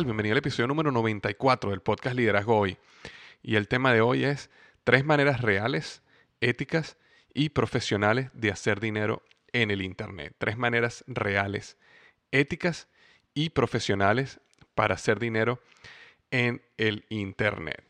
Tal? 0.00 0.06
Bienvenido 0.06 0.32
al 0.32 0.38
episodio 0.38 0.66
número 0.66 0.90
94 0.92 1.70
del 1.70 1.80
podcast 1.80 2.16
Liderazgo 2.16 2.56
Hoy. 2.56 2.78
Y 3.42 3.56
el 3.56 3.68
tema 3.68 3.92
de 3.92 4.00
hoy 4.00 4.24
es 4.24 4.48
tres 4.82 5.04
maneras 5.04 5.42
reales, 5.42 6.02
éticas 6.40 6.96
y 7.34 7.50
profesionales 7.50 8.30
de 8.32 8.50
hacer 8.50 8.80
dinero 8.80 9.22
en 9.52 9.70
el 9.70 9.82
Internet. 9.82 10.34
Tres 10.38 10.56
maneras 10.56 11.04
reales, 11.06 11.76
éticas 12.30 12.88
y 13.34 13.50
profesionales 13.50 14.40
para 14.74 14.94
hacer 14.94 15.18
dinero 15.18 15.60
en 16.30 16.62
el 16.78 17.04
Internet. 17.10 17.84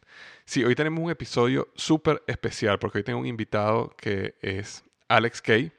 Sí, 0.44 0.64
hoy 0.64 0.74
tenemos 0.74 1.04
un 1.04 1.12
episodio 1.12 1.68
súper 1.76 2.24
especial 2.26 2.80
porque 2.80 2.98
hoy 2.98 3.04
tengo 3.04 3.20
un 3.20 3.26
invitado 3.26 3.94
que 3.96 4.34
es 4.42 4.82
Alex 5.06 5.40
Kay. 5.42 5.70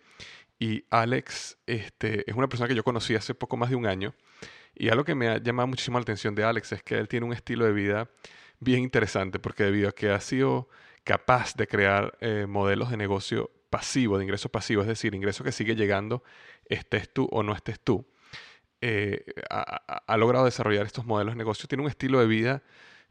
Y 0.60 0.86
Alex 0.92 1.58
este, 1.66 2.30
es 2.30 2.38
una 2.38 2.48
persona 2.48 2.70
que 2.70 2.76
yo 2.76 2.86
conocí 2.86 3.16
hace 3.16 3.34
poco 3.34 3.58
más 3.58 3.70
de 3.70 3.76
un 3.76 3.86
año 3.86 4.14
y 4.76 4.90
algo 4.90 5.04
que 5.04 5.16
me 5.16 5.28
ha 5.28 5.38
llamado 5.38 5.68
muchísimo 5.68 5.98
la 5.98 6.04
atención 6.04 6.36
de 6.36 6.44
Alex 6.44 6.72
es 6.72 6.84
que 6.84 6.98
él 6.98 7.08
tiene 7.08 7.26
un 7.26 7.34
estilo 7.34 7.66
de 7.66 7.74
vida 7.74 8.10
bien 8.60 8.80
interesante 8.80 9.40
porque 9.40 9.64
debido 9.64 9.90
a 9.90 9.92
que 9.92 10.10
ha 10.10 10.20
sido 10.20 10.70
capaz 11.04 11.56
de 11.56 11.68
crear 11.68 12.18
eh, 12.22 12.46
modelos 12.48 12.90
de 12.92 12.98
negocio 12.98 13.52
pasivo, 13.70 14.18
de 14.18 14.24
ingreso 14.24 14.50
pasivo, 14.50 14.82
es 14.82 14.88
decir, 14.88 15.16
ingreso 15.16 15.44
que 15.44 15.52
sigue 15.52 15.76
llegando, 15.76 16.24
estés 16.66 17.12
tú 17.12 17.28
o 17.32 17.42
no 17.42 17.54
estés 17.54 17.80
tú, 17.80 18.06
eh, 18.82 19.24
ha, 19.50 20.18
logrado 20.18 20.46
desarrollar 20.46 20.86
estos 20.86 21.06
modelos 21.06 21.36
de 21.36 21.38
negocio. 21.38 21.68
Tiene 21.68 21.84
un 21.84 21.90
estilo 21.90 22.20
de 22.20 22.28
vida 22.28 22.64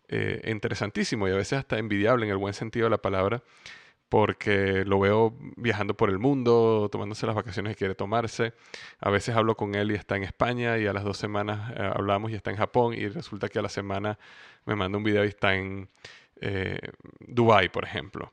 eh, 0.08 0.42
interesantísimo 0.50 1.28
y 1.28 1.32
a 1.32 1.36
veces 1.36 1.60
hasta 1.60 1.78
envidiable 1.78 2.26
en 2.26 2.32
el 2.32 2.38
buen 2.38 2.54
sentido 2.54 2.84
de 2.84 2.90
la 2.90 2.98
palabra, 2.98 3.42
porque 4.10 4.84
lo 4.84 4.98
veo 4.98 5.34
viajando 5.56 5.96
por 5.96 6.10
el 6.10 6.18
mundo, 6.18 6.88
tomándose 6.90 7.26
las 7.26 7.36
vacaciones 7.36 7.74
que 7.74 7.78
quiere 7.78 7.94
tomarse. 7.94 8.54
A 8.98 9.08
veces 9.08 9.36
hablo 9.36 9.56
con 9.56 9.76
él 9.76 9.92
y 9.92 9.94
está 9.94 10.16
en 10.16 10.24
España 10.24 10.78
y 10.78 10.86
a 10.86 10.92
las 10.92 11.04
dos 11.04 11.16
semanas 11.16 11.72
eh, 11.76 11.90
hablamos 11.94 12.32
y 12.32 12.34
está 12.34 12.50
en 12.50 12.56
Japón 12.56 12.92
y 12.92 13.08
resulta 13.08 13.48
que 13.48 13.60
a 13.60 13.62
la 13.62 13.68
semana 13.68 14.18
me 14.66 14.74
manda 14.74 14.98
un 14.98 15.04
video 15.04 15.24
y 15.24 15.28
está 15.28 15.54
en 15.54 15.88
eh, 16.40 16.80
Dubai, 17.20 17.70
por 17.70 17.84
ejemplo. 17.84 18.32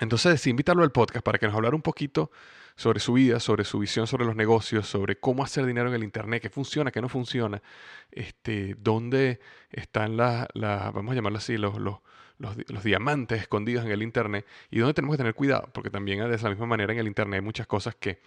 Entonces 0.00 0.32
decidí 0.32 0.50
invitarlo 0.52 0.82
al 0.82 0.92
podcast 0.92 1.24
para 1.24 1.38
que 1.38 1.46
nos 1.46 1.54
hablara 1.54 1.76
un 1.76 1.82
poquito 1.82 2.30
sobre 2.74 2.98
su 2.98 3.12
vida, 3.12 3.38
sobre 3.38 3.64
su 3.64 3.78
visión 3.78 4.06
sobre 4.06 4.24
los 4.24 4.34
negocios, 4.34 4.88
sobre 4.88 5.16
cómo 5.16 5.44
hacer 5.44 5.66
dinero 5.66 5.88
en 5.88 5.94
el 5.94 6.04
Internet, 6.04 6.40
qué 6.42 6.50
funciona, 6.50 6.90
qué 6.90 7.02
no 7.02 7.10
funciona, 7.10 7.62
este, 8.10 8.76
dónde 8.78 9.40
están 9.70 10.16
las, 10.16 10.48
vamos 10.54 11.12
a 11.12 11.14
llamarlo 11.14 11.38
así, 11.38 11.58
los, 11.58 11.78
los 11.78 11.98
los, 12.38 12.84
diamantes 12.84 13.40
escondidos 13.40 13.84
en 13.84 13.90
el 13.90 14.02
Internet 14.02 14.46
y 14.70 14.78
donde 14.78 14.94
tenemos 14.94 15.14
que 15.14 15.18
tener 15.18 15.34
cuidado, 15.34 15.68
porque 15.72 15.90
también 15.90 16.18
de 16.18 16.38
la 16.38 16.50
misma 16.50 16.66
manera 16.66 16.92
en 16.92 16.98
el 16.98 17.06
Internet 17.06 17.38
hay 17.38 17.44
muchas 17.44 17.66
cosas 17.66 17.94
que 17.94 18.20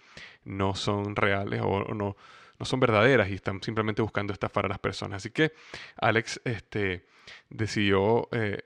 no 0.44 0.74
son 0.74 1.16
reales 1.16 1.60
o, 1.62 1.94
no, 1.94 2.16
no 2.58 2.66
son 2.66 2.80
verdaderas 2.80 3.30
y 3.30 3.34
están 3.34 3.62
simplemente 3.62 4.02
buscando 4.02 4.32
estafar 4.32 4.66
a 4.66 4.68
las 4.68 4.78
personas. 4.78 5.18
Así 5.18 5.30
que 5.30 5.52
Alex 5.96 6.40
este, 6.44 7.06
decidió 7.48 8.28
eh, 8.32 8.62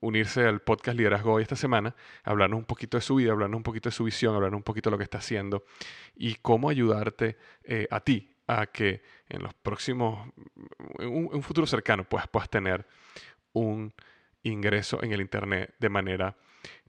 unirse 0.00 0.46
al 0.46 0.60
podcast 0.60 0.96
Liderazgo 0.96 1.32
hoy 1.32 1.42
esta 1.42 1.56
semana, 1.56 1.94
hablarnos 2.24 2.58
un 2.58 2.64
poquito 2.64 2.96
de 2.96 3.02
su 3.02 3.16
vida, 3.16 3.32
hablarnos 3.32 3.58
un 3.58 3.64
poquito 3.64 3.88
de 3.88 3.94
su 3.94 4.04
visión, 4.04 4.34
hablarnos 4.34 4.58
un 4.58 4.64
poquito 4.64 4.90
de 4.90 4.92
lo 4.92 4.98
que 4.98 5.04
está 5.04 5.18
haciendo 5.18 5.64
y 6.16 6.36
cómo 6.36 6.68
ayudarte 6.68 7.36
eh, 7.64 7.86
a 7.90 8.00
ti 8.00 8.28
a 8.46 8.66
que 8.66 9.02
en 9.28 9.42
los 9.42 9.54
próximos, 9.54 10.28
en 10.98 11.28
un, 11.32 11.42
futuro 11.42 11.66
cercano, 11.66 12.04
pues, 12.04 12.26
puedas 12.28 12.50
tener 12.50 12.86
un 13.52 13.92
ingreso 14.42 15.02
en 15.02 15.12
el 15.12 15.20
Internet 15.20 15.74
de 15.78 15.88
manera 15.88 16.36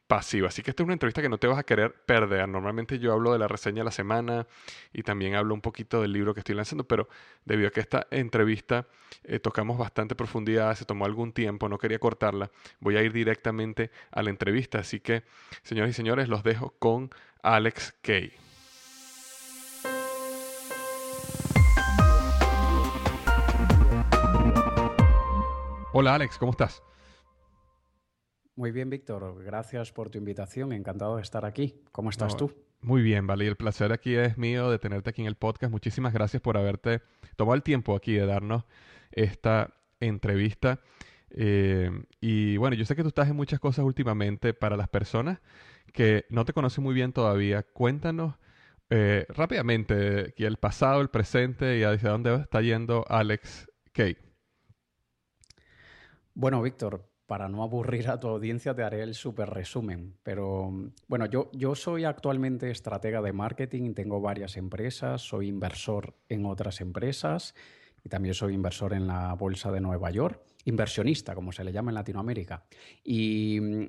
pasiva. 0.08 0.50
Así 0.50 0.62
que 0.62 0.72
esta 0.72 0.84
es 0.84 0.86
una 0.86 0.94
entrevista 0.94 1.22
que 1.22 1.30
no 1.30 1.38
te 1.38 1.48
vas 1.48 1.58
a 1.58 1.64
querer 1.64 1.94
perder. 2.06 2.48
Normalmente 2.48 3.00
yo 3.00 3.14
hablo 3.14 3.32
de 3.32 3.40
la 3.40 3.48
reseña 3.48 3.80
de 3.80 3.86
la 3.86 3.92
semana 3.92 4.48
y 4.92 5.04
también 5.04 5.36
hablo 5.36 5.54
un 5.54 5.62
poquito 5.62 6.02
del 6.02 6.12
libro 6.12 6.34
que 6.34 6.42
estoy 6.42 6.56
lanzando, 6.56 6.84
pero 6.84 7.08
debido 7.46 7.70
a 7.70 7.72
que 7.72 7.80
esta 7.80 8.08
entrevista 8.12 8.88
eh, 9.24 9.40
tocamos 9.40 9.78
bastante 9.78 10.16
profundidad, 10.16 10.76
se 10.76 10.86
tomó 10.86 11.06
algún 11.06 11.32
tiempo, 11.34 11.70
no 11.70 11.78
quería 11.78 12.00
cortarla, 12.00 12.52
voy 12.80 12.98
a 12.98 13.02
ir 13.02 13.14
directamente 13.14 13.92
a 14.12 14.22
la 14.22 14.30
entrevista. 14.30 14.80
Así 14.80 15.00
que, 15.00 15.24
señores 15.64 15.92
y 15.92 15.94
señores, 15.94 16.28
los 16.30 16.44
dejo 16.44 16.76
con 16.80 17.10
Alex 17.42 17.96
Kay. 18.02 18.34
Hola 25.96 26.16
Alex, 26.16 26.40
¿cómo 26.40 26.52
estás? 26.52 26.82
Muy 28.56 28.72
bien, 28.72 28.90
Víctor. 28.90 29.44
Gracias 29.44 29.92
por 29.92 30.10
tu 30.10 30.18
invitación. 30.18 30.74
Encantado 30.74 31.16
de 31.16 31.24
estar 31.24 31.44
aquí. 31.46 31.82
¿Cómo 31.92 32.10
estás 32.10 32.38
tú? 32.38 32.52
Muy 32.82 33.02
bien, 33.02 33.26
vale. 33.26 33.46
Y 33.46 33.48
el 33.48 33.56
placer 33.56 33.92
aquí 33.92 34.14
es 34.16 34.38
mío 34.38 34.70
de 34.70 34.78
tenerte 34.78 35.10
aquí 35.10 35.22
en 35.22 35.28
el 35.28 35.36
podcast. 35.36 35.72
Muchísimas 35.72 36.14
gracias 36.14 36.42
por 36.42 36.58
haberte 36.58 37.02
tomado 37.36 37.56
el 37.56 37.64
tiempo 37.64 37.96
aquí 37.96 38.14
de 38.14 38.26
darnos 38.26 38.66
esta 39.12 39.74
entrevista. 40.00 40.82
Eh, 41.32 41.90
y 42.22 42.58
bueno, 42.58 42.76
yo 42.76 42.86
sé 42.86 42.96
que 42.96 43.02
tú 43.02 43.08
estás 43.08 43.28
en 43.30 43.36
muchas 43.36 43.60
cosas 43.60 43.86
últimamente 43.86 44.54
para 44.54 44.78
las 44.78 44.88
personas 44.88 45.40
que 45.92 46.26
no 46.30 46.46
te 46.46 46.54
conocen 46.54 46.84
muy 46.84 46.94
bien 46.94 47.12
todavía. 47.12 47.64
Cuéntanos 47.64 48.36
eh, 48.90 49.26
rápidamente 49.30 50.36
el 50.38 50.58
pasado, 50.58 51.02
el 51.02 51.10
presente 51.10 51.80
y 51.80 51.84
hacia 51.84 52.12
dónde 52.12 52.36
está 52.36 52.62
yendo 52.62 53.06
Alex 53.10 53.68
Kay. 53.94 54.18
Bueno, 56.36 56.62
Víctor, 56.62 57.10
para 57.34 57.50
no 57.50 57.64
aburrir 57.64 58.10
a 58.10 58.20
tu 58.20 58.28
audiencia, 58.28 58.76
te 58.76 58.84
haré 58.84 59.02
el 59.02 59.16
súper 59.16 59.50
resumen. 59.50 60.14
Pero 60.22 60.72
bueno, 61.08 61.26
yo, 61.26 61.50
yo 61.52 61.74
soy 61.74 62.04
actualmente 62.04 62.70
estratega 62.70 63.24
de 63.24 63.34
marketing, 63.34 63.96
tengo 63.96 64.22
varias 64.22 64.56
empresas, 64.56 65.24
soy 65.24 65.48
inversor 65.48 66.14
en 66.30 66.46
otras 66.46 66.80
empresas 66.80 67.56
y 68.04 68.10
también 68.10 68.36
soy 68.36 68.54
inversor 68.54 68.94
en 68.94 69.08
la 69.08 69.34
Bolsa 69.34 69.72
de 69.72 69.82
Nueva 69.82 70.12
York, 70.12 70.44
inversionista, 70.66 71.34
como 71.34 71.52
se 71.52 71.64
le 71.64 71.74
llama 71.74 71.90
en 71.90 71.96
Latinoamérica. 71.96 72.66
Y, 73.04 73.88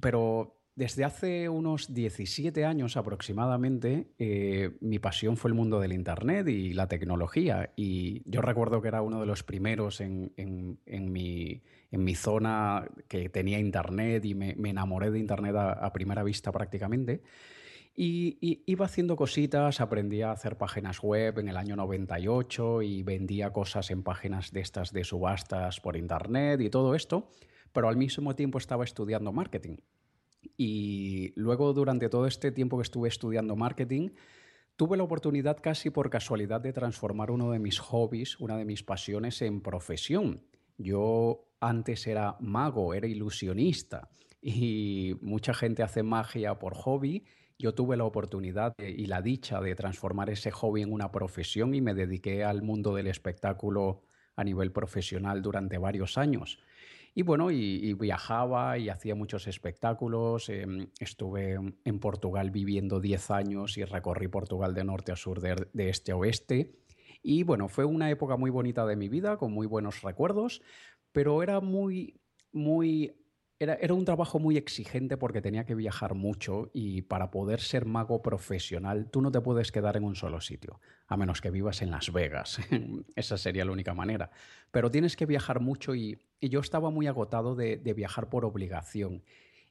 pero 0.00 0.54
desde 0.76 1.04
hace 1.04 1.48
unos 1.48 1.94
17 1.94 2.64
años 2.64 2.96
aproximadamente, 2.96 4.08
eh, 4.18 4.72
mi 4.80 4.98
pasión 4.98 5.36
fue 5.36 5.50
el 5.50 5.54
mundo 5.54 5.78
del 5.78 5.92
Internet 5.92 6.48
y 6.48 6.72
la 6.72 6.88
tecnología. 6.88 7.72
Y 7.76 8.28
yo 8.28 8.40
recuerdo 8.40 8.82
que 8.82 8.88
era 8.88 9.00
uno 9.00 9.20
de 9.20 9.26
los 9.26 9.44
primeros 9.44 10.00
en, 10.00 10.32
mi, 10.86 11.62
zona 12.14 12.86
que 13.08 13.28
tenía 13.28 13.58
Internet 13.58 14.24
y 14.24 14.34
me, 14.34 14.54
enamoré 14.68 15.10
de 15.10 15.18
Internet 15.18 15.54
a, 15.56 15.92
primera 15.92 16.22
vista 16.22 16.52
prácticamente. 16.52 17.22
Y, 17.96 18.62
iba 18.66 18.86
haciendo 18.86 19.16
cositas, 19.16 19.80
aprendí 19.80 20.22
a 20.22 20.32
hacer 20.32 20.56
páginas 20.56 21.00
web 21.00 21.38
en 21.38 21.48
el 21.48 21.56
año 21.56 21.76
98 21.76 22.82
y 22.82 23.02
vendía 23.02 23.52
cosas 23.52 23.90
en 23.90 24.02
páginas 24.02 24.52
de 24.52 24.60
estas 24.60 24.92
de 24.92 25.04
subastas 25.04 25.80
por 25.80 25.96
Internet 25.96 26.60
y 26.60 26.70
todo 26.70 26.94
esto, 26.94 27.30
pero 27.72 27.88
al 27.88 27.96
mismo 27.96 28.34
tiempo 28.34 28.58
estaba 28.58 28.84
estudiando 28.84 29.32
marketing. 29.32 29.76
Y 30.56 31.32
luego, 31.36 31.72
durante 31.72 32.08
todo 32.08 32.26
este 32.26 32.52
tiempo 32.52 32.76
que 32.76 32.82
estuve 32.82 33.08
estudiando 33.08 33.56
marketing, 33.56 34.10
tuve 34.76 34.96
la 34.96 35.04
oportunidad 35.04 35.58
casi 35.60 35.90
por 35.90 36.10
casualidad 36.10 36.60
de 36.60 36.72
transformar 36.72 37.30
uno 37.30 37.50
de 37.50 37.58
mis 37.58 37.78
hobbies, 37.78 38.38
una 38.40 38.56
de 38.56 38.64
mis 38.64 38.82
pasiones 38.82 39.40
en 39.42 39.60
profesión. 39.60 40.42
Yo 40.78 41.46
antes 41.68 42.06
era 42.06 42.36
mago, 42.40 42.94
era 42.94 43.06
ilusionista 43.06 44.08
y 44.40 45.16
mucha 45.22 45.54
gente 45.54 45.82
hace 45.82 46.02
magia 46.02 46.58
por 46.58 46.74
hobby. 46.74 47.24
Yo 47.58 47.72
tuve 47.74 47.96
la 47.96 48.04
oportunidad 48.04 48.74
y 48.78 49.06
la 49.06 49.22
dicha 49.22 49.60
de 49.60 49.74
transformar 49.74 50.28
ese 50.28 50.50
hobby 50.50 50.82
en 50.82 50.92
una 50.92 51.10
profesión 51.10 51.74
y 51.74 51.80
me 51.80 51.94
dediqué 51.94 52.44
al 52.44 52.62
mundo 52.62 52.94
del 52.94 53.06
espectáculo 53.06 54.02
a 54.36 54.44
nivel 54.44 54.72
profesional 54.72 55.40
durante 55.40 55.78
varios 55.78 56.18
años. 56.18 56.58
Y 57.14 57.22
bueno, 57.22 57.52
y, 57.52 57.94
viajaba 57.94 58.76
y 58.76 58.88
hacía 58.88 59.14
muchos 59.14 59.46
espectáculos. 59.46 60.48
Em, 60.48 60.88
estuve 60.98 61.56
en 61.84 62.00
Portugal 62.00 62.50
viviendo 62.50 63.00
10 63.00 63.30
años 63.30 63.78
y 63.78 63.84
recorrí 63.84 64.26
Portugal 64.26 64.74
de 64.74 64.84
norte 64.84 65.12
a 65.12 65.16
sur, 65.16 65.40
de, 65.40 65.68
de 65.72 65.88
este 65.88 66.10
a 66.10 66.16
oeste. 66.16 66.74
Y 67.22 67.42
bueno, 67.42 67.68
fue 67.68 67.86
una 67.86 68.10
época 68.10 68.36
muy 68.36 68.50
bonita 68.50 68.84
de 68.84 68.96
mi 68.96 69.08
vida, 69.08 69.38
con 69.38 69.50
muy 69.50 69.66
buenos 69.66 70.02
recuerdos, 70.02 70.60
pero 71.14 71.44
era 71.44 71.60
muy, 71.60 72.20
muy 72.52 73.14
era, 73.60 73.94
un 73.94 74.04
trabajo 74.04 74.40
muy 74.40 74.56
exigente 74.56 75.16
porque 75.16 75.40
tenía 75.40 75.64
que 75.64 75.76
viajar 75.76 76.14
mucho 76.14 76.72
y 76.74 77.02
para 77.02 77.30
poder 77.30 77.60
ser 77.60 77.86
mago 77.86 78.20
profesional 78.20 79.08
tú 79.12 79.22
no 79.22 79.30
te 79.30 79.40
puedes 79.40 79.70
quedar 79.70 79.96
en 79.96 80.02
un 80.02 80.16
solo 80.16 80.40
sitio, 80.40 80.80
a 81.06 81.16
menos 81.16 81.40
que 81.40 81.52
vivas 81.52 81.82
en 81.82 81.92
Las 81.92 82.12
Vegas. 82.12 82.58
Esa 83.14 83.38
sería 83.38 83.64
la 83.64 83.70
única 83.70 83.94
manera. 83.94 84.32
Pero 84.72 84.90
tienes 84.90 85.14
que 85.14 85.24
viajar 85.24 85.60
mucho 85.60 85.94
y, 85.94 86.18
yo 86.40 86.60
estaba 86.60 86.90
muy 86.90 87.06
agotado 87.06 87.54
de, 87.54 87.76
de 87.76 87.94
viajar 87.94 88.28
por 88.28 88.44
obligación. 88.44 89.22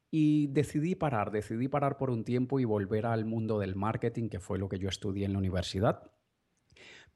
Y 0.10 0.48
decidí 0.48 0.96
parar, 0.96 1.30
decidí 1.30 1.68
parar 1.68 1.98
por 1.98 2.10
un 2.10 2.24
tiempo 2.24 2.62
y 2.62 2.66
volver 2.66 3.06
al 3.06 3.26
mundo 3.26 3.60
del 3.60 3.76
marketing, 3.76 4.30
que 4.30 4.40
fue 4.40 4.58
lo 4.58 4.70
que 4.70 4.80
yo 4.80 4.88
estudié 4.88 5.26
en 5.26 5.34
la 5.34 5.40
universidad 5.40 6.10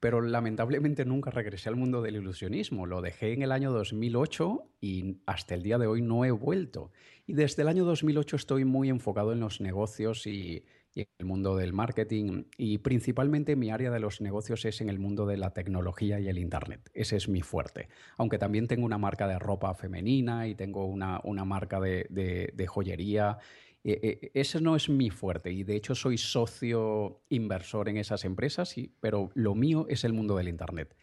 pero 0.00 0.20
lamentablemente 0.20 1.04
nunca 1.04 1.30
regresé 1.30 1.68
al 1.68 1.76
mundo 1.76 2.02
del 2.02 2.16
ilusionismo. 2.16 2.86
Lo 2.86 3.00
dejé 3.00 3.32
en 3.32 3.42
el 3.42 3.52
año 3.52 3.72
2008 3.72 4.64
y 4.80 5.16
hasta 5.26 5.54
el 5.54 5.62
día 5.62 5.78
de 5.78 5.86
hoy 5.86 6.02
no 6.02 6.24
he 6.24 6.30
vuelto. 6.30 6.92
Y 7.26 7.34
desde 7.34 7.62
el 7.62 7.68
año 7.68 7.84
2008 7.84 8.36
estoy 8.36 8.64
muy 8.64 8.88
enfocado 8.88 9.32
en 9.32 9.40
los 9.40 9.60
negocios 9.60 10.26
y, 10.26 10.64
en 10.94 11.06
el 11.18 11.26
mundo 11.26 11.56
del 11.56 11.72
marketing 11.72 12.44
y 12.56 12.78
principalmente 12.78 13.54
mi 13.54 13.70
área 13.70 13.90
de 13.90 14.00
los 14.00 14.20
negocios 14.20 14.64
es 14.64 14.80
en 14.80 14.88
el 14.88 14.98
mundo 14.98 15.26
de 15.26 15.36
la 15.36 15.50
tecnología 15.50 16.18
y 16.18 16.28
el 16.28 16.38
Internet. 16.38 16.90
Ese 16.92 17.16
es 17.16 17.28
mi 17.28 17.42
fuerte. 17.42 17.88
Aunque 18.16 18.38
también 18.38 18.66
tengo 18.66 18.84
una 18.84 18.98
marca 18.98 19.28
de 19.28 19.38
ropa 19.38 19.74
femenina 19.74 20.48
y 20.48 20.56
tengo 20.56 20.86
una, 20.86 21.20
marca 21.44 21.78
de, 21.80 22.06
de 22.10 22.66
joyería 22.66 23.38
eh, 23.84 24.00
eh, 24.02 24.30
ese 24.34 24.60
no 24.60 24.76
es 24.76 24.88
mi 24.88 25.10
fuerte 25.10 25.52
y 25.52 25.62
de 25.62 25.76
hecho 25.76 25.94
soy 25.94 26.18
socio 26.18 27.22
inversor 27.28 27.88
en 27.88 27.96
esas 27.96 28.24
empresas, 28.24 28.74
pero 29.00 29.30
lo 29.34 29.54
mío 29.54 29.86
es 29.88 30.04
el 30.04 30.12
mundo 30.12 30.36
del 30.36 30.48
Internet. 30.48 30.96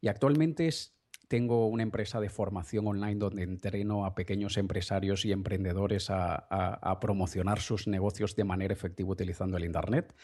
Y 0.00 0.08
actualmente 0.08 0.68
tengo 1.28 1.66
una 1.68 1.82
empresa 1.82 2.20
de 2.20 2.30
formación 2.30 2.86
online 2.86 3.16
donde 3.16 3.42
entreno 3.42 4.06
a 4.06 4.14
pequeños 4.14 4.56
empresarios 4.56 5.24
y 5.26 5.32
emprendedores 5.32 6.08
a, 6.10 6.98
promocionar 7.00 7.60
sus 7.60 7.86
negocios 7.86 8.34
de 8.34 8.44
manera 8.44 8.72
efectiva 8.72 9.10
utilizando 9.10 9.58
el 9.58 9.64
Internet. 9.64 10.14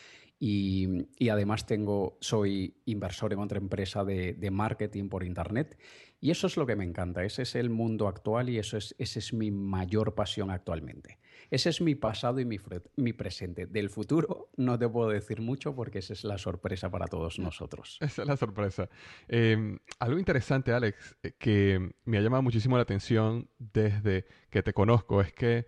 Y, 0.41 1.07
además 1.31 1.67
tengo, 1.67 2.17
soy 2.21 2.75
inversor 2.87 3.33
en 3.35 3.39
otra 3.39 3.59
empresa 3.59 4.03
de, 4.05 4.51
marketing 4.51 5.09
por 5.09 5.25
Internet. 5.25 5.79
Y 6.21 6.31
eso 6.31 6.47
es 6.47 6.57
lo 6.57 6.65
que 6.65 6.75
me 6.75 6.85
encanta. 6.85 7.23
Ese 7.23 7.43
es 7.43 7.55
el 7.55 7.69
mundo 7.69 8.09
actual 8.09 8.49
y 8.49 8.59
eso 8.59 8.79
es, 8.79 8.95
esa 8.99 9.19
es 9.19 9.35
mi 9.35 9.51
mayor 9.51 10.15
pasión 10.15 10.51
actualmente. 10.51 11.19
Ese 11.51 11.71
es 11.71 11.81
mi 11.81 11.95
pasado 11.95 12.41
y 12.41 12.45
mi, 12.45 12.59
mi 12.97 13.13
presente. 13.13 13.67
Del 13.67 13.91
futuro 13.91 14.51
no 14.57 14.79
te 14.79 14.89
puedo 14.89 15.11
decir 15.11 15.41
mucho 15.41 15.75
porque 15.75 15.99
esa 15.99 16.13
es 16.13 16.25
la 16.25 16.39
sorpresa 16.39 16.91
para 16.91 17.07
todos 17.07 17.39
nosotros. 17.39 17.99
Esa 18.01 18.23
es 18.23 18.29
la 18.29 18.37
sorpresa. 18.37 18.89
Em, 19.29 19.79
algo 19.99 20.19
interesante, 20.19 20.73
Alex, 20.73 21.17
eh, 21.23 21.33
que 21.39 21.95
me 22.05 22.19
ha 22.19 22.21
llamado 22.21 22.43
muchísimo 22.43 22.77
la 22.77 22.83
atención 22.83 23.49
desde 23.59 24.27
que 24.51 24.63
te 24.63 24.73
conozco 24.73 25.21
es 25.21 25.33
que 25.33 25.67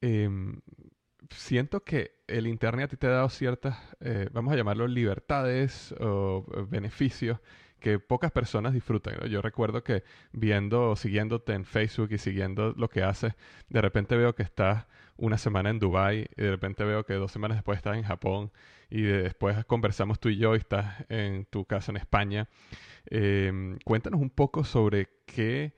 em, 0.00 0.60
siento 1.30 1.84
que 1.84 2.22
el 2.26 2.46
Internet 2.46 2.86
a 2.86 2.88
ti 2.88 2.96
te 2.96 3.06
ha 3.06 3.10
dado 3.10 3.28
ciertas, 3.28 3.76
eh, 4.00 4.28
vamos 4.32 4.52
a 4.52 4.56
llamarlo 4.56 4.86
libertades 4.86 5.94
o 6.00 6.44
beneficios 6.68 7.38
que 7.82 7.98
pocas 7.98 8.30
personas 8.30 8.72
disfrutan. 8.72 9.18
Yo 9.28 9.42
recuerdo 9.42 9.82
que 9.82 10.04
viendo, 10.32 10.96
siguiéndote 10.96 11.52
en 11.52 11.64
Facebook 11.64 12.08
y 12.12 12.18
siguiendo 12.18 12.72
lo 12.76 12.88
que 12.88 13.02
haces, 13.02 13.34
de 13.68 13.82
repente 13.82 14.16
veo 14.16 14.34
que 14.34 14.44
estás 14.44 14.86
una 15.16 15.38
semana 15.38 15.70
en 15.70 15.78
Dubai 15.78 16.26
y 16.36 16.42
de 16.42 16.50
repente 16.50 16.84
veo 16.84 17.04
que 17.04 17.14
dos 17.14 17.32
semanas 17.32 17.58
después 17.58 17.76
estás 17.76 17.96
en 17.96 18.02
Japón 18.02 18.50
y 18.90 19.02
después 19.02 19.64
conversamos 19.66 20.20
tú 20.20 20.28
y 20.28 20.36
yo 20.36 20.54
y 20.54 20.58
estás 20.58 21.04
en 21.08 21.44
tu 21.46 21.64
casa 21.64 21.92
en 21.92 21.96
España. 21.96 22.48
Em, 23.06 23.78
cuéntanos 23.84 24.20
un 24.20 24.30
poco 24.30 24.64
sobre 24.64 25.08
qué 25.26 25.74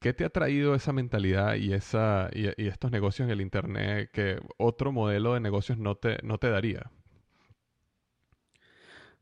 ¿Qué 0.00 0.14
te 0.14 0.24
ha 0.24 0.30
traído 0.30 0.74
esa 0.74 0.94
mentalidad 0.94 1.56
y, 1.56 1.74
esa, 1.74 2.30
y, 2.32 2.46
estos 2.66 2.90
negocios 2.90 3.26
en 3.26 3.32
el 3.32 3.42
Internet 3.42 4.10
que 4.10 4.40
otro 4.56 4.92
modelo 4.92 5.34
de 5.34 5.40
negocios 5.40 5.76
no 5.76 5.94
te, 5.96 6.16
no 6.22 6.38
te 6.38 6.48
daría? 6.48 6.90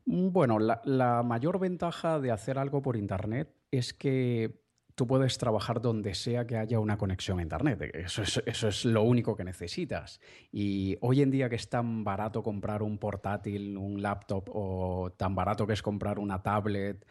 Mm, 0.05 0.31
bueno, 0.31 0.57
la, 0.57 1.21
mayor 1.23 1.59
ventaja 1.59 2.21
de 2.21 2.31
hacer 2.31 2.57
algo 2.57 2.81
por 2.81 2.95
Internet 2.95 3.53
es 3.71 3.93
que 3.93 4.61
tú 4.99 5.07
puedes 5.07 5.37
trabajar 5.37 5.79
donde 5.79 6.13
sea 6.13 6.45
que 6.45 6.57
haya 6.57 6.77
una 6.77 6.97
conexión 6.97 7.39
a 7.39 7.41
Internet. 7.41 7.89
Eso 7.93 8.21
es, 8.67 8.83
lo 8.83 9.03
único 9.03 9.33
que 9.33 9.45
necesitas. 9.45 10.19
Y 10.51 10.97
hoy 10.99 11.21
en 11.21 11.31
día 11.31 11.47
que 11.47 11.55
es 11.55 11.69
tan 11.69 12.03
barato 12.03 12.43
comprar 12.43 12.83
un 12.83 12.97
portátil, 12.97 13.77
un 13.77 14.01
laptop 14.01 14.49
o 14.51 15.13
tan 15.15 15.35
barato 15.35 15.65
que 15.65 15.71
es 15.71 15.81
comprar 15.81 16.19
una 16.19 16.43
tablet, 16.43 17.07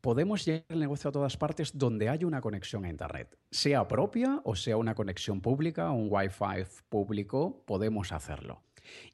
podemos 0.00 0.44
llegar 0.44 0.64
el 0.68 0.80
negocio 0.80 1.10
a 1.10 1.12
todas 1.12 1.36
partes 1.36 1.78
donde 1.78 2.08
haya 2.08 2.26
una 2.26 2.40
conexión 2.40 2.84
a 2.84 2.88
Internet. 2.88 3.38
Sea 3.52 3.86
propia 3.86 4.40
o 4.42 4.56
sea 4.56 4.76
una 4.76 4.96
conexión 4.96 5.40
pública, 5.40 5.92
un 5.92 6.08
Wi-Fi 6.10 6.64
público, 6.88 7.62
podemos 7.66 8.10
hacerlo. 8.10 8.64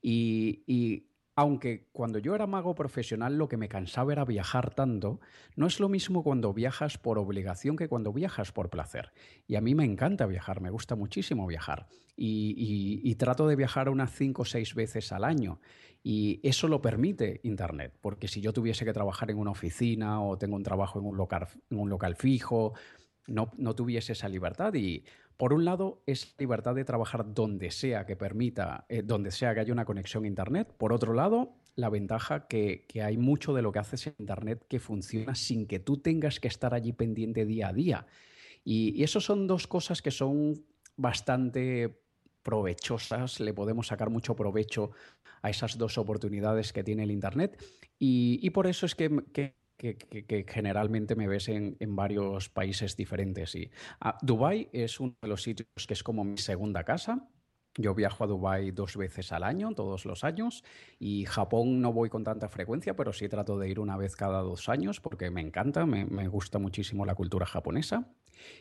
y 0.00 1.11
aunque 1.34 1.88
cuando 1.92 2.18
yo 2.18 2.34
era 2.34 2.46
mago 2.46 2.74
profesional 2.74 3.38
lo 3.38 3.48
que 3.48 3.56
me 3.56 3.68
cansaba 3.68 4.12
era 4.12 4.24
viajar 4.24 4.74
tanto, 4.74 5.20
no 5.56 5.66
es 5.66 5.80
lo 5.80 5.88
mismo 5.88 6.22
cuando 6.22 6.52
viajas 6.52 6.98
por 6.98 7.18
obligación 7.18 7.76
que 7.76 7.88
cuando 7.88 8.12
viajas 8.12 8.52
por 8.52 8.68
placer. 8.68 9.12
Y 9.46 9.56
a 9.56 9.62
mí 9.62 9.74
me 9.74 9.84
encanta 9.84 10.26
viajar, 10.26 10.60
me 10.60 10.70
gusta 10.70 10.94
muchísimo 10.94 11.46
viajar. 11.46 11.86
Y, 12.14 13.14
trato 13.14 13.46
de 13.46 13.56
viajar 13.56 13.88
unas 13.88 14.12
cinco 14.12 14.42
o 14.42 14.44
seis 14.44 14.74
veces 14.74 15.12
al 15.12 15.24
año. 15.24 15.60
Y 16.02 16.40
eso 16.42 16.68
lo 16.68 16.82
permite 16.82 17.40
Internet, 17.44 17.96
porque 18.00 18.28
si 18.28 18.40
yo 18.40 18.52
tuviese 18.52 18.84
que 18.84 18.92
trabajar 18.92 19.30
en 19.30 19.38
una 19.38 19.52
oficina 19.52 20.20
o 20.20 20.36
tengo 20.36 20.56
un 20.56 20.62
trabajo 20.64 20.98
en 20.98 21.06
un 21.06 21.16
local, 21.16 21.46
en 21.70 21.78
un 21.78 21.88
local 21.88 22.16
fijo, 22.16 22.74
no, 23.28 23.52
no, 23.56 23.74
tuviese 23.74 24.12
esa 24.12 24.28
libertad. 24.28 24.74
Y 24.74 25.04
por 25.36 25.52
un 25.52 25.64
lado 25.64 26.02
es 26.06 26.34
libertad 26.38 26.74
de 26.74 26.84
trabajar 26.84 27.34
donde 27.34 27.70
sea 27.70 28.06
que 28.06 28.16
permita, 28.16 28.86
eh, 28.88 29.02
donde 29.02 29.30
sea 29.30 29.54
que 29.54 29.60
haya 29.60 29.72
una 29.72 29.84
conexión 29.84 30.24
a 30.24 30.28
Internet. 30.28 30.74
Por 30.76 30.92
otro 30.92 31.14
lado, 31.14 31.54
la 31.74 31.88
ventaja 31.88 32.46
que, 32.46 32.86
que 32.88 33.02
hay 33.02 33.16
mucho 33.16 33.54
de 33.54 33.62
lo 33.62 33.72
que 33.72 33.78
haces 33.78 34.06
en 34.06 34.14
Internet 34.18 34.64
que 34.68 34.78
funciona 34.78 35.34
sin 35.34 35.66
que 35.66 35.78
tú 35.78 35.98
tengas 35.98 36.40
que 36.40 36.48
estar 36.48 36.74
allí 36.74 36.92
pendiente 36.92 37.44
día 37.44 37.68
a 37.68 37.72
día. 37.72 38.06
Y, 38.64 38.92
y 38.96 39.02
eso 39.02 39.20
son 39.20 39.46
dos 39.46 39.66
cosas 39.66 40.02
que 40.02 40.10
son 40.10 40.64
bastante 40.96 42.02
provechosas, 42.42 43.40
le 43.40 43.54
podemos 43.54 43.86
sacar 43.86 44.10
mucho 44.10 44.34
provecho 44.34 44.90
a 45.42 45.50
esas 45.50 45.78
dos 45.78 45.98
oportunidades 45.98 46.72
que 46.72 46.84
tiene 46.84 47.04
el 47.04 47.10
Internet 47.10 47.62
y, 47.98 48.50
por 48.50 48.66
eso 48.66 48.84
es 48.84 48.94
que 48.94 49.54
que, 49.82 50.46
generalmente 50.48 51.16
me 51.16 51.26
ves 51.26 51.48
en, 51.48 51.76
varios 51.96 52.48
países 52.48 52.96
diferentes. 52.96 53.54
Y, 53.54 53.70
ah, 54.00 54.16
Dubai 54.22 54.68
es 54.72 55.00
uno 55.00 55.16
de 55.20 55.28
los 55.28 55.42
sitios 55.42 55.68
que 55.86 55.94
es 55.94 56.02
como 56.02 56.24
mi 56.24 56.38
segunda 56.38 56.84
casa. 56.84 57.28
Yo 57.76 57.94
viajo 57.94 58.24
a 58.24 58.26
Dubái 58.26 58.70
dos 58.70 58.96
veces 58.96 59.32
al 59.32 59.44
año, 59.44 59.72
todos 59.74 60.04
los 60.04 60.24
años, 60.24 60.62
y 60.98 61.24
Japón 61.24 61.80
no 61.80 61.92
voy 61.92 62.10
con 62.10 62.22
tanta 62.22 62.48
frecuencia, 62.48 62.94
pero 62.94 63.12
sí 63.12 63.28
trato 63.28 63.58
de 63.58 63.68
ir 63.68 63.80
una 63.80 63.96
vez 63.96 64.14
cada 64.14 64.42
dos 64.42 64.68
años 64.68 65.00
porque 65.00 65.30
me 65.30 65.40
encanta, 65.40 65.86
me, 65.86 66.04
me 66.04 66.28
gusta 66.28 66.58
muchísimo 66.58 67.06
la 67.06 67.14
cultura 67.14 67.46
japonesa. 67.46 68.12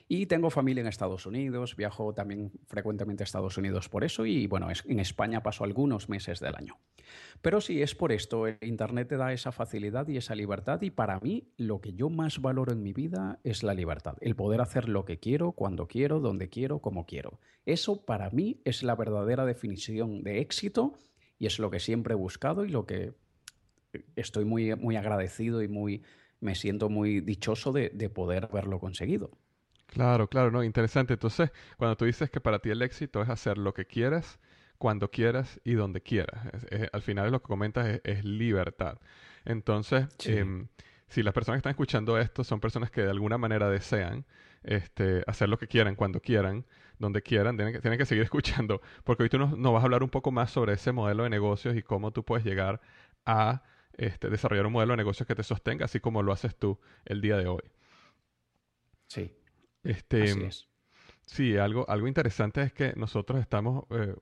Y 0.08 0.26
tengo 0.26 0.50
familia 0.50 0.82
en 0.82 0.88
Estados 0.88 1.26
Unidos, 1.26 1.76
viajo 1.76 2.14
también 2.14 2.52
frecuentemente 2.68 3.24
a 3.24 3.26
Estados 3.26 3.58
Unidos 3.58 3.90
por 3.90 4.04
eso 4.04 4.26
y 4.26 4.48
bueno, 4.48 4.68
en 4.86 5.00
España 5.00 5.44
paso 5.44 5.64
algunos 5.64 6.10
meses 6.10 6.40
del 6.40 6.56
año. 6.56 6.78
Pero 7.42 7.62
sí, 7.62 7.82
es 7.82 7.96
por 7.96 8.12
esto, 8.12 8.46
Internet 8.62 9.10
te 9.10 9.18
da 9.18 9.34
esa 9.34 9.52
facilidad 9.52 10.08
y 10.08 10.18
esa 10.18 10.36
libertad 10.36 10.82
y 10.82 10.92
para 10.92 11.20
mí 11.20 11.52
lo 11.58 11.82
que 11.82 11.94
yo 11.94 12.10
más 12.10 12.42
valoro 12.42 12.72
en 12.72 12.84
mi 12.84 12.94
vida 12.94 13.40
es 13.44 13.64
la 13.64 13.74
libertad, 13.74 14.16
el 14.22 14.36
poder 14.36 14.62
hacer 14.62 14.88
lo 14.88 15.06
que 15.06 15.20
quiero, 15.20 15.54
cuando 15.54 15.88
quiero, 15.88 16.20
donde 16.20 16.50
quiero, 16.50 16.80
como 16.80 17.06
quiero. 17.06 17.40
Eso 17.66 18.06
para 18.06 18.30
mí 18.30 18.62
es 18.66 18.84
la 18.84 18.96
verdadera 19.06 19.46
definición 19.46 20.24
de 20.24 20.40
éxito 20.40 20.94
y 21.40 21.48
es 21.48 21.58
lo 21.58 21.72
que 21.72 21.80
siempre 21.80 22.14
he 22.14 22.18
buscado 22.18 22.66
y 22.66 22.70
lo 22.70 22.86
que 22.86 23.14
estoy 24.16 24.46
muy, 24.46 24.76
muy 24.76 24.96
agradecido 24.96 25.64
y 25.64 25.68
muy, 25.68 26.04
me 26.40 26.54
siento 26.56 26.88
muy 26.88 27.20
dichoso 27.20 27.72
de, 27.72 27.90
de 27.90 28.10
poder 28.10 28.46
haberlo 28.46 28.80
conseguido. 28.80 29.32
Claro, 29.88 30.28
claro, 30.28 30.52
no, 30.52 30.64
interesante. 30.64 31.14
Entonces, 31.14 31.52
cuando 31.78 31.98
tú 31.98 32.06
dices 32.06 32.30
que 32.30 32.40
para 32.40 32.60
ti 32.60 32.70
el 32.70 32.82
éxito 32.82 33.22
es 33.22 33.30
hacer 33.30 33.58
lo 33.58 33.74
que 33.74 33.86
quieras, 33.86 34.40
cuando 34.78 35.12
quieras 35.12 35.60
y 35.64 35.74
donde 35.74 36.02
quieras, 36.02 36.48
al 36.92 37.02
final 37.02 37.32
lo 37.32 37.42
que 37.42 37.48
comentas 37.48 38.00
es, 38.04 38.24
libertad. 38.24 38.98
Entonces, 39.46 40.08
em, 40.26 40.68
si 41.08 41.24
las 41.24 41.34
personas 41.34 41.58
que 41.58 41.60
están 41.60 41.72
escuchando 41.72 42.18
esto 42.18 42.44
son 42.44 42.60
personas 42.60 42.90
que 42.90 43.02
de 43.02 43.10
alguna 43.10 43.38
manera 43.38 43.70
desean 43.70 44.26
este, 44.64 45.24
hacer 45.28 45.50
lo 45.50 45.58
que 45.58 45.68
quieran, 45.68 45.96
cuando 45.96 46.20
quieran, 46.22 46.66
donde 47.02 47.22
quieran, 47.22 47.58
tienen 47.58 47.74
que, 47.74 47.82
tienen 47.82 47.98
que 47.98 48.06
seguir 48.06 48.24
escuchando, 48.32 48.82
porque 49.04 49.24
hoy 49.24 49.30
tú 49.30 49.38
nos, 49.38 49.52
vas 49.60 49.82
a 49.82 49.86
hablar 49.86 50.04
un 50.04 50.10
poco 50.10 50.32
más 50.32 50.52
sobre 50.52 50.74
ese 50.74 50.92
modelo 50.92 51.24
de 51.24 51.30
negocios 51.30 51.76
y 51.76 51.82
cómo 51.82 52.12
tú 52.12 52.24
puedes 52.24 52.46
llegar 52.46 52.80
a 53.26 53.64
este, 53.98 54.30
desarrollar 54.30 54.66
un 54.66 54.74
modelo 54.74 54.94
de 54.94 54.98
negocios 54.98 55.28
que 55.28 55.36
te 55.36 55.44
sostenga, 55.44 55.86
así 55.86 56.00
como 56.00 56.24
lo 56.24 56.32
haces 56.32 56.56
tú 56.56 56.80
el 57.06 57.22
día 57.22 57.38
de 57.38 57.48
hoy. 57.48 57.64
Sí. 59.08 59.36
Este, 59.84 60.50
Sí, 61.26 61.56
algo, 61.58 61.90
algo 61.90 62.08
interesante 62.08 62.62
es 62.62 62.74
que 62.74 62.94
nosotros 62.98 63.40
estamos, 63.40 63.86
eh, 63.92 64.16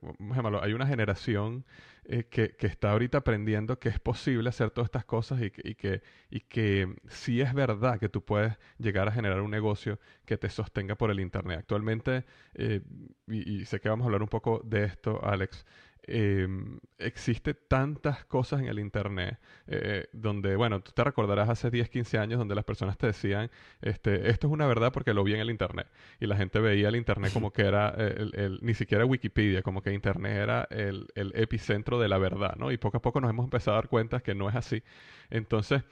hay 0.62 0.72
una 0.72 0.86
generación 0.86 1.64
eh, 2.04 2.24
que, 2.30 2.54
que, 2.56 2.68
está 2.68 2.92
ahorita 2.92 3.18
aprendiendo 3.18 3.80
que 3.80 3.88
es 3.88 3.98
posible 3.98 4.48
hacer 4.48 4.70
todas 4.70 4.86
estas 4.86 5.04
cosas 5.04 5.42
y 5.42 5.50
que, 5.50 5.62
y, 5.68 5.74
que, 5.74 6.02
y 6.30 6.40
que 6.40 6.94
sí 7.08 7.40
es 7.40 7.52
verdad 7.52 7.98
que 7.98 8.08
tú 8.08 8.24
puedes 8.24 8.56
llegar 8.78 9.08
a 9.08 9.12
generar 9.12 9.40
un 9.40 9.50
negocio 9.50 9.98
que 10.24 10.38
te 10.38 10.48
sostenga 10.50 10.94
por 10.94 11.10
el 11.10 11.18
Internet. 11.18 11.58
Actualmente, 11.58 12.24
eh, 12.54 12.80
y, 13.26 13.60
y, 13.60 13.64
sé 13.64 13.80
que 13.80 13.88
vamos 13.88 14.04
a 14.04 14.06
hablar 14.06 14.22
un 14.22 14.28
poco 14.28 14.60
de 14.64 14.84
esto, 14.84 15.20
Alex, 15.24 15.66
eh, 16.10 16.48
existe 16.98 17.54
tantas 17.54 18.24
cosas 18.24 18.60
en 18.60 18.66
el 18.66 18.78
Internet, 18.78 19.38
eh, 19.66 20.08
donde, 20.12 20.56
bueno, 20.56 20.80
tú 20.80 20.92
te 20.92 21.04
recordarás 21.04 21.48
hace 21.48 21.70
10, 21.70 21.88
15 21.88 22.18
años 22.18 22.38
donde 22.38 22.54
las 22.54 22.64
personas 22.64 22.98
te 22.98 23.06
decían, 23.06 23.50
este, 23.80 24.30
esto 24.30 24.48
es 24.48 24.52
una 24.52 24.66
verdad 24.66 24.92
porque 24.92 25.14
lo 25.14 25.24
vi 25.24 25.34
en 25.34 25.40
el 25.40 25.50
Internet. 25.50 25.86
Y 26.18 26.26
la 26.26 26.36
gente 26.36 26.60
veía 26.60 26.88
el 26.88 26.96
Internet 26.96 27.32
como 27.32 27.52
que 27.52 27.62
era, 27.62 27.90
el, 27.90 28.58
ni 28.62 28.74
siquiera 28.74 29.04
Wikipedia, 29.04 29.62
como 29.62 29.82
que 29.82 29.92
Internet 29.92 30.36
era 30.36 30.66
el, 30.70 31.06
el, 31.14 31.32
epicentro 31.34 31.98
de 31.98 32.08
la 32.08 32.18
verdad, 32.18 32.56
¿no? 32.56 32.72
Y 32.72 32.76
poco 32.76 32.98
a 32.98 33.02
poco 33.02 33.20
nos 33.20 33.30
hemos 33.30 33.44
empezado 33.44 33.76
a 33.76 33.80
dar 33.80 33.88
cuenta 33.88 34.20
que 34.20 34.34
no 34.34 34.48
es 34.48 34.56
así. 34.56 34.82
Entonces, 35.30 35.82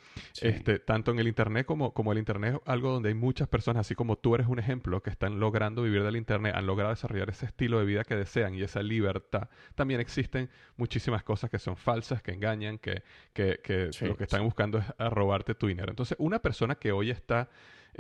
este, 0.43 0.81
tanto 0.81 1.13
en 1.13 1.21
el 1.21 1.29
Internet 1.29 1.65
como, 1.65 1.95
como 1.95 2.13
el 2.13 2.19
Internet 2.19 2.57
es 2.57 2.61
algo 2.67 2.91
donde 2.91 3.11
hay 3.11 3.15
muchas 3.15 3.49
personas, 3.49 3.83
así 3.83 3.95
como 3.95 4.17
tú 4.17 4.35
eres 4.35 4.49
un 4.49 4.59
ejemplo, 4.59 5.01
que 5.01 5.11
están 5.11 5.39
logrando 5.39 5.83
vivir 5.83 6.03
del 6.03 6.17
Internet, 6.17 6.55
han 6.57 6.67
logrado 6.67 6.91
desarrollar 6.91 7.31
ese 7.31 7.47
estilo 7.47 7.79
de 7.79 7.87
vida 7.87 8.05
que 8.05 8.17
desean 8.17 8.55
y 8.55 8.63
esa 8.63 8.83
libertad. 8.83 9.49
También 9.77 10.01
existen 10.09 10.49
muchísimas 10.77 11.23
cosas 11.23 11.51
que 11.51 11.59
son 11.59 11.77
falsas, 11.77 12.23
que 12.23 12.33
engañan, 12.33 12.79
que, 12.79 13.03
que, 13.33 13.61
que 13.63 13.91
lo 14.01 14.17
que 14.17 14.25
están 14.25 14.43
buscando 14.43 14.79
es 14.79 14.85
robarte 15.11 15.55
tu 15.55 15.67
dinero. 15.67 15.91
Entonces, 15.91 16.17
una 16.19 16.39
persona 16.39 16.75
que 16.75 16.93
hoy 16.93 17.11
está 17.11 17.49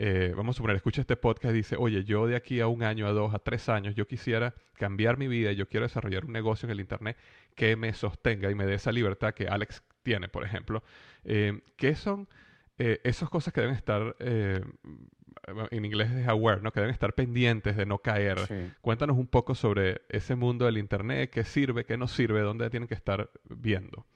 eh, 0.01 0.33
vamos 0.37 0.55
a 0.55 0.59
suponer, 0.59 0.77
escucha 0.77 1.01
este 1.01 1.17
podcast 1.17 1.53
y 1.53 1.59
dice, 1.59 1.77
oye, 1.77 2.05
yo 2.05 2.27
de 2.27 2.37
aquí 2.37 2.61
a 2.61 2.69
un 2.69 2.85
año, 2.85 3.07
a 3.07 3.13
dos, 3.13 3.35
a 3.35 3.41
tres 3.41 3.69
años, 3.69 3.97
yo 3.97 4.07
quisiera 4.07 4.55
cambiar 4.75 5.19
mi 5.19 5.27
vida 5.27 5.51
y 5.51 5.57
yo 5.57 5.69
quiero 5.69 5.87
desarrollar 5.87 6.25
un 6.25 6.33
negocio 6.33 6.67
en 6.67 6.71
el 6.71 6.81
Internet 6.81 7.17
que 7.57 7.75
me 7.75 7.93
sostenga 7.93 8.49
y 8.51 8.55
me 8.55 8.65
dé 8.65 8.75
esa 8.75 8.93
libertad 8.93 9.35
que 9.35 9.49
Alex 9.49 9.83
tiene, 10.05 10.29
por 10.29 10.45
ejemplo. 10.45 10.85
Eh, 11.25 11.61
¿Qué 11.77 11.97
son 11.97 12.29
eh, 12.79 13.01
esas 13.03 13.29
cosas 13.29 13.53
que 13.53 13.61
deben 13.61 13.75
estar, 13.75 14.15
eh, 14.21 14.61
en 15.71 15.85
inglés 15.85 16.11
es 16.11 16.29
aware, 16.29 16.61
¿no? 16.61 16.73
que 16.73 16.81
deben 16.81 16.93
estar 16.93 17.15
pendientes 17.15 17.77
de 17.77 17.87
no 17.87 17.99
caer? 17.99 18.39
Cuéntanos 18.81 19.17
un 19.17 19.27
poco 19.27 19.55
sobre 19.55 20.03
ese 20.09 20.35
mundo 20.35 20.67
del 20.67 20.79
Internet, 20.79 21.31
qué 21.31 21.45
sirve, 21.45 21.85
qué 21.85 21.97
no 21.97 22.09
sirve, 22.09 22.41
dónde 22.41 22.71
tienen 22.71 22.89
que 22.89 22.95
estar 22.95 23.31
viendo. 23.49 24.07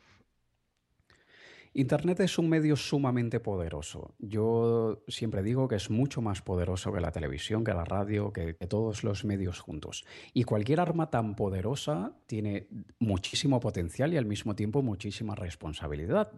Internet 1.74 2.20
es 2.20 2.38
un 2.38 2.50
medio 2.50 2.76
sumamente 2.76 3.40
poderoso. 3.40 4.14
Yo 4.18 5.02
siempre 5.08 5.42
digo 5.42 5.68
que 5.68 5.76
es 5.76 5.88
mucho 5.88 6.20
más 6.20 6.42
poderoso 6.42 6.92
que 6.92 7.00
la 7.00 7.12
televisión, 7.12 7.64
que 7.64 7.72
la 7.72 7.86
radio, 7.86 8.30
que, 8.30 8.52
todos 8.68 9.04
los 9.04 9.24
medios 9.24 9.60
juntos. 9.60 10.04
Y 10.34 10.44
cualquier 10.44 10.80
arma 10.80 11.08
tan 11.08 11.34
poderosa 11.34 12.12
tiene 12.26 12.68
muchísimo 12.98 13.58
potencial 13.58 14.12
y 14.12 14.18
al 14.18 14.26
mismo 14.26 14.54
tiempo 14.54 14.82
muchísima 14.82 15.34
responsabilidad. 15.34 16.30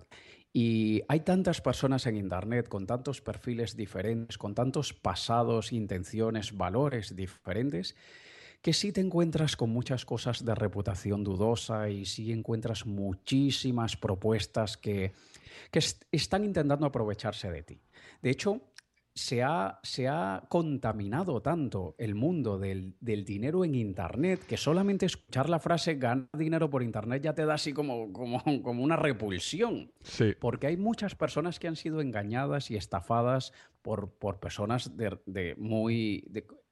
Y 0.56 1.02
hay 1.08 1.20
tantas 1.20 1.60
personas 1.60 2.06
en 2.06 2.16
Internet 2.16 2.68
con 2.68 2.86
tantos 2.86 3.20
perfiles 3.20 3.76
diferentes, 3.76 4.38
con 4.38 4.54
tantos 4.54 4.94
pasados, 4.94 5.72
intenciones, 5.72 6.56
valores 6.56 7.16
diferentes 7.16 7.96
que 8.62 8.72
sí 8.72 8.92
te 8.92 9.00
encuentras 9.00 9.56
con 9.56 9.70
muchas 9.70 10.06
cosas 10.06 10.44
de 10.44 10.54
reputación 10.54 11.24
dudosa 11.24 11.90
y 11.90 12.06
sí 12.06 12.32
encuentras 12.32 12.86
muchísimas 12.86 13.96
propuestas 13.96 14.78
que, 14.78 15.12
que 15.72 15.80
están 16.12 16.44
intentando 16.44 16.86
aprovecharse 16.86 17.50
de 17.50 17.62
ti. 17.62 17.80
De 18.22 18.30
hecho, 18.30 18.62
se 19.14 19.42
ha, 19.42 19.78
se 19.82 20.08
ha, 20.08 20.44
contaminado 20.48 21.40
tanto 21.40 21.94
el 21.98 22.14
mundo 22.14 22.58
del, 22.58 22.94
del, 23.00 23.24
dinero 23.24 23.64
en 23.64 23.74
Internet 23.74 24.44
que 24.46 24.56
solamente 24.56 25.06
escuchar 25.06 25.48
la 25.48 25.60
frase 25.60 25.94
ganar 25.94 26.28
dinero 26.36 26.68
por 26.68 26.82
Internet 26.82 27.22
ya 27.22 27.34
te 27.34 27.46
da 27.46 27.54
así 27.54 27.72
como, 27.72 28.12
como, 28.12 28.42
como 28.62 28.82
una 28.82 28.96
repulsión. 28.96 29.92
Sí. 30.02 30.34
Porque 30.40 30.66
hay 30.66 30.76
muchas 30.76 31.14
personas 31.14 31.58
que 31.58 31.68
han 31.68 31.76
sido 31.76 32.00
engañadas 32.00 32.70
y 32.70 32.76
estafadas 32.76 33.52
por, 33.82 34.10
por 34.12 34.40
personas 34.40 34.96
de, 34.96 35.18
de 35.26 35.54
muy, 35.56 36.24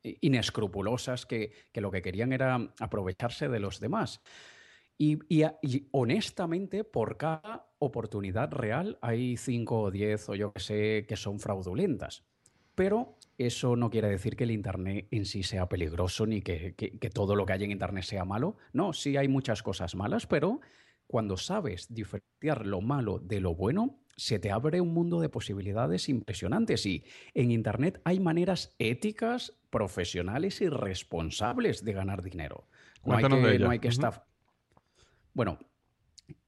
inescrupulosas 0.02 1.26
que, 1.26 1.52
lo 1.74 1.90
que 1.90 2.02
querían 2.02 2.32
era 2.32 2.72
aprovecharse 2.80 3.48
de 3.48 3.60
los 3.60 3.80
demás. 3.80 4.20
Y, 4.98 5.18
honestamente, 5.90 6.84
por 6.84 7.16
cada 7.16 7.66
oportunidad 7.78 8.52
real 8.52 8.98
hay 9.02 9.36
5 9.36 9.80
o 9.80 9.90
10 9.90 10.28
o 10.28 10.34
yo 10.34 10.52
que 10.52 10.60
sé 10.60 11.06
que 11.08 11.16
son 11.16 11.40
fraudulentas. 11.40 12.24
Pero 12.74 13.16
eso 13.38 13.76
no 13.76 13.90
quiere 13.90 14.08
decir 14.08 14.36
que 14.36 14.44
el 14.44 14.50
Internet 14.50 15.08
en 15.10 15.24
sí 15.24 15.42
sea 15.42 15.68
peligroso 15.68 16.26
ni 16.26 16.42
que, 16.42 16.74
que, 16.74 17.10
todo 17.10 17.36
lo 17.36 17.46
que 17.46 17.52
hay 17.52 17.64
en 17.64 17.70
Internet 17.70 18.04
sea 18.04 18.24
malo. 18.24 18.56
No, 18.72 18.92
sí 18.92 19.16
hay 19.16 19.28
muchas 19.28 19.62
cosas 19.62 19.94
malas, 19.94 20.26
pero 20.26 20.60
cuando 21.06 21.36
sabes 21.36 21.92
diferenciar 21.92 22.66
lo 22.66 22.80
malo 22.80 23.18
de 23.18 23.40
lo 23.40 23.54
bueno, 23.54 23.98
se 24.16 24.38
te 24.38 24.50
abre 24.50 24.80
un 24.80 24.92
mundo 24.92 25.20
de 25.20 25.28
posibilidades 25.28 26.08
impresionantes 26.08 26.86
y 26.86 27.04
en 27.34 27.50
Internet 27.50 28.00
hay 28.04 28.20
maneras 28.20 28.74
éticas, 28.78 29.54
profesionales 29.70 30.60
y 30.60 30.68
responsables 30.68 31.84
de 31.84 31.92
ganar 31.92 32.22
dinero. 32.22 32.68
No 33.04 33.16
hay 33.16 33.24
que, 33.24 33.58
no 33.58 33.70
hay 33.70 33.78
que 33.78 33.88
estar... 33.88 34.26
Bueno, 35.34 35.58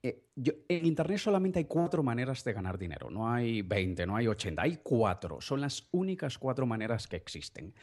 eh, 0.03 0.24
en 0.37 0.87
Internet 0.87 1.19
solamente 1.19 1.61
hay 1.61 1.65
cuatro 1.67 2.03
maneras 2.03 2.43
de 2.45 2.53
ganar 2.53 2.79
dinero. 2.79 3.11
No 3.11 3.31
hay 3.31 3.63
20, 3.63 4.07
no 4.07 4.17
hay 4.17 4.27
80, 4.27 4.63
hay 4.63 4.79
cuatro. 4.83 5.41
Son 5.41 5.61
las 5.61 5.89
únicas 5.93 6.39
cuatro 6.39 6.67
maneras 6.67 7.07
que 7.07 7.17
existen. 7.17 7.75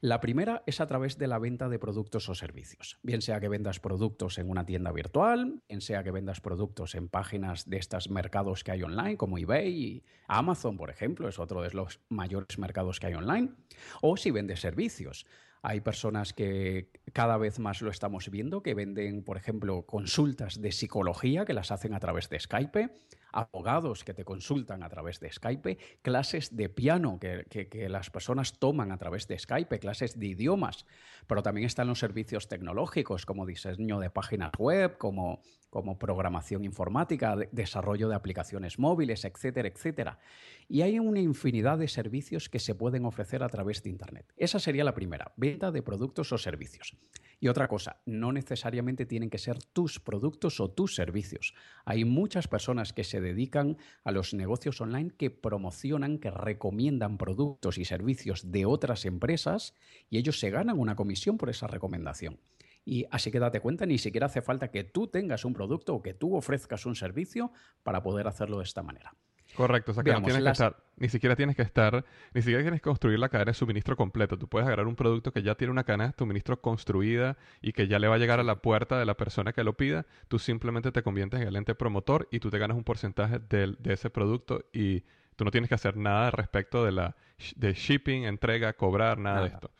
La 0.00 0.18
primera 0.18 0.62
es 0.66 0.80
a 0.80 0.86
través 0.86 1.18
de 1.18 1.26
la 1.26 1.38
venta 1.38 1.68
de 1.68 1.78
productos 1.78 2.28
o 2.30 2.34
servicios. 2.34 2.98
Bien 3.02 3.20
sea 3.20 3.38
que 3.38 3.48
vendas 3.48 3.80
productos 3.80 4.38
en 4.38 4.48
una 4.48 4.64
tienda 4.64 4.92
virtual, 4.92 5.62
bien 5.68 5.82
sea 5.82 6.02
que 6.02 6.10
vendas 6.10 6.40
productos 6.40 6.94
en 6.94 7.08
páginas 7.08 7.68
de 7.68 7.76
estos 7.76 8.08
mercados 8.08 8.64
que 8.64 8.72
hay 8.72 8.82
online, 8.82 9.18
como 9.18 9.36
eBay 9.36 9.68
y 9.68 10.04
Amazon, 10.26 10.78
por 10.78 10.88
ejemplo, 10.90 11.28
es 11.28 11.38
otro 11.38 11.60
de 11.60 11.70
los 11.72 12.00
mayores 12.08 12.58
mercados 12.58 12.98
que 12.98 13.08
hay 13.08 13.14
online. 13.14 13.50
O 14.00 14.16
si 14.16 14.30
vendes 14.30 14.60
servicios. 14.60 15.26
Hay 15.62 15.80
personas 15.80 16.32
que 16.32 16.90
cada 17.12 17.36
vez 17.36 17.58
más 17.58 17.82
lo 17.82 17.90
estamos 17.90 18.30
viendo, 18.30 18.62
que 18.62 18.74
venden, 18.74 19.22
por 19.22 19.36
ejemplo, 19.36 19.82
consultas 19.86 20.60
de 20.60 20.72
psicología 20.72 21.44
que 21.44 21.52
las 21.52 21.70
hacen 21.70 21.92
a 21.92 22.00
través 22.00 22.30
de 22.30 22.40
Skype, 22.40 22.90
abogados 23.32 24.04
que 24.04 24.14
te 24.14 24.24
consultan 24.24 24.82
a 24.82 24.88
través 24.88 25.20
de 25.20 25.30
Skype, 25.30 25.78
clases 26.02 26.56
de 26.56 26.68
piano 26.68 27.18
que, 27.20 27.88
las 27.88 28.10
personas 28.10 28.58
toman 28.58 28.92
a 28.92 28.98
través 28.98 29.26
de 29.28 29.38
Skype, 29.38 29.78
clases 29.78 30.18
de 30.18 30.26
idiomas, 30.26 30.86
pero 31.26 31.42
también 31.42 31.66
están 31.66 31.88
los 31.88 31.98
servicios 31.98 32.48
tecnológicos 32.48 33.26
como 33.26 33.46
diseño 33.46 34.00
de 34.00 34.10
páginas 34.10 34.52
web, 34.58 34.98
como, 34.98 35.40
como 35.70 35.98
programación 35.98 36.64
informática, 36.64 37.36
desarrollo 37.52 38.08
de 38.08 38.14
aplicaciones 38.14 38.78
móviles, 38.78 39.24
etcétera, 39.24 39.68
etcétera. 39.68 40.18
Y 40.68 40.82
hay 40.82 40.98
una 40.98 41.20
infinidad 41.20 41.78
de 41.78 41.88
servicios 41.88 42.48
que 42.48 42.58
se 42.58 42.74
pueden 42.74 43.04
ofrecer 43.04 43.42
a 43.42 43.48
través 43.48 43.82
de 43.82 43.90
Internet. 43.90 44.32
Esa 44.36 44.58
sería 44.58 44.84
la 44.84 44.94
primera, 44.94 45.32
venta 45.36 45.70
de 45.70 45.82
productos 45.82 46.32
o 46.32 46.38
servicios. 46.38 46.96
Y 47.42 47.48
otra 47.48 47.68
cosa, 47.68 48.02
no 48.04 48.32
necesariamente 48.32 49.06
tienen 49.06 49.30
que 49.30 49.38
ser 49.38 49.62
tus 49.62 49.98
productos 49.98 50.60
o 50.60 50.70
tus 50.70 50.94
servicios. 50.94 51.54
Hay 51.86 52.04
muchas 52.04 52.48
personas 52.48 52.92
que 52.92 53.02
se 53.02 53.22
dedican 53.22 53.78
a 54.04 54.12
los 54.12 54.34
negocios 54.34 54.78
online 54.82 55.10
que 55.16 55.30
promocionan, 55.30 56.18
que 56.18 56.30
recomiendan 56.30 57.16
productos 57.16 57.78
y 57.78 57.86
servicios 57.86 58.52
de 58.52 58.66
otras 58.66 59.06
empresas 59.06 59.74
y 60.10 60.18
ellos 60.18 60.38
se 60.38 60.50
ganan 60.50 60.78
una 60.78 60.96
comisión 60.96 61.38
por 61.38 61.48
esa 61.48 61.66
recomendación. 61.66 62.38
Y 62.84 63.06
así 63.10 63.30
que 63.30 63.38
date 63.38 63.60
cuenta, 63.60 63.86
ni 63.86 63.96
siquiera 63.96 64.26
hace 64.26 64.42
falta 64.42 64.70
que 64.70 64.84
tú 64.84 65.06
tengas 65.06 65.46
un 65.46 65.54
producto 65.54 65.94
o 65.94 66.02
que 66.02 66.12
tú 66.12 66.36
ofrezcas 66.36 66.84
un 66.84 66.94
servicio 66.94 67.52
para 67.82 68.02
poder 68.02 68.26
hacerlo 68.26 68.58
de 68.58 68.64
esta 68.64 68.82
manera. 68.82 69.14
Correcto, 69.54 69.90
o 69.90 69.94
sea 69.94 70.04
que 70.04 70.12
no 70.12 70.22
tienes 70.22 70.42
que 70.42 70.50
estar, 70.50 70.76
ni 70.96 71.08
siquiera 71.08 71.36
tienes 71.36 71.56
que 71.56 71.62
estar, 71.62 72.04
ni 72.34 72.40
siquiera 72.40 72.62
tienes 72.62 72.80
que 72.80 72.84
construir 72.84 73.18
la 73.18 73.28
cadena 73.28 73.50
de 73.50 73.54
suministro 73.54 73.96
completo. 73.96 74.38
Tú 74.38 74.48
puedes 74.48 74.66
agarrar 74.66 74.86
un 74.86 74.96
producto 74.96 75.32
que 75.32 75.42
ya 75.42 75.54
tiene 75.54 75.72
una 75.72 75.84
cadena 75.84 76.08
de 76.08 76.14
suministro 76.16 76.60
construida 76.60 77.36
y 77.60 77.72
que 77.72 77.88
ya 77.88 77.98
le 77.98 78.08
va 78.08 78.14
a 78.14 78.18
llegar 78.18 78.40
a 78.40 78.44
la 78.44 78.62
puerta 78.62 78.98
de 78.98 79.04
la 79.04 79.16
persona 79.16 79.52
que 79.52 79.64
lo 79.64 79.76
pida. 79.76 80.06
Tú 80.28 80.38
simplemente 80.38 80.92
te 80.92 81.02
conviertes 81.02 81.40
en 81.40 81.48
el 81.48 81.56
ente 81.56 81.74
promotor 81.74 82.28
y 82.30 82.40
tú 82.40 82.50
te 82.50 82.58
ganas 82.58 82.76
un 82.76 82.84
porcentaje 82.84 83.38
de, 83.38 83.74
de 83.78 83.92
ese 83.92 84.08
producto 84.08 84.64
y 84.72 85.04
tú 85.36 85.44
no 85.44 85.50
tienes 85.50 85.68
que 85.68 85.74
hacer 85.74 85.96
nada 85.96 86.30
respecto 86.30 86.84
de 86.84 86.92
la 86.92 87.16
de 87.56 87.72
shipping, 87.72 88.24
entrega, 88.24 88.74
cobrar, 88.74 89.18
nada. 89.18 89.42
de 89.42 89.48
esto. 89.48 89.70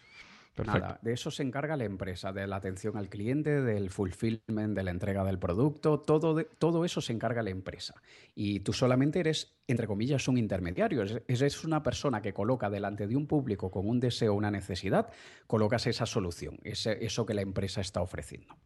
Nada, 0.65 0.99
de 1.03 1.13
eso 1.13 1.31
se 1.31 1.43
encarga 1.43 1.77
la 1.77 1.85
empresa, 1.85 2.33
de 2.33 2.47
la 2.47 2.57
atención 2.57 2.97
al 2.97 3.09
cliente, 3.09 3.61
del 3.63 3.91
fulfillment, 3.91 4.77
de 4.77 4.83
la 4.83 4.91
entrega 4.91 5.25
del 5.25 5.39
producto, 5.39 6.01
todo, 6.01 6.45
todo 6.45 6.85
eso 6.85 7.01
se 7.01 7.13
encarga 7.13 7.43
la 7.43 7.51
empresa. 7.51 7.95
Y 8.35 8.61
tú 8.61 8.73
solamente 8.73 9.21
eres, 9.21 9.61
entre 9.67 9.87
comillas, 9.87 10.27
un 10.29 10.39
intermediario, 10.39 11.03
eres 11.03 11.65
una 11.65 11.83
persona 11.83 12.23
que 12.23 12.33
coloca 12.33 12.71
delante 12.71 13.07
de 13.07 13.17
un 13.17 13.27
público 13.27 13.71
con 13.71 13.89
un 13.89 14.01
deseo 14.01 14.35
una 14.35 14.51
necesidad, 14.51 15.11
colocas 15.47 15.87
esa 15.87 16.07
solución, 16.07 16.59
ese, 16.63 17.05
eso 17.05 17.27
que 17.27 17.35
la 17.35 17.43
empresa 17.43 17.81
está 17.81 18.01
ofreciendo. 18.01 18.57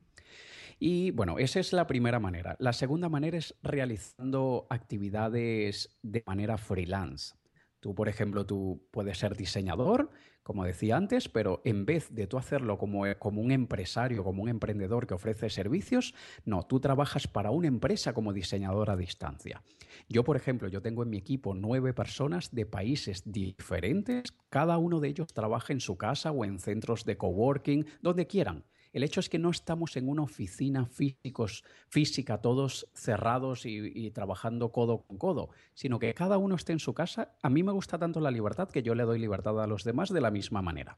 Y 0.79 1.13
bueno, 1.13 1.39
esa 1.39 1.61
es 1.61 1.73
la 1.73 1.87
primera 1.87 2.19
manera. 2.19 2.57
La 2.59 2.73
segunda 2.73 3.09
manera 3.09 3.39
es 3.39 3.55
realizando 3.63 4.67
actividades 4.71 5.97
de 6.03 6.23
manera 6.27 6.59
freelance. 6.59 7.35
Tú, 7.81 7.95
por 7.95 8.09
ejemplo, 8.09 8.47
tú 8.47 8.89
puedes 8.91 9.19
ser 9.19 9.37
diseñador, 9.37 10.11
como 10.45 10.65
decía 10.65 10.97
antes, 10.97 11.29
pero 11.29 11.61
en 11.65 11.87
vez 11.87 12.15
de 12.15 12.29
tú 12.29 12.39
hacerlo 12.39 12.79
como, 12.79 13.05
como, 13.19 13.41
un 13.41 13.51
empresario, 13.51 14.23
como 14.23 14.43
un 14.43 14.49
emprendedor 14.49 15.07
que 15.07 15.15
ofrece 15.15 15.51
servicios, 15.51 16.15
no, 16.45 16.63
tú 16.63 16.79
trabajas 16.79 17.27
para 17.27 17.51
una 17.51 17.67
empresa 17.67 18.13
como 18.13 18.33
diseñador 18.33 18.91
a 18.91 18.97
distancia. 18.97 19.63
Yo, 20.09 20.23
por 20.23 20.37
ejemplo, 20.37 20.69
yo 20.69 20.83
tengo 20.83 21.03
en 21.03 21.11
mi 21.11 21.17
equipo 21.17 21.55
nueve 21.55 21.95
personas 21.95 22.55
de 22.55 22.67
países 22.67 23.23
diferentes, 23.25 24.35
cada 24.51 24.79
uno 24.79 25.01
de 25.01 25.09
ellos 25.09 25.33
trabaja 25.33 25.73
en 25.73 25.81
su 25.81 25.97
casa 25.97 26.31
o 26.31 26.45
en 26.45 26.61
centros 26.61 27.05
de 27.05 27.17
coworking, 27.17 27.87
donde 28.03 28.27
quieran. 28.27 28.65
El 28.95 29.03
hecho 29.03 29.19
es 29.19 29.29
que 29.29 29.41
no 29.41 29.51
estamos 29.51 29.97
en 29.97 30.09
una 30.09 30.23
oficina 30.23 30.87
física, 30.87 32.41
todos 32.41 32.87
cerrados 32.95 33.67
y, 33.67 34.13
trabajando 34.13 34.71
codo 34.71 35.03
con 35.03 35.19
codo, 35.19 35.51
sino 35.75 35.99
que 35.99 36.15
cada 36.15 36.39
uno 36.39 36.55
esté 36.55 36.73
en 36.75 36.79
su 36.79 36.95
casa. 36.95 37.35
A 37.43 37.51
mí 37.51 37.65
me 37.65 37.73
gusta 37.73 37.99
tanto 37.99 38.21
la 38.21 38.31
libertad 38.31 38.69
que 38.69 38.85
yo 38.85 38.95
le 38.95 39.03
doy 39.03 39.19
libertad 39.19 39.61
a 39.61 39.67
los 39.67 39.83
demás 39.83 40.11
de 40.11 40.21
la 40.21 40.31
misma 40.31 40.63
manera. 40.63 40.95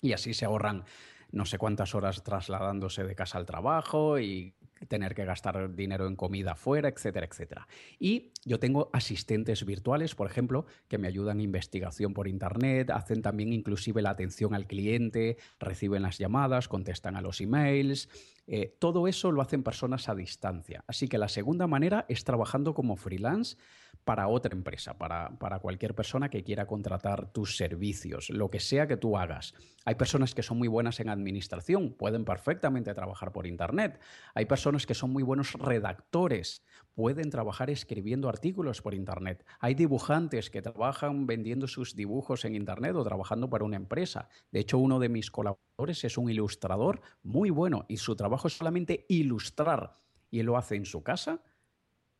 Y 0.00 0.12
así 0.12 0.34
se 0.34 0.44
ahorran 0.44 0.84
no 1.32 1.44
sé 1.44 1.58
cuántas 1.58 1.96
horas 1.96 2.22
trasladándose 2.22 3.02
de 3.02 3.16
casa 3.16 3.38
al 3.38 3.46
trabajo 3.46 4.20
y 4.20 4.54
tener 4.88 5.14
que 5.14 5.24
gastar 5.24 5.74
dinero 5.74 6.06
en 6.06 6.16
comida 6.16 6.54
fuera, 6.54 6.88
etcétera, 6.88 7.26
etcétera. 7.26 7.68
Y 7.98 8.32
yo 8.44 8.58
tengo 8.58 8.90
asistentes 8.92 9.64
virtuales, 9.64 10.14
por 10.14 10.26
ejemplo, 10.26 10.66
que 10.88 10.98
me 10.98 11.08
ayudan 11.08 11.38
en 11.38 11.44
investigación 11.44 12.14
por 12.14 12.28
Internet, 12.28 12.90
hacen 12.90 13.22
también 13.22 13.52
inclusive 13.52 14.02
la 14.02 14.10
atención 14.10 14.54
al 14.54 14.66
cliente, 14.66 15.36
reciben 15.58 16.02
las 16.02 16.18
llamadas, 16.18 16.68
contestan 16.68 17.16
a 17.16 17.20
los 17.20 17.40
emails. 17.40 18.08
Eh, 18.46 18.76
todo 18.78 19.06
eso 19.06 19.30
lo 19.30 19.40
hacen 19.40 19.62
personas 19.62 20.08
a 20.08 20.14
distancia. 20.14 20.84
Así 20.86 21.08
que 21.08 21.18
la 21.18 21.28
segunda 21.28 21.66
manera 21.66 22.06
es 22.08 22.24
trabajando 22.24 22.74
como 22.74 22.96
freelance 22.96 23.56
para 24.04 24.26
otra 24.28 24.52
empresa, 24.54 24.98
para, 24.98 25.38
para 25.38 25.60
cualquier 25.60 25.94
persona 25.94 26.28
que 26.28 26.42
quiera 26.42 26.66
contratar 26.66 27.32
tus 27.32 27.56
servicios, 27.56 28.30
lo 28.30 28.50
que 28.50 28.58
sea 28.58 28.86
que 28.86 28.96
tú 28.96 29.16
hagas. 29.16 29.54
Hay 29.84 29.94
personas 29.94 30.34
que 30.34 30.42
son 30.42 30.58
muy 30.58 30.68
buenas 30.68 30.98
en 31.00 31.08
administración, 31.08 31.92
pueden 31.92 32.24
perfectamente 32.24 32.94
trabajar 32.94 33.32
por 33.32 33.46
Internet. 33.46 34.00
Hay 34.34 34.46
personas 34.46 34.86
que 34.86 34.94
son 34.94 35.10
muy 35.10 35.22
buenos 35.22 35.52
redactores, 35.52 36.62
pueden 36.94 37.30
trabajar 37.30 37.70
escribiendo 37.70 38.28
artículos 38.28 38.82
por 38.82 38.94
Internet. 38.94 39.44
Hay 39.60 39.74
dibujantes 39.74 40.50
que 40.50 40.62
trabajan 40.62 41.26
vendiendo 41.26 41.68
sus 41.68 41.94
dibujos 41.94 42.44
en 42.44 42.54
Internet 42.54 42.96
o 42.96 43.04
trabajando 43.04 43.48
para 43.48 43.64
una 43.64 43.76
empresa. 43.76 44.28
De 44.50 44.60
hecho, 44.60 44.78
uno 44.78 44.98
de 44.98 45.08
mis 45.08 45.30
colaboradores 45.30 46.04
es 46.04 46.18
un 46.18 46.28
ilustrador 46.28 47.00
muy 47.22 47.50
bueno 47.50 47.86
y 47.88 47.98
su 47.98 48.16
trabajo 48.16 48.48
es 48.48 48.56
solamente 48.56 49.06
ilustrar 49.08 49.92
y 50.30 50.42
lo 50.42 50.56
hace 50.56 50.76
en 50.76 50.86
su 50.86 51.02
casa 51.02 51.42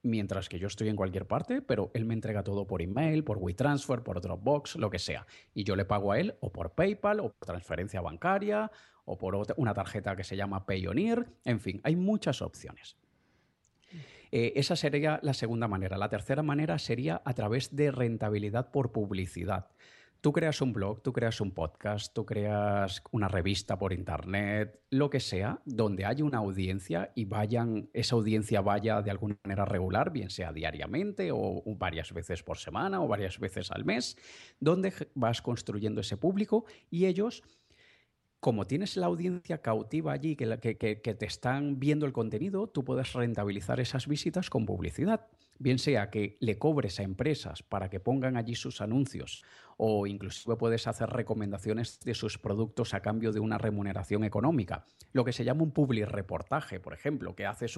mientras 0.03 0.49
que 0.49 0.59
yo 0.59 0.67
estoy 0.67 0.89
en 0.89 0.97
cualquier 0.97 1.27
parte, 1.27 1.63
pero 1.63 1.91
él 1.95 2.05
me 2.05 2.15
entrega 2.15 2.43
todo 2.43 2.67
por 2.67 2.83
email, 2.83 3.25
por 3.25 3.39
WeTransfer, 3.39 4.03
por 4.03 4.21
Dropbox, 4.21 4.77
lo 4.77 4.91
que 4.91 4.99
sea. 4.99 5.27
Y 5.55 5.65
yo 5.65 5.77
le 5.77 5.85
pago 5.85 6.13
a 6.13 6.19
él 6.19 6.35
o 6.41 6.53
por 6.53 6.73
PayPal 6.73 7.21
o 7.21 7.33
por 7.33 7.47
transferencia 7.47 8.01
bancaria 8.01 8.71
o 9.05 9.19
por 9.19 9.37
una 9.57 9.75
tarjeta 9.75 10.17
que 10.17 10.25
se 10.25 10.37
llama 10.37 10.67
Payoneer. 10.67 11.27
En 11.45 11.61
fin, 11.61 11.81
hay 11.85 11.97
muchas 11.97 12.43
opciones. 12.43 12.97
Eh, 14.31 14.55
esa 14.57 14.77
sería 14.77 15.21
la 15.23 15.35
segunda 15.35 15.69
manera. 15.69 15.99
La 15.99 16.09
tercera 16.09 16.43
manera 16.43 16.79
sería 16.79 17.21
a 17.25 17.35
través 17.35 17.77
de 17.77 17.91
rentabilidad 17.91 18.71
por 18.71 18.91
publicidad. 18.91 19.69
Tú 20.23 20.33
creas 20.33 20.61
un 20.61 20.73
blog, 20.73 21.03
tú 21.03 21.13
creas 21.13 21.41
un 21.41 21.51
podcast, 21.51 22.15
tú 22.15 22.25
creas 22.25 23.03
una 23.11 23.27
revista 23.27 23.77
por 23.77 23.93
internet, 23.93 24.81
lo 24.89 25.11
que 25.11 25.19
sea, 25.19 25.61
donde 25.65 26.05
haya 26.05 26.25
una 26.25 26.39
audiencia 26.39 27.11
y 27.17 27.25
vayan, 27.25 27.91
esa 27.93 28.15
audiencia 28.15 28.61
vaya 28.61 29.03
de 29.03 29.11
alguna 29.11 29.37
manera 29.43 29.65
regular, 29.65 30.13
bien 30.13 30.31
sea 30.31 30.53
diariamente 30.53 31.31
o 31.33 31.65
varias 31.77 32.13
veces 32.13 32.45
por 32.45 32.59
semana 32.59 33.03
o 33.03 33.09
varias 33.09 33.41
veces 33.41 33.73
al 33.73 33.85
mes, 33.85 34.17
donde 34.61 34.93
vas 35.15 35.43
construyendo 35.43 36.01
ese 36.01 36.17
público 36.17 36.67
y 36.89 37.07
ellos 37.07 37.43
como 38.39 38.67
tienes 38.67 38.97
la 38.97 39.07
audiencia 39.07 39.59
cautiva 39.59 40.13
allí, 40.13 40.35
que, 40.35 40.77
que, 40.77 41.15
te 41.15 41.27
están 41.27 41.79
viendo 41.79 42.07
el 42.07 42.13
contenido, 42.13 42.67
tú 42.67 42.85
puedes 42.85 43.13
rentabilizar 43.13 43.79
esas 43.79 44.09
visitas 44.09 44.51
con 44.51 44.67
publicidad. 44.67 45.29
Bien 45.59 45.79
sea 45.79 46.11
que 46.11 46.37
le 46.41 46.59
cobres 46.59 46.99
a 46.99 47.03
empresas 47.03 47.63
para 47.63 47.89
que 47.89 48.01
pongan 48.01 48.37
allí 48.37 48.55
sus 48.55 48.81
anuncios 48.81 49.45
o 49.85 50.07
inclusive 50.07 50.57
puedes 50.57 50.87
hacer 50.87 51.11
recomendaciones 51.11 51.99
de 52.01 52.15
sus 52.15 52.39
productos 52.39 52.95
a 52.95 53.01
cambio 53.01 53.33
de 53.33 53.41
una 53.41 53.59
remuneración 53.59 54.25
económica. 54.25 54.85
Lo 55.13 55.25
que 55.25 55.33
se 55.33 55.45
llama 55.45 55.65
un 55.65 55.73
public 55.73 56.07
reportaje, 56.07 56.81
por 56.81 56.95
ejemplo, 56.95 57.35
que 57.35 57.47
haces 57.47 57.77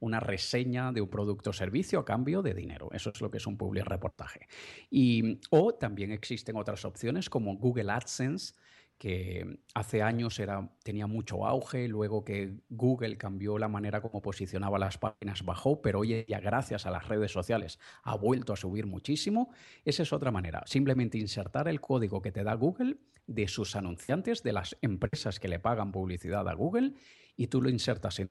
una 0.00 0.20
reseña 0.20 0.92
de 0.92 1.00
un 1.00 1.08
producto 1.08 1.50
o 1.50 1.52
servicio 1.52 2.00
a 2.00 2.04
cambio 2.04 2.42
de 2.42 2.54
dinero. 2.54 2.88
Eso 2.92 3.10
es 3.10 3.20
lo 3.20 3.30
que 3.30 3.36
es 3.36 3.46
un 3.46 3.56
public 3.56 3.84
reportaje. 3.84 4.48
Y, 4.90 5.40
o 5.50 5.74
también 5.74 6.10
existen 6.12 6.56
otras 6.56 6.84
opciones 6.84 7.28
como 7.28 7.56
Google 7.56 7.90
AdSense, 7.90 8.54
que 9.02 9.58
hace 9.74 10.00
años 10.00 10.38
era, 10.38 10.70
tenía 10.84 11.08
mucho 11.08 11.44
auge, 11.44 11.88
luego 11.88 12.24
que 12.24 12.60
Google 12.68 13.18
cambió 13.18 13.58
la 13.58 13.66
manera 13.66 14.00
como 14.00 14.22
posicionaba 14.22 14.78
las 14.78 14.96
páginas, 14.96 15.44
bajó, 15.44 15.82
pero 15.82 15.98
hoy 15.98 16.24
ya 16.28 16.38
gracias 16.38 16.86
a 16.86 16.92
las 16.92 17.08
redes 17.08 17.32
sociales 17.32 17.80
ha 18.04 18.14
vuelto 18.14 18.52
a 18.52 18.56
subir 18.56 18.86
muchísimo. 18.86 19.50
Esa 19.84 20.04
es 20.04 20.12
otra 20.12 20.30
manera, 20.30 20.62
simplemente 20.66 21.18
insertar 21.18 21.66
el 21.66 21.80
código 21.80 22.22
que 22.22 22.30
te 22.30 22.44
da 22.44 22.54
Google 22.54 22.98
de 23.26 23.48
sus 23.48 23.74
anunciantes, 23.74 24.44
de 24.44 24.52
las 24.52 24.78
empresas 24.82 25.40
que 25.40 25.48
le 25.48 25.58
pagan 25.58 25.90
publicidad 25.90 26.48
a 26.48 26.54
Google, 26.54 26.94
y 27.36 27.48
tú 27.48 27.60
lo 27.60 27.70
insertas 27.70 28.20
en 28.20 28.30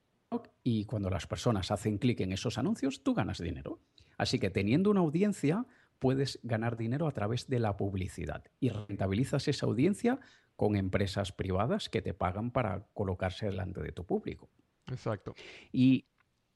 y 0.63 0.85
cuando 0.85 1.09
las 1.09 1.27
personas 1.27 1.69
hacen 1.71 1.97
clic 1.97 2.21
en 2.21 2.31
esos 2.31 2.57
anuncios, 2.57 3.03
tú 3.03 3.13
ganas 3.13 3.39
dinero. 3.39 3.81
Así 4.17 4.39
que 4.39 4.49
teniendo 4.49 4.89
una 4.89 5.01
audiencia, 5.01 5.65
puedes 5.99 6.39
ganar 6.41 6.77
dinero 6.77 7.07
a 7.07 7.11
través 7.11 7.47
de 7.47 7.59
la 7.59 7.77
publicidad 7.77 8.45
y 8.61 8.69
rentabilizas 8.69 9.49
esa 9.49 9.67
audiencia 9.67 10.19
con 10.61 10.75
empresas 10.75 11.31
privadas 11.31 11.89
que 11.89 12.03
te 12.03 12.13
pagan 12.13 12.51
para 12.51 12.85
colocarse 12.93 13.47
delante 13.47 13.81
de 13.81 13.91
tu 13.91 14.05
público. 14.05 14.47
Exacto. 14.91 15.33
Y, 15.71 16.05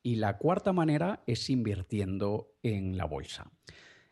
la 0.04 0.38
cuarta 0.38 0.72
manera 0.72 1.24
es 1.26 1.50
invirtiendo 1.50 2.54
en 2.62 2.98
la 2.98 3.06
bolsa. 3.06 3.52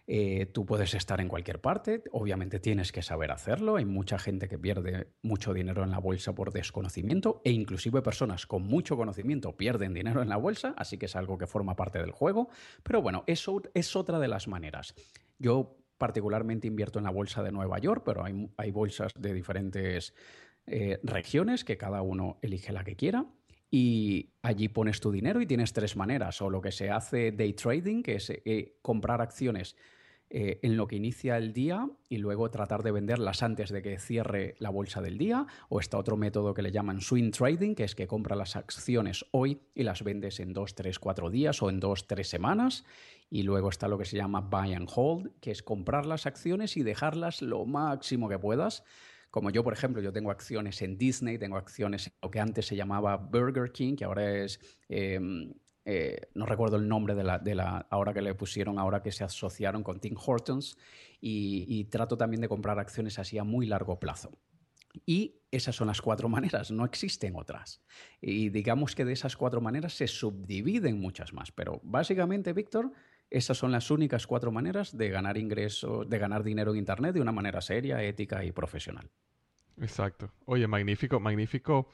Eh, 0.08 0.48
tú 0.48 0.66
puedes 0.66 0.96
estar 0.96 1.22
en 1.22 1.28
cualquier 1.28 1.62
parte, 1.62 2.02
obviamente 2.12 2.60
tienes 2.60 2.92
que 2.92 3.04
saber 3.04 3.30
hacerlo. 3.30 3.76
Hay 3.76 3.86
mucha 3.86 4.18
gente 4.18 4.48
que 4.48 4.58
pierde 4.58 5.14
mucho 5.22 5.54
dinero 5.54 5.84
en 5.84 5.92
la 5.92 6.00
bolsa 6.00 6.34
por 6.34 6.52
desconocimiento 6.52 7.44
e 7.46 7.52
inclusive 7.52 8.02
personas 8.02 8.48
con 8.48 8.64
mucho 8.64 8.98
conocimiento 8.98 9.56
pierden 9.56 9.94
dinero 9.94 10.24
en 10.24 10.30
la 10.30 10.38
bolsa, 10.38 10.74
así 10.76 10.98
que 10.98 11.06
es 11.06 11.16
algo 11.16 11.38
que 11.38 11.46
forma 11.46 11.76
parte 11.76 12.00
del 12.00 12.10
juego. 12.10 12.50
Pero 12.82 13.04
bueno, 13.04 13.24
eso 13.28 13.62
es 13.76 13.96
otra 13.96 14.18
de 14.18 14.30
las 14.30 14.48
maneras. 14.48 14.96
Yo 15.38 15.83
particularmente 16.04 16.68
invierto 16.68 17.00
en 17.00 17.06
la 17.06 17.12
bolsa 17.12 17.42
de 17.44 17.54
Nueva 17.54 17.80
York, 17.80 18.04
pero 18.04 18.26
hay, 18.26 18.72
bolsas 18.72 19.14
de 19.18 19.34
diferentes 19.34 20.14
eh, 20.68 21.00
regiones 21.02 21.64
que 21.64 21.78
cada 21.78 22.02
uno 22.02 22.40
elige 22.42 22.74
la 22.74 22.84
que 22.84 22.98
quiera. 22.98 23.26
Y 23.72 24.34
allí 24.42 24.68
pones 24.68 25.00
tu 25.00 25.14
dinero 25.14 25.40
y 25.40 25.46
tienes 25.46 25.72
tres 25.72 25.96
maneras. 25.96 26.42
O 26.42 26.50
lo 26.50 26.60
que 26.60 26.74
se 26.74 26.90
hace 26.90 27.32
day 27.32 27.54
trading, 27.54 28.04
que 28.04 28.16
es 28.16 28.30
eh, 28.32 28.76
comprar 28.82 29.22
acciones 29.22 29.78
eh, 30.30 30.60
en 30.64 30.76
lo 30.78 30.88
que 30.88 30.96
inicia 30.96 31.38
el 31.38 31.54
día 31.54 31.88
y 32.10 32.18
luego 32.18 32.50
tratar 32.50 32.82
de 32.82 32.92
venderlas 32.92 33.44
antes 33.44 33.70
de 33.70 33.84
que 33.84 34.00
cierre 34.00 34.56
la 34.58 34.72
bolsa 34.72 35.00
del 35.00 35.18
día. 35.18 35.48
O 35.70 35.80
está 35.80 35.98
otro 35.98 36.18
método 36.18 36.54
que 36.54 36.64
le 36.64 36.74
llaman 36.74 37.00
swing 37.00 37.32
trading, 37.32 37.76
que 37.76 37.86
es 37.86 37.96
que 37.96 38.08
compra 38.08 38.36
las 38.36 38.58
acciones 38.58 39.26
hoy 39.32 39.62
y 39.74 39.84
las 39.84 40.04
vendes 40.04 40.42
en 40.42 40.52
dos, 40.52 40.76
tres, 40.76 41.00
cuatro 41.00 41.30
días 41.30 41.62
o 41.62 41.70
en 41.70 41.80
dos, 41.80 42.08
tres 42.08 42.28
semanas. 42.28 42.84
Y 43.34 43.42
luego 43.42 43.70
está 43.70 43.88
lo 43.88 43.98
que 43.98 44.06
se 44.06 44.16
llama 44.16 44.42
buy 44.42 44.76
and 44.76 44.88
hold, 44.96 45.32
que 45.40 45.50
es 45.50 45.64
comprar 45.64 46.06
las 46.06 46.28
acciones 46.28 46.78
y 46.78 46.84
dejarlas 46.84 47.42
lo 47.42 47.66
máximo 47.66 48.30
que 48.30 48.38
puedas. 48.38 48.84
Como 49.32 49.50
yo, 49.50 49.64
por 49.64 49.74
ejemplo, 49.74 50.04
yo 50.04 50.14
tengo 50.14 50.30
acciones 50.30 50.84
en 50.84 51.00
Disney, 51.00 51.40
tengo 51.40 51.58
acciones 51.58 52.06
en 52.06 52.14
lo 52.22 52.30
que 52.30 52.40
antes 52.40 52.68
se 52.68 52.76
llamaba 52.76 53.18
Burger 53.18 53.72
King, 53.72 53.96
que 53.96 54.06
ahora 54.06 54.44
es 54.44 54.60
em, 54.88 55.52
eh, 55.84 56.30
no 56.36 56.46
recuerdo 56.46 56.78
el 56.78 56.88
nombre 56.88 57.16
de 57.16 57.24
la, 57.24 57.40
de 57.40 57.56
la, 57.56 57.88
ahora 57.90 58.14
que 58.14 58.22
le 58.22 58.36
pusieron, 58.36 58.78
ahora 58.78 59.02
que 59.02 59.12
se 59.12 59.24
asociaron 59.24 59.82
con 59.82 60.00
Tim 60.00 60.16
Hortons, 60.16 60.78
y, 61.20 61.86
trato 61.86 62.16
también 62.16 62.42
de 62.42 62.48
comprar 62.48 62.78
acciones 62.78 63.18
así 63.18 63.40
a 63.40 63.44
muy 63.44 63.66
largo 63.66 64.00
plazo. 64.00 64.30
Y 65.08 65.42
esas 65.50 65.76
son 65.76 65.88
las 65.88 66.04
cuatro 66.04 66.30
maneras, 66.30 66.70
no 66.70 66.86
existen 66.86 67.36
otras. 67.36 67.82
Y 68.22 68.50
digamos 68.50 68.94
que 68.94 69.06
de 69.06 69.14
esas 69.14 69.36
cuatro 69.36 69.60
maneras 69.60 69.94
se 69.94 70.08
subdividen 70.08 71.02
muchas 71.02 71.34
más, 71.34 71.52
pero 71.52 71.82
básicamente, 71.84 72.54
Víctor, 72.54 72.92
esas 73.30 73.58
son 73.58 73.72
las 73.72 73.90
únicas 73.92 74.28
cuatro 74.28 74.52
maneras 74.52 74.96
de 74.96 75.10
ganar 75.10 75.38
ingresos, 75.38 76.10
de 76.10 76.18
ganar 76.18 76.44
dinero 76.44 76.72
en 76.72 76.78
Internet 76.78 77.14
de 77.14 77.22
una 77.22 77.32
manera 77.32 77.62
seria, 77.62 78.02
ética 78.04 78.44
y 78.44 78.52
profesional. 78.52 79.10
Exacto. 79.82 80.32
Oye, 80.46 80.68
magnífico, 80.68 81.20
magnífico 81.20 81.90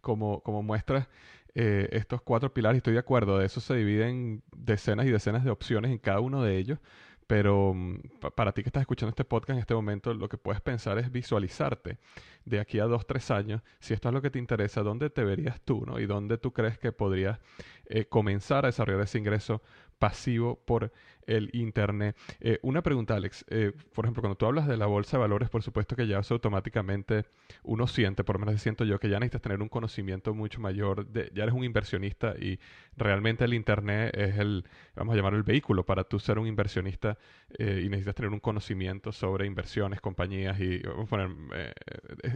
como, 0.00 0.42
como 0.42 0.62
muestras 0.62 1.08
eh, 1.54 1.88
estos 1.92 2.22
cuatro 2.22 2.52
pilares. 2.52 2.78
Estoy 2.78 2.94
de 2.94 3.00
acuerdo, 3.00 3.38
de 3.38 3.46
eso 3.46 3.60
se 3.60 3.74
dividen 3.74 4.42
decenas 4.56 5.06
y 5.06 5.10
decenas 5.10 5.44
de 5.44 5.50
opciones 5.50 5.90
en 5.90 5.98
cada 5.98 6.20
uno 6.20 6.42
de 6.42 6.58
ellos. 6.58 6.78
Pero 7.26 7.74
mm, 7.74 8.00
para 8.34 8.52
ti 8.52 8.62
que 8.62 8.68
estás 8.68 8.80
escuchando 8.80 9.10
este 9.10 9.24
podcast 9.24 9.50
en 9.50 9.58
este 9.58 9.74
momento, 9.74 10.12
lo 10.14 10.28
que 10.28 10.36
puedes 10.36 10.60
pensar 10.60 10.98
es 10.98 11.12
visualizarte 11.12 11.98
de 12.44 12.58
aquí 12.58 12.80
a 12.80 12.86
dos, 12.86 13.06
tres 13.06 13.30
años, 13.30 13.62
si 13.78 13.94
esto 13.94 14.08
es 14.08 14.14
lo 14.14 14.20
que 14.20 14.30
te 14.30 14.40
interesa, 14.40 14.82
dónde 14.82 15.10
te 15.10 15.22
verías 15.22 15.60
tú, 15.60 15.84
¿no? 15.86 16.00
Y 16.00 16.06
dónde 16.06 16.38
tú 16.38 16.52
crees 16.52 16.78
que 16.78 16.90
podrías 16.90 17.38
eh, 17.86 18.06
comenzar 18.06 18.64
a 18.64 18.68
desarrollar 18.68 19.02
ese 19.02 19.18
ingreso 19.18 19.62
pasivo 20.00 20.58
por 20.64 20.90
el 21.26 21.50
Internet. 21.52 22.16
Eh, 22.40 22.58
una 22.62 22.82
pregunta, 22.82 23.14
Alex. 23.14 23.44
Eh, 23.48 23.72
por 23.94 24.04
ejemplo, 24.04 24.22
cuando 24.22 24.36
tú 24.36 24.46
hablas 24.46 24.66
de 24.66 24.76
la 24.76 24.86
bolsa 24.86 25.16
de 25.16 25.20
valores, 25.20 25.48
por 25.48 25.62
supuesto 25.62 25.94
que 25.94 26.08
ya 26.08 26.18
eso 26.18 26.34
automáticamente 26.34 27.26
uno 27.62 27.86
siente, 27.86 28.24
por 28.24 28.40
lo 28.40 28.46
menos 28.46 28.60
siento 28.60 28.84
yo, 28.84 28.98
que 28.98 29.08
ya 29.08 29.20
necesitas 29.20 29.42
tener 29.42 29.62
un 29.62 29.68
conocimiento 29.68 30.34
mucho 30.34 30.60
mayor, 30.60 31.06
de, 31.06 31.30
ya 31.34 31.44
eres 31.44 31.54
un 31.54 31.62
inversionista 31.62 32.34
y 32.36 32.58
realmente 32.96 33.44
el 33.44 33.54
Internet 33.54 34.12
es 34.16 34.38
el, 34.38 34.64
vamos 34.96 35.12
a 35.12 35.16
llamarlo 35.16 35.38
el 35.38 35.44
vehículo 35.44 35.84
para 35.84 36.04
tú 36.04 36.18
ser 36.18 36.38
un 36.38 36.48
inversionista 36.48 37.18
eh, 37.58 37.82
y 37.84 37.88
necesitas 37.88 38.16
tener 38.16 38.32
un 38.32 38.40
conocimiento 38.40 39.12
sobre 39.12 39.46
inversiones, 39.46 40.00
compañías 40.00 40.58
y 40.58 40.82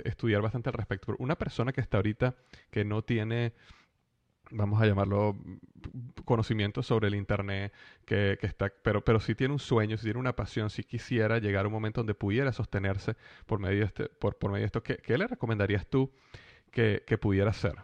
estudiar 0.04 0.42
bastante 0.42 0.68
al 0.68 0.74
respecto. 0.74 1.16
una 1.18 1.36
persona 1.36 1.72
que 1.72 1.80
está 1.80 1.96
ahorita 1.96 2.36
que 2.70 2.84
no 2.84 3.02
tiene 3.02 3.54
vamos 4.50 4.80
a 4.80 4.86
llamarlo 4.86 5.36
conocimiento 6.24 6.82
sobre 6.82 7.08
el 7.08 7.14
internet 7.14 7.72
que, 8.04 8.38
está 8.42 8.72
pero 8.82 9.04
pero 9.04 9.20
si 9.20 9.34
tiene 9.34 9.52
un 9.52 9.58
sueño 9.58 9.96
si 9.96 10.04
tiene 10.04 10.18
una 10.18 10.36
pasión 10.36 10.70
si 10.70 10.84
quisiera 10.84 11.38
llegar 11.38 11.64
a 11.64 11.68
un 11.68 11.74
momento 11.74 12.00
donde 12.00 12.14
pudiera 12.14 12.52
sostenerse 12.52 13.16
por 13.46 13.58
medio 13.58 13.80
de 13.80 13.86
este 13.86 14.08
por, 14.08 14.36
por 14.38 14.50
medio 14.50 14.62
de 14.62 14.66
esto 14.66 14.82
¿qué, 14.82 15.18
le 15.18 15.26
recomendarías 15.26 15.86
tú 15.86 16.12
que, 16.70 17.18
pudiera 17.20 17.50
hacer? 17.50 17.74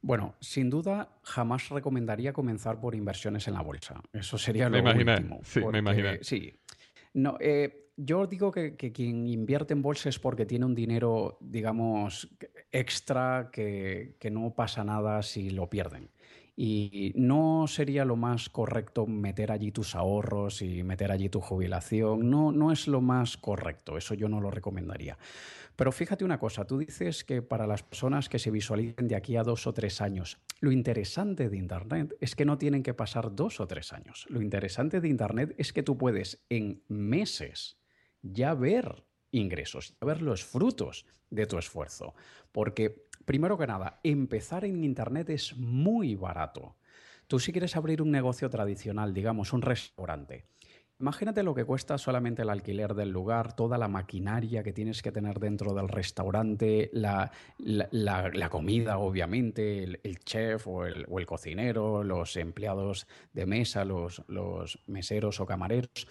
Bueno, 0.00 0.34
sin 0.40 0.70
duda 0.70 1.20
jamás 1.22 1.68
recomendaría 1.68 2.32
comenzar 2.32 2.80
por 2.80 2.94
inversiones 2.94 3.46
en 3.48 3.54
la 3.54 3.60
bolsa. 3.60 4.00
Eso 4.12 4.38
sería 4.38 4.70
lo 4.70 4.82
me 4.82 4.94
último. 4.94 5.40
Sí, 5.42 5.60
me 5.60 5.80
imaginé. 5.80 6.20
Sí. 6.22 6.58
No, 7.12 7.36
eh, 7.38 7.89
yo 8.04 8.26
digo 8.26 8.50
que, 8.50 8.76
quien 8.76 9.28
invierte 9.28 9.74
en 9.74 9.82
bolsa 9.82 10.08
es 10.08 10.18
porque 10.18 10.46
tiene 10.46 10.64
un 10.64 10.74
dinero, 10.74 11.36
digamos, 11.40 12.28
extra 12.72 13.50
que, 13.52 14.16
no 14.30 14.54
pasa 14.54 14.84
nada 14.84 15.22
si 15.22 15.50
lo 15.50 15.68
pierden. 15.68 16.10
Y 16.56 17.12
no 17.14 17.66
sería 17.68 18.04
lo 18.04 18.16
más 18.16 18.50
correcto 18.50 19.06
meter 19.06 19.50
allí 19.50 19.72
tus 19.72 19.94
ahorros 19.94 20.60
y 20.60 20.82
meter 20.82 21.10
allí 21.10 21.28
tu 21.28 21.40
jubilación. 21.40 22.28
No, 22.28 22.52
no 22.52 22.70
es 22.70 22.86
lo 22.86 23.00
más 23.00 23.36
correcto, 23.36 23.96
eso 23.96 24.14
yo 24.14 24.28
no 24.28 24.40
lo 24.40 24.50
recomendaría. 24.50 25.16
Pero 25.76 25.92
fíjate 25.92 26.26
una 26.26 26.38
cosa, 26.38 26.66
tú 26.66 26.76
dices 26.76 27.24
que 27.24 27.40
para 27.40 27.66
las 27.66 27.82
personas 27.82 28.28
que 28.28 28.38
se 28.38 28.50
visualicen 28.50 29.08
de 29.08 29.16
aquí 29.16 29.36
a 29.36 29.42
dos 29.42 29.66
o 29.66 29.72
tres 29.72 30.02
años, 30.02 30.38
lo 30.60 30.72
interesante 30.72 31.48
de 31.48 31.56
Internet 31.56 32.14
es 32.20 32.34
que 32.34 32.44
no 32.44 32.58
tienen 32.58 32.82
que 32.82 32.92
pasar 32.92 33.34
dos 33.34 33.60
o 33.60 33.66
tres 33.66 33.94
años. 33.94 34.26
Lo 34.28 34.42
interesante 34.42 35.00
de 35.00 35.08
Internet 35.08 35.54
es 35.56 35.72
que 35.72 35.82
tú 35.82 35.96
puedes 35.96 36.44
en 36.50 36.82
meses 36.88 37.79
ya 38.22 38.54
ver 38.54 39.04
ingresos, 39.30 39.94
ya 40.00 40.06
ver 40.06 40.22
los 40.22 40.44
frutos 40.44 41.06
de 41.30 41.46
tu 41.46 41.58
esfuerzo. 41.58 42.14
Porque, 42.52 43.06
primero 43.24 43.56
que 43.56 43.66
nada, 43.66 44.00
empezar 44.02 44.64
en 44.64 44.84
Internet 44.84 45.30
es 45.30 45.56
muy 45.56 46.14
barato. 46.14 46.76
Tú 47.26 47.38
si 47.38 47.52
quieres 47.52 47.76
abrir 47.76 48.02
un 48.02 48.10
negocio 48.10 48.50
tradicional, 48.50 49.14
digamos 49.14 49.52
un 49.52 49.62
restaurante, 49.62 50.46
Imagínate 51.00 51.42
lo 51.42 51.54
que 51.54 51.64
cuesta 51.64 51.96
solamente 51.96 52.42
el 52.42 52.50
alquiler 52.50 52.92
del 52.92 53.08
lugar, 53.08 53.56
toda 53.56 53.78
la 53.78 53.88
maquinaria 53.88 54.62
que 54.62 54.74
tienes 54.74 55.00
que 55.00 55.10
tener 55.10 55.40
dentro 55.40 55.72
del 55.72 55.88
restaurante, 55.88 56.90
la, 56.92 57.30
comida, 58.50 58.98
obviamente, 58.98 59.82
el, 59.82 60.18
chef 60.18 60.66
o 60.66 60.84
el, 60.84 61.26
cocinero, 61.26 62.04
los 62.04 62.36
empleados 62.36 63.06
de 63.32 63.46
mesa, 63.46 63.86
los, 63.86 64.22
meseros 64.86 65.40
o 65.40 65.46
camareros. 65.46 66.06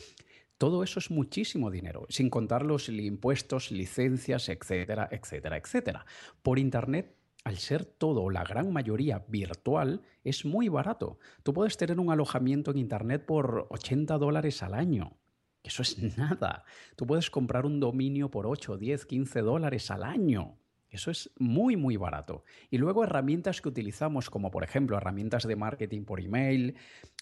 Todo 0.59 0.83
eso 0.83 0.99
es 0.99 1.09
muchísimo 1.09 1.71
dinero, 1.71 2.05
sin 2.09 2.29
contar 2.29 2.65
los 2.65 2.89
impuestos, 2.89 3.71
licencias, 3.71 4.49
etcétera, 4.49 5.07
etcétera, 5.09 5.55
etcétera. 5.57 6.05
Por 6.43 6.59
Internet 6.59 7.15
al 7.45 7.57
ser 7.57 7.85
todo, 7.85 8.29
la 8.29 8.43
gran 8.43 8.73
mayoría 8.73 9.23
virtual, 9.29 10.01
es 10.25 10.43
muy 10.43 10.67
barato. 10.67 11.17
Tú 11.43 11.53
puedes 11.53 11.77
tener 11.77 11.97
un 11.97 12.11
alojamiento 12.11 12.71
en 12.71 12.77
Internet 12.77 13.25
por 13.25 13.67
80 13.69 14.17
dólares 14.17 14.61
al 14.61 14.73
año. 14.73 15.17
Eso 15.63 15.81
es 15.81 16.17
nada. 16.17 16.65
Tú 16.97 17.07
puedes 17.07 17.29
comprar 17.29 17.65
un 17.65 17.79
dominio 17.79 18.29
por 18.29 18.45
8, 18.45 18.77
10, 18.77 19.05
15 19.05 19.41
dólares 19.41 19.89
al 19.91 20.03
año. 20.03 20.57
Eso 20.89 21.11
es 21.11 21.29
muy, 21.37 21.77
muy 21.77 21.95
barato. 21.95 22.43
Y 22.69 22.79
luego 22.79 23.03
herramientas 23.03 23.61
que 23.61 23.69
utilizamos, 23.69 24.29
como 24.29 24.51
por 24.51 24.63
ejemplo 24.63 24.97
herramientas 24.97 25.47
de 25.47 25.55
marketing 25.55 26.03
por 26.03 26.19
email, 26.19 26.75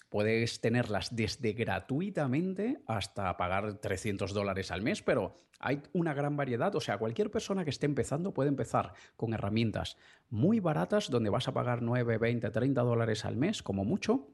puedes 0.08 0.60
tenerlas 0.60 1.14
desde 1.14 1.52
gratuitamente 1.52 2.80
hasta 2.86 3.36
pagar 3.36 3.74
300 3.74 4.32
dólares 4.32 4.70
al 4.70 4.82
mes, 4.82 5.02
pero 5.02 5.40
hay 5.58 5.82
una 5.92 6.14
gran 6.14 6.36
variedad. 6.36 6.74
O 6.74 6.80
sea, 6.80 6.98
cualquier 6.98 7.30
persona 7.30 7.64
que 7.64 7.70
esté 7.70 7.86
empezando 7.86 8.32
puede 8.32 8.48
empezar 8.48 8.94
con 9.16 9.34
herramientas 9.34 9.96
muy 10.30 10.60
baratas 10.60 11.10
donde 11.10 11.30
vas 11.30 11.48
a 11.48 11.52
pagar 11.52 11.82
9, 11.82 12.18
20, 12.18 12.50
30 12.50 12.82
dólares 12.82 13.24
al 13.24 13.36
mes 13.36 13.62
como 13.62 13.84
mucho 13.84 14.28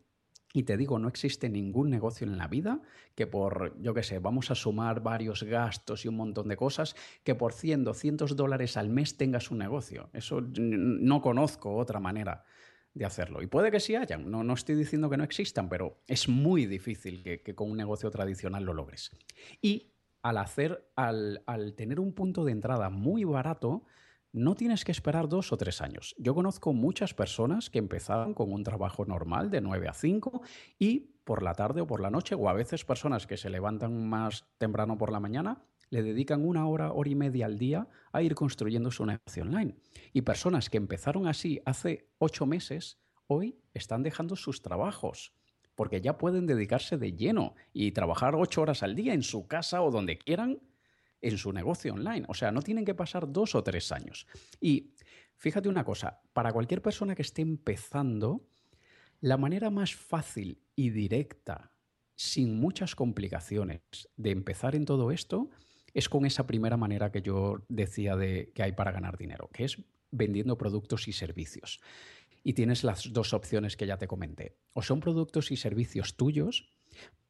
y 0.56 0.62
te 0.62 0.76
digo, 0.76 1.00
no 1.00 1.08
existe 1.08 1.48
ningún 1.48 1.90
negocio 1.90 2.24
en 2.28 2.38
la 2.38 2.46
vida 2.46 2.80
que 3.16 3.26
por, 3.26 3.76
yo 3.82 3.92
qué 3.92 4.04
sé, 4.04 4.20
vamos 4.20 4.52
a 4.52 4.54
sumar 4.54 5.02
varios 5.02 5.42
gastos 5.42 6.04
y 6.04 6.08
un 6.08 6.16
montón 6.16 6.46
de 6.46 6.56
cosas, 6.56 6.94
que 7.24 7.34
por 7.34 7.52
100, 7.52 7.82
200 7.82 8.36
dólares 8.36 8.76
al 8.76 8.88
mes 8.88 9.16
tengas 9.16 9.50
un 9.50 9.58
negocio. 9.58 10.10
Eso 10.12 10.40
no 10.40 11.20
conozco 11.20 11.74
otra 11.74 11.98
manera 11.98 12.44
de 12.94 13.04
hacerlo. 13.04 13.42
Y 13.42 13.46
puede 13.46 13.70
que 13.70 13.80
sí 13.80 13.96
hayan, 13.96 14.30
no, 14.30 14.44
no 14.44 14.54
estoy 14.54 14.76
diciendo 14.76 15.10
que 15.10 15.16
no 15.16 15.24
existan, 15.24 15.68
pero 15.68 15.98
es 16.06 16.28
muy 16.28 16.66
difícil 16.66 17.22
que, 17.22 17.54
con 17.54 17.70
un 17.70 17.76
negocio 17.76 18.10
tradicional 18.10 18.64
lo 18.64 18.72
logres. 18.72 19.10
Y 19.60 19.92
al 20.22 20.38
hacer, 20.38 20.90
al, 20.96 21.42
al 21.46 21.74
tener 21.74 22.00
un 22.00 22.14
punto 22.14 22.44
de 22.44 22.52
entrada 22.52 22.88
muy 22.90 23.24
barato, 23.24 23.84
no 24.32 24.54
tienes 24.54 24.84
que 24.84 24.92
esperar 24.92 25.28
dos 25.28 25.52
o 25.52 25.56
tres 25.56 25.80
años. 25.80 26.14
Yo 26.18 26.34
conozco 26.34 26.72
muchas 26.72 27.14
personas 27.14 27.68
que 27.68 27.78
empezaron 27.78 28.34
con 28.34 28.52
un 28.52 28.64
trabajo 28.64 29.04
normal 29.04 29.50
de 29.50 29.60
9 29.60 29.88
a 29.88 29.92
5 29.92 30.42
y 30.78 31.14
por 31.24 31.42
la 31.42 31.54
tarde 31.54 31.80
o 31.80 31.86
por 31.86 32.00
la 32.00 32.10
noche, 32.10 32.34
o 32.34 32.48
a 32.48 32.52
veces 32.52 32.84
personas 32.84 33.26
que 33.26 33.36
se 33.36 33.50
levantan 33.50 34.08
más 34.08 34.44
temprano 34.58 34.98
por 34.98 35.10
la 35.10 35.20
mañana, 35.20 35.62
le 35.90 36.02
dedican 36.02 36.46
una 36.46 36.66
hora, 36.66 36.92
hora 36.92 37.10
y 37.10 37.14
media 37.14 37.46
al 37.46 37.58
día 37.58 37.88
a 38.12 38.22
ir 38.22 38.34
construyendo 38.34 38.90
su 38.90 39.04
negocio 39.06 39.42
online. 39.42 39.76
Y 40.12 40.22
personas 40.22 40.70
que 40.70 40.76
empezaron 40.76 41.26
así 41.26 41.60
hace 41.64 42.08
ocho 42.18 42.46
meses, 42.46 42.98
hoy 43.26 43.58
están 43.72 44.02
dejando 44.02 44.36
sus 44.36 44.62
trabajos 44.62 45.32
porque 45.74 46.00
ya 46.00 46.18
pueden 46.18 46.46
dedicarse 46.46 46.96
de 46.96 47.12
lleno 47.12 47.54
y 47.72 47.92
trabajar 47.92 48.34
ocho 48.34 48.62
horas 48.62 48.82
al 48.82 48.94
día 48.94 49.14
en 49.14 49.22
su 49.22 49.46
casa 49.46 49.82
o 49.82 49.90
donde 49.90 50.18
quieran 50.18 50.60
en 51.20 51.38
su 51.38 51.52
negocio 51.52 51.94
online. 51.94 52.26
O 52.28 52.34
sea, 52.34 52.52
no 52.52 52.62
tienen 52.62 52.84
que 52.84 52.94
pasar 52.94 53.30
dos 53.30 53.54
o 53.54 53.64
tres 53.64 53.90
años. 53.92 54.26
Y 54.60 54.94
fíjate 55.36 55.68
una 55.68 55.84
cosa, 55.84 56.20
para 56.32 56.52
cualquier 56.52 56.82
persona 56.82 57.14
que 57.14 57.22
esté 57.22 57.42
empezando, 57.42 58.46
la 59.20 59.36
manera 59.36 59.70
más 59.70 59.94
fácil 59.94 60.62
y 60.76 60.90
directa, 60.90 61.72
sin 62.14 62.60
muchas 62.60 62.94
complicaciones, 62.94 63.80
de 64.16 64.30
empezar 64.30 64.74
en 64.74 64.84
todo 64.84 65.10
esto 65.10 65.50
es 65.94 66.08
con 66.08 66.26
esa 66.26 66.46
primera 66.46 66.76
manera 66.76 67.10
que 67.10 67.22
yo 67.22 67.64
decía 67.68 68.16
de 68.16 68.52
que 68.54 68.62
hay 68.62 68.72
para 68.72 68.92
ganar 68.92 69.16
dinero, 69.16 69.48
que 69.52 69.64
es 69.64 69.78
vendiendo 70.10 70.58
productos 70.58 71.08
y 71.08 71.12
servicios. 71.12 71.80
Y 72.42 72.52
tienes 72.52 72.84
las 72.84 73.12
dos 73.12 73.32
opciones 73.32 73.76
que 73.76 73.86
ya 73.86 73.96
te 73.96 74.06
comenté. 74.06 74.58
O 74.74 74.82
son 74.82 75.00
productos 75.00 75.50
y 75.50 75.56
servicios 75.56 76.16
tuyos, 76.16 76.68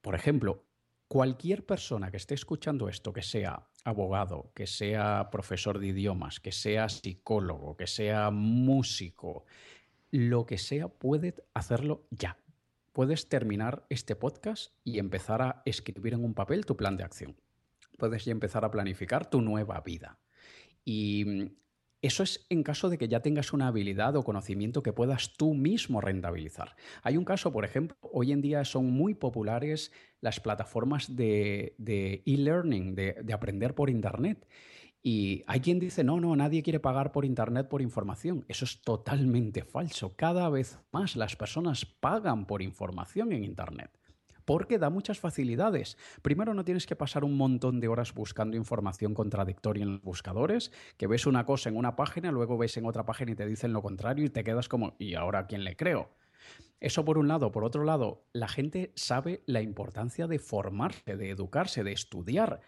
por 0.01 0.15
ejemplo, 0.15 0.65
cualquier 1.09 1.65
persona 1.65 2.11
que 2.11 2.17
esté 2.17 2.35
escuchando 2.35 2.89
esto, 2.89 3.13
que 3.13 3.23
sea 3.23 3.69
abogado, 3.85 4.51
que 4.55 4.67
sea 4.67 5.29
profesor 5.31 5.79
de 5.79 5.89
idiomas, 5.89 6.41
que 6.41 6.53
sea 6.53 6.89
psicólogo, 6.89 7.77
que 7.77 7.87
sea 7.87 8.31
músico, 8.31 9.45
lo 10.11 10.47
que 10.47 10.59
sea, 10.59 10.89
puede 10.89 11.35
hacerlo 11.55 12.07
ya. 12.11 12.39
Puedes 12.93 13.29
terminar 13.29 13.85
este 13.89 14.17
podcast 14.17 14.73
y 14.85 14.99
empezar 14.99 15.43
a 15.43 15.63
escribir 15.65 16.15
en 16.15 16.25
un 16.25 16.35
papel 16.35 16.65
tu 16.65 16.77
plan 16.77 16.97
de 16.97 17.05
acción. 17.05 17.37
Puedes 17.99 18.25
ya 18.25 18.33
empezar 18.33 18.65
a 18.65 18.71
planificar 18.71 19.29
tu 19.29 19.41
nueva 19.41 19.81
vida. 19.81 20.19
Y 20.85 21.53
eso 22.03 22.23
es 22.23 22.47
en 22.51 22.63
caso 22.63 22.91
de 22.91 22.99
que 22.99 23.09
ya 23.09 23.21
tengas 23.21 23.55
una 23.55 23.69
habilidad 23.69 24.15
o 24.17 24.25
conocimiento 24.25 24.83
que 24.83 24.93
puedas 24.93 25.37
tú 25.39 25.55
mismo 25.55 26.03
rentabilizar. 26.03 26.77
Hay 27.03 27.17
un 27.17 27.25
caso, 27.25 27.51
por 27.51 27.65
ejemplo, 27.65 27.97
hoy 28.03 28.33
en 28.33 28.43
día 28.43 28.65
son 28.67 28.91
muy 28.91 29.15
populares 29.15 29.91
las 30.21 30.39
plataformas 30.39 31.17
de 31.17 31.75
e-learning, 32.27 32.95
de, 32.95 33.15
de 33.23 33.33
aprender 33.33 33.75
por 33.75 33.89
Internet. 33.89 34.47
Y 35.03 35.45
hay 35.47 35.61
quien 35.61 35.79
dice, 35.79 36.05
no, 36.05 36.21
no, 36.21 36.37
nadie 36.37 36.63
quiere 36.63 36.79
pagar 36.81 37.11
por 37.11 37.25
Internet 37.25 37.69
por 37.69 37.81
información. 37.81 38.45
Eso 38.49 38.67
es 38.67 38.83
totalmente 38.83 39.63
falso. 39.63 40.15
Cada 40.15 40.51
vez 40.51 40.79
más 40.93 41.17
las 41.17 41.37
personas 41.37 41.87
pagan 41.87 42.47
por 42.47 42.61
información 42.61 43.33
en 43.33 43.45
Internet 43.45 43.91
porque 44.45 44.79
da 44.79 44.91
muchas 44.91 45.19
facilidades. 45.19 45.97
Primero, 46.23 46.55
no 46.55 46.65
tienes 46.65 46.87
que 46.87 46.97
pasar 46.97 47.25
un 47.25 47.37
montón 47.37 47.81
de 47.81 47.89
horas 47.89 48.15
buscando 48.15 48.57
información 48.57 49.15
contradictoria 49.15 49.85
en 49.85 49.93
los 49.93 50.03
buscadores, 50.03 50.73
que 50.97 51.07
ves 51.07 51.27
una 51.27 51.47
cosa 51.47 51.69
en 51.69 51.77
una 51.77 51.97
página, 51.97 52.33
luego 52.33 52.59
ves 52.59 52.77
en 52.77 52.87
otra 52.87 53.05
página 53.05 53.33
y 53.33 53.37
te 53.37 53.47
dicen 53.47 53.73
lo 53.73 53.83
contrario 53.83 54.25
y 54.25 54.31
te 54.31 54.45
quedas 54.45 54.69
como, 54.69 54.95
¿y 54.99 55.15
ahora 55.15 55.41
a 55.41 55.47
quién 55.47 55.65
le 55.65 55.77
creo? 55.77 56.11
Eso 56.81 57.05
por 57.05 57.19
un 57.19 57.29
lado. 57.29 57.51
Por 57.51 57.65
otro 57.65 57.85
lado, 57.85 58.27
la 58.33 58.49
gente 58.49 58.93
sabe 58.95 59.43
la 59.47 59.63
importancia 59.63 60.27
de 60.27 60.39
formarse, 60.39 61.17
de 61.17 61.31
educarse, 61.31 61.83
de 61.83 61.93
estudiar. 61.93 62.61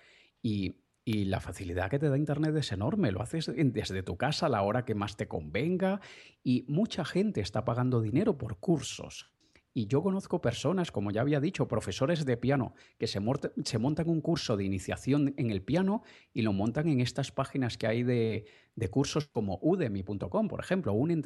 Y, 0.42 0.76
la 1.04 1.38
facilidad 1.38 1.88
que 1.88 2.00
te 2.00 2.08
da 2.08 2.18
Internet 2.18 2.56
es 2.56 2.72
enorme. 2.72 3.12
Lo 3.12 3.22
haces 3.22 3.52
desde 3.54 4.02
tu 4.02 4.16
casa 4.16 4.46
a 4.46 4.48
la 4.48 4.62
hora 4.62 4.84
que 4.84 4.96
más 4.96 5.16
te 5.16 5.28
convenga. 5.28 6.00
Y 6.42 6.64
mucha 6.66 7.04
gente 7.04 7.40
está 7.40 7.64
pagando 7.64 8.00
dinero 8.00 8.38
por 8.38 8.58
cursos. 8.58 9.30
Y 9.76 9.88
yo 9.88 10.02
conozco 10.02 10.40
personas, 10.40 10.90
como 10.90 11.10
ya 11.10 11.20
había 11.20 11.38
dicho, 11.38 11.68
profesores 11.68 12.24
de 12.24 12.38
piano, 12.38 12.74
que 12.96 13.06
se, 13.06 13.20
montan 13.20 14.08
un 14.08 14.22
curso 14.22 14.56
de 14.56 14.64
iniciación 14.64 15.34
en 15.36 15.50
el 15.50 15.60
piano 15.60 16.02
y 16.32 16.40
lo 16.40 16.54
montan 16.54 16.88
en 16.88 17.02
estas 17.02 17.30
páginas 17.30 17.76
que 17.76 17.86
hay 17.86 18.02
de, 18.02 18.46
cursos 18.90 19.26
como 19.26 19.58
udemy.com, 19.60 20.48
por 20.48 20.60
ejemplo, 20.60 20.94
un 20.94 21.22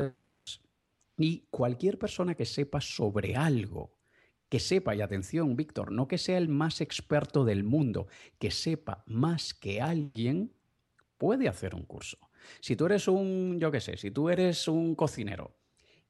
Y 1.16 1.46
cualquier 1.50 1.96
persona 1.96 2.34
que 2.34 2.44
sepa 2.44 2.80
sobre 2.80 3.36
algo, 3.36 3.94
que 4.48 4.58
sepa, 4.58 4.96
y 4.96 5.00
atención, 5.00 5.54
Víctor, 5.54 5.92
no 5.92 6.08
que 6.08 6.18
sea 6.18 6.36
el 6.36 6.48
más 6.48 6.80
experto 6.80 7.44
del 7.44 7.62
mundo, 7.62 8.08
que 8.40 8.50
sepa 8.50 9.04
más 9.06 9.54
que 9.54 9.80
alguien, 9.80 10.52
puede 11.18 11.46
hacer 11.46 11.76
un 11.76 11.84
curso. 11.84 12.18
Si 12.60 12.74
tú 12.74 12.86
eres 12.86 13.06
un, 13.06 13.60
yo 13.60 13.70
qué 13.70 13.80
sé, 13.80 13.96
si 13.96 14.10
tú 14.10 14.28
eres 14.28 14.66
un 14.66 14.96
cocinero 14.96 15.59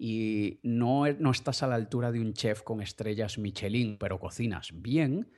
y 0.02 0.60
no, 0.62 1.04
no 1.12 1.30
estás 1.30 1.62
a 1.62 1.66
la 1.66 1.74
altura 1.74 2.10
de 2.10 2.20
un 2.20 2.32
chef 2.32 2.62
con 2.62 2.80
estrellas 2.80 3.36
Michelin, 3.36 3.98
pero 3.98 4.18
cocinas 4.18 4.70
bien, 4.72 5.30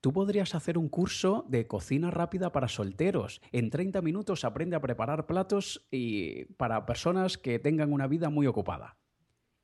Tú 0.00 0.12
podrías 0.12 0.54
hacer 0.54 0.78
un 0.78 0.88
curso 0.88 1.44
de 1.48 1.66
cocina 1.66 2.12
rápida 2.12 2.52
para 2.52 2.68
solteros. 2.68 3.40
En 3.50 3.70
30 3.70 4.02
minutos 4.02 4.44
aprende 4.44 4.76
a 4.76 4.80
preparar 4.80 5.26
platos 5.26 5.84
y 5.90 6.44
para 6.56 6.86
personas 6.86 7.38
que 7.38 7.58
tengan 7.58 7.92
una 7.92 8.06
vida 8.06 8.30
muy 8.30 8.46
ocupada. 8.46 8.98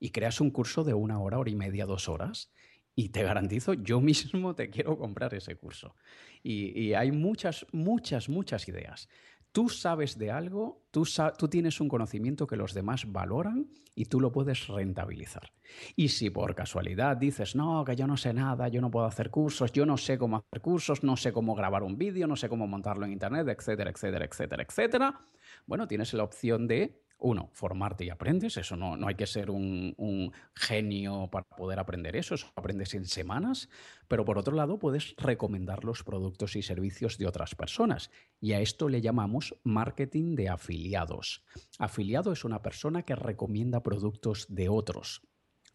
Y 0.01 0.11
creas 0.11 0.41
un 0.41 0.51
curso 0.51 0.83
de 0.83 0.95
una 0.95 1.21
hora, 1.21 1.38
hora 1.38 1.51
y 1.51 1.55
media, 1.55 1.87
dos 1.87 2.09
horas. 2.09 2.51
Y 2.97 3.11
te 3.11 3.23
garantizo, 3.23 3.75
yo 3.75 4.01
mismo 4.01 4.57
te 4.57 4.69
quiero 4.69 4.99
comprar 4.99 5.33
ese 5.35 5.55
curso. 5.55 5.95
Y, 6.43 6.77
y 6.77 6.95
hay 6.95 7.12
muchas, 7.12 7.65
muchas, 7.71 8.29
muchas 8.29 8.67
ideas 8.67 9.09
tú 9.53 9.69
sabes 9.69 10.19
de 10.19 10.31
algo, 10.31 10.83
tú, 10.91 11.05
tienes 11.49 11.81
un 11.81 11.88
conocimiento 11.88 12.47
que 12.47 12.57
los 12.57 12.75
demás 12.75 13.11
valoran 13.11 13.69
y 13.95 14.07
tú 14.07 14.21
lo 14.21 14.33
puedes 14.33 14.67
rentabilizar. 14.67 15.53
Y 15.95 16.09
si 16.09 16.31
por 16.31 16.55
casualidad 16.55 17.19
dices, 17.19 17.55
no, 17.55 17.85
que 17.85 17.95
yo 17.95 18.07
no 18.07 18.17
sé 18.17 18.33
nada, 18.33 18.69
yo 18.69 18.81
no 18.81 18.91
puedo 18.91 19.07
hacer 19.07 19.31
cursos, 19.31 19.71
yo 19.73 19.85
no 19.85 19.99
sé 19.99 20.17
cómo 20.19 20.38
hacer 20.38 20.62
cursos, 20.62 21.05
no 21.05 21.17
sé 21.17 21.33
cómo 21.33 21.55
grabar 21.55 21.83
un 21.83 21.99
vídeo, 21.99 22.27
no 22.27 22.37
sé 22.37 22.49
cómo 22.49 22.67
montarlo 22.67 23.05
en 23.05 23.12
Internet, 23.12 23.47
etcétera, 23.49 23.91
etcétera, 23.91 24.25
etcétera, 24.25 24.62
etcétera, 24.62 25.21
bueno, 25.67 25.87
tienes 25.87 26.12
la 26.15 26.25
opción 26.25 26.67
de 26.67 27.02
uno, 27.22 27.48
formarte 27.52 28.04
y 28.04 28.11
aprendes, 28.11 28.56
eso 28.56 28.76
no, 28.76 28.96
no 28.96 29.06
hay 29.06 29.14
que 29.14 29.26
ser 29.26 29.50
un, 29.50 30.32
genio 30.54 31.28
para 31.30 31.46
poder 31.46 31.78
aprender 31.78 32.16
eso, 32.16 32.35
eso 32.35 32.52
aprendes 32.56 32.94
en 32.94 33.06
semanas, 33.06 33.68
pero 34.08 34.24
por 34.24 34.38
otro 34.38 34.54
lado 34.54 34.78
puedes 34.78 35.14
recomendar 35.16 35.85
los 35.85 36.02
productos 36.02 36.56
y 36.56 36.62
servicios 36.62 37.18
de 37.18 37.26
otras 37.26 37.54
personas 37.54 38.11
y 38.40 38.52
a 38.52 38.61
esto 38.61 38.88
le 38.88 39.00
llamamos 39.00 39.56
marketing 39.62 40.35
de 40.35 40.48
afiliados. 40.48 41.44
Afiliado 41.78 42.32
es 42.32 42.44
una 42.44 42.62
persona 42.62 43.04
que 43.04 43.14
recomienda 43.14 43.82
productos 43.82 44.46
de 44.48 44.68
otros, 44.68 45.22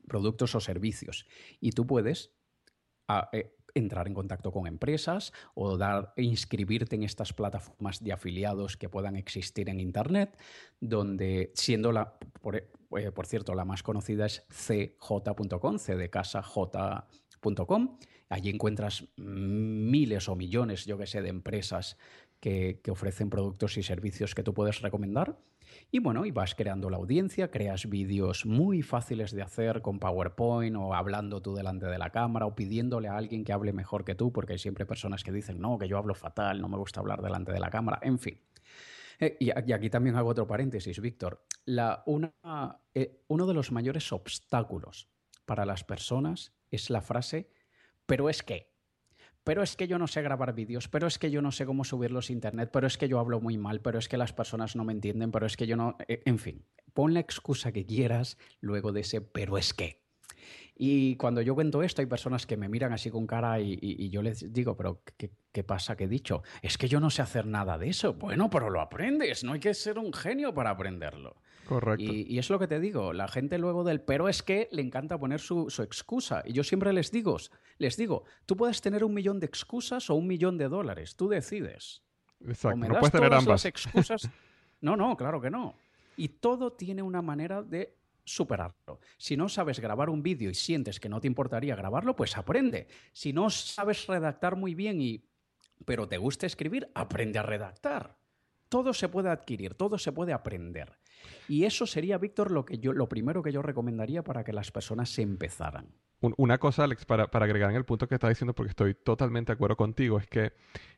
productos 0.08 0.54
o 0.56 0.60
servicios 0.60 1.26
y 1.60 1.72
tú 1.72 1.88
puedes... 1.88 2.34
Eh, 3.32 3.57
entrar 3.78 4.08
en 4.08 4.14
contacto 4.14 4.52
con 4.52 4.68
empresas 4.68 5.34
o 5.54 5.78
dar, 5.78 6.14
inscribirte 6.18 6.96
en 6.96 7.04
estas 7.04 7.34
plataformas 7.34 8.04
de 8.04 8.14
afiliados 8.14 8.78
que 8.78 8.90
puedan 8.90 9.16
existir 9.16 9.70
en 9.70 9.80
Internet, 9.80 10.38
donde 10.80 11.52
siendo 11.56 11.92
la, 11.92 12.18
por, 12.42 12.56
eh, 12.56 12.70
cierto, 13.26 13.56
la 13.56 13.66
más 13.66 13.84
conocida 13.84 14.26
es 14.26 14.46
cj.com, 14.50 15.78
c. 15.80 16.10
Allí 18.30 18.50
encuentras 18.50 19.06
miles 19.16 20.28
o 20.28 20.36
millones, 20.36 20.86
yo 20.86 20.98
que 20.98 21.08
sé, 21.08 21.22
de 21.22 21.30
empresas 21.30 21.98
que, 22.42 22.82
que 22.84 22.92
ofrecen 22.92 23.30
productos 23.30 23.78
y 23.78 23.84
servicios 23.84 24.36
que 24.36 24.44
tú 24.44 24.54
puedes 24.54 24.82
recomendar 24.82 25.38
y 25.90 26.00
bueno, 26.00 26.26
y 26.26 26.32
vas 26.32 26.54
creando 26.54 26.90
la 26.90 26.98
audiencia, 26.98 27.50
creas 27.50 27.90
vídeos 27.90 28.46
muy 28.46 28.82
fáciles 28.82 29.32
de 29.32 29.42
hacer 29.42 29.82
con 29.82 30.00
PowerPoint 30.00 30.76
o 30.76 30.94
hablando 30.94 31.42
tú 31.42 31.56
delante 31.56 31.86
de 31.86 31.98
la 31.98 32.10
cámara 32.10 32.46
o 32.46 32.56
pidiéndole 32.56 33.08
a 33.08 33.16
alguien 33.16 33.46
que 33.46 33.54
hable 33.54 33.72
mejor 33.72 34.04
que 34.04 34.14
tú, 34.14 34.34
porque 34.34 34.54
hay 34.54 34.60
siempre 34.60 34.86
personas 34.86 35.24
que 35.24 35.32
dicen, 35.32 35.62
no, 35.62 35.78
que 35.78 35.88
yo 35.88 35.98
hablo 35.98 36.14
fatal, 36.14 36.60
no 36.60 36.68
me 36.68 36.78
gusta 36.78 37.00
hablar 37.00 37.22
delante 37.22 37.54
de 37.54 37.60
la 37.60 37.70
cámara, 37.70 38.00
en 38.02 38.20
fin. 38.20 38.42
Eh, 39.20 39.38
y, 39.40 39.52
aquí 39.52 39.90
también 39.90 40.16
hago 40.16 40.30
otro 40.30 40.46
paréntesis, 40.46 41.00
Víctor. 41.00 41.46
Eh, 41.66 43.24
uno 43.28 43.48
de 43.48 43.54
los 43.54 43.72
mayores 43.72 44.12
obstáculos 44.12 45.10
para 45.46 45.66
las 45.66 45.84
personas 45.84 46.54
es 46.70 46.90
la 46.90 47.02
frase, 47.02 47.50
pero 48.06 48.30
es 48.30 48.44
que 48.44 48.77
pero 49.48 49.64
es 49.64 49.78
que 49.78 49.88
yo 49.88 49.98
no 49.98 50.08
sé 50.08 50.22
grabar 50.22 50.54
vídeos, 50.54 50.90
pero 50.90 51.08
es 51.08 51.18
que 51.18 51.32
yo 51.32 51.42
no 51.42 51.54
sé 51.54 51.66
cómo 51.66 51.86
subirlos 51.86 52.30
a 52.30 52.34
internet, 52.34 52.70
pero 52.70 52.86
es 52.86 52.98
que 52.98 53.08
yo 53.08 53.18
hablo 53.18 53.40
muy 53.40 53.58
mal, 53.58 53.80
pero 53.80 53.98
es 53.98 54.10
que 54.10 54.18
las 54.18 54.34
personas 54.34 54.76
no 54.76 54.84
me 54.84 54.92
entienden, 54.92 55.32
pero 55.32 55.46
es 55.46 55.56
que 55.56 55.66
yo 55.66 55.78
no... 55.78 55.96
Eh, 56.10 56.22
en 56.26 56.38
fin, 56.38 56.66
pon 56.94 57.14
la 57.14 57.22
excusa 57.22 57.72
que 57.72 57.86
quieras 57.86 58.38
luego 58.60 58.92
de 58.92 59.00
ese 59.00 59.22
pero 59.22 59.58
es 59.58 59.74
que. 59.74 60.06
Y 60.80 61.16
cuando 61.16 61.42
yo 61.42 61.56
cuento 61.56 61.82
esto, 61.82 62.02
hay 62.02 62.06
personas 62.06 62.46
que 62.46 62.56
me 62.56 62.70
miran 62.70 62.94
así 62.94 63.10
con 63.10 63.26
cara 63.26 63.60
y, 63.60 64.10
yo 64.10 64.22
les 64.22 64.54
digo, 64.54 64.78
pero 64.78 65.02
¿qué, 65.18 65.64
pasa 65.64 65.96
que 65.96 66.04
he 66.04 66.08
dicho? 66.08 66.44
Es 66.62 66.78
que 66.78 66.88
yo 66.88 67.00
no 67.00 67.10
sé 67.10 67.24
hacer 67.24 67.48
nada 67.48 67.80
de 67.80 67.90
eso. 67.90 68.14
Bueno, 68.14 68.50
pero 68.52 68.70
lo 68.70 68.80
aprendes, 68.80 69.44
no 69.44 69.54
hay 69.54 69.60
que 69.60 69.74
ser 69.74 69.98
un 69.98 70.14
genio 70.14 70.54
para 70.54 70.70
aprenderlo. 70.70 71.38
Correcto. 71.66 72.04
Y, 72.04 72.38
es 72.38 72.50
lo 72.52 72.60
que 72.60 72.68
te 72.68 72.80
digo, 72.80 73.12
la 73.12 73.28
gente 73.28 73.58
luego 73.58 73.84
del 73.84 74.02
pero 74.02 74.30
es 74.30 74.44
que 74.44 74.70
le 74.72 74.84
encanta 74.84 75.18
poner 75.18 75.40
su, 75.40 75.68
excusa. 75.82 76.44
Y 76.46 76.54
yo 76.54 76.64
siempre 76.64 76.94
les 76.94 77.12
digo, 77.12 77.38
les 77.80 77.98
digo, 77.98 78.26
tú 78.46 78.56
puedes 78.56 78.80
tener 78.80 79.04
un 79.04 79.16
millón 79.16 79.40
de 79.40 79.48
excusas 79.48 80.12
o 80.12 80.16
un 80.16 80.28
millón 80.28 80.60
de 80.60 80.70
dólares, 80.70 81.16
tú 81.16 81.28
decides. 81.28 82.04
Exacto, 82.46 82.78
no 82.78 83.00
puedes 83.00 83.12
tener 83.12 83.34
ambas. 83.34 83.66
excusas. 83.66 84.30
No, 84.80 84.96
no, 84.96 85.18
claro 85.18 85.42
que 85.42 85.50
no. 85.50 85.74
Y 86.18 86.30
todo 86.30 86.74
tiene 86.74 87.02
una 87.02 87.24
manera 87.24 87.64
de 87.64 87.96
superarlo. 88.28 89.00
Si 89.18 89.38
no 89.38 89.50
sabes 89.50 89.80
grabar 89.80 90.10
un 90.10 90.22
vídeo 90.22 90.50
y 90.50 90.56
sientes 90.56 91.00
que 91.00 91.10
no 91.10 91.22
te 91.22 91.28
importaría 91.28 91.76
grabarlo, 91.76 92.16
pues 92.16 92.38
aprende. 92.38 92.88
Si 93.14 93.34
no 93.34 93.50
sabes 93.50 94.06
redactar 94.06 94.56
muy 94.56 94.76
bien 94.76 95.02
y 95.02 95.24
pero 95.86 96.08
te 96.08 96.18
gusta 96.18 96.46
escribir, 96.46 96.90
aprende 96.96 97.40
a 97.40 97.44
redactar. 97.44 98.18
Todo 98.70 98.94
se 98.94 99.08
puede 99.08 99.30
adquirir, 99.30 99.76
todo 99.76 99.98
se 99.98 100.12
puede 100.12 100.34
aprender. 100.34 100.98
Y 101.48 101.64
eso 101.64 101.86
sería, 101.86 102.18
Víctor, 102.18 102.52
lo, 102.52 102.66
que 102.66 102.80
yo, 102.80 102.94
lo 102.94 103.08
primero 103.08 103.42
que 103.42 103.52
yo 103.52 103.62
recomendaría 103.62 104.24
para 104.24 104.44
que 104.44 104.54
las 104.54 104.72
personas 104.72 105.10
se 105.10 105.22
empezaran. 105.22 105.88
Una 106.20 106.58
cosa, 106.58 106.84
Alex, 106.84 107.06
para, 107.06 107.26
agregar 107.26 107.70
en 107.70 107.76
el 107.76 107.86
punto 107.86 108.08
que 108.08 108.16
estás 108.16 108.30
diciendo, 108.30 108.56
porque 108.56 108.72
estoy 108.72 108.96
totalmente 108.96 109.52
de 109.52 109.54
acuerdo 109.54 109.78
contigo, 109.78 110.18
es 110.18 110.26
que 110.26 110.52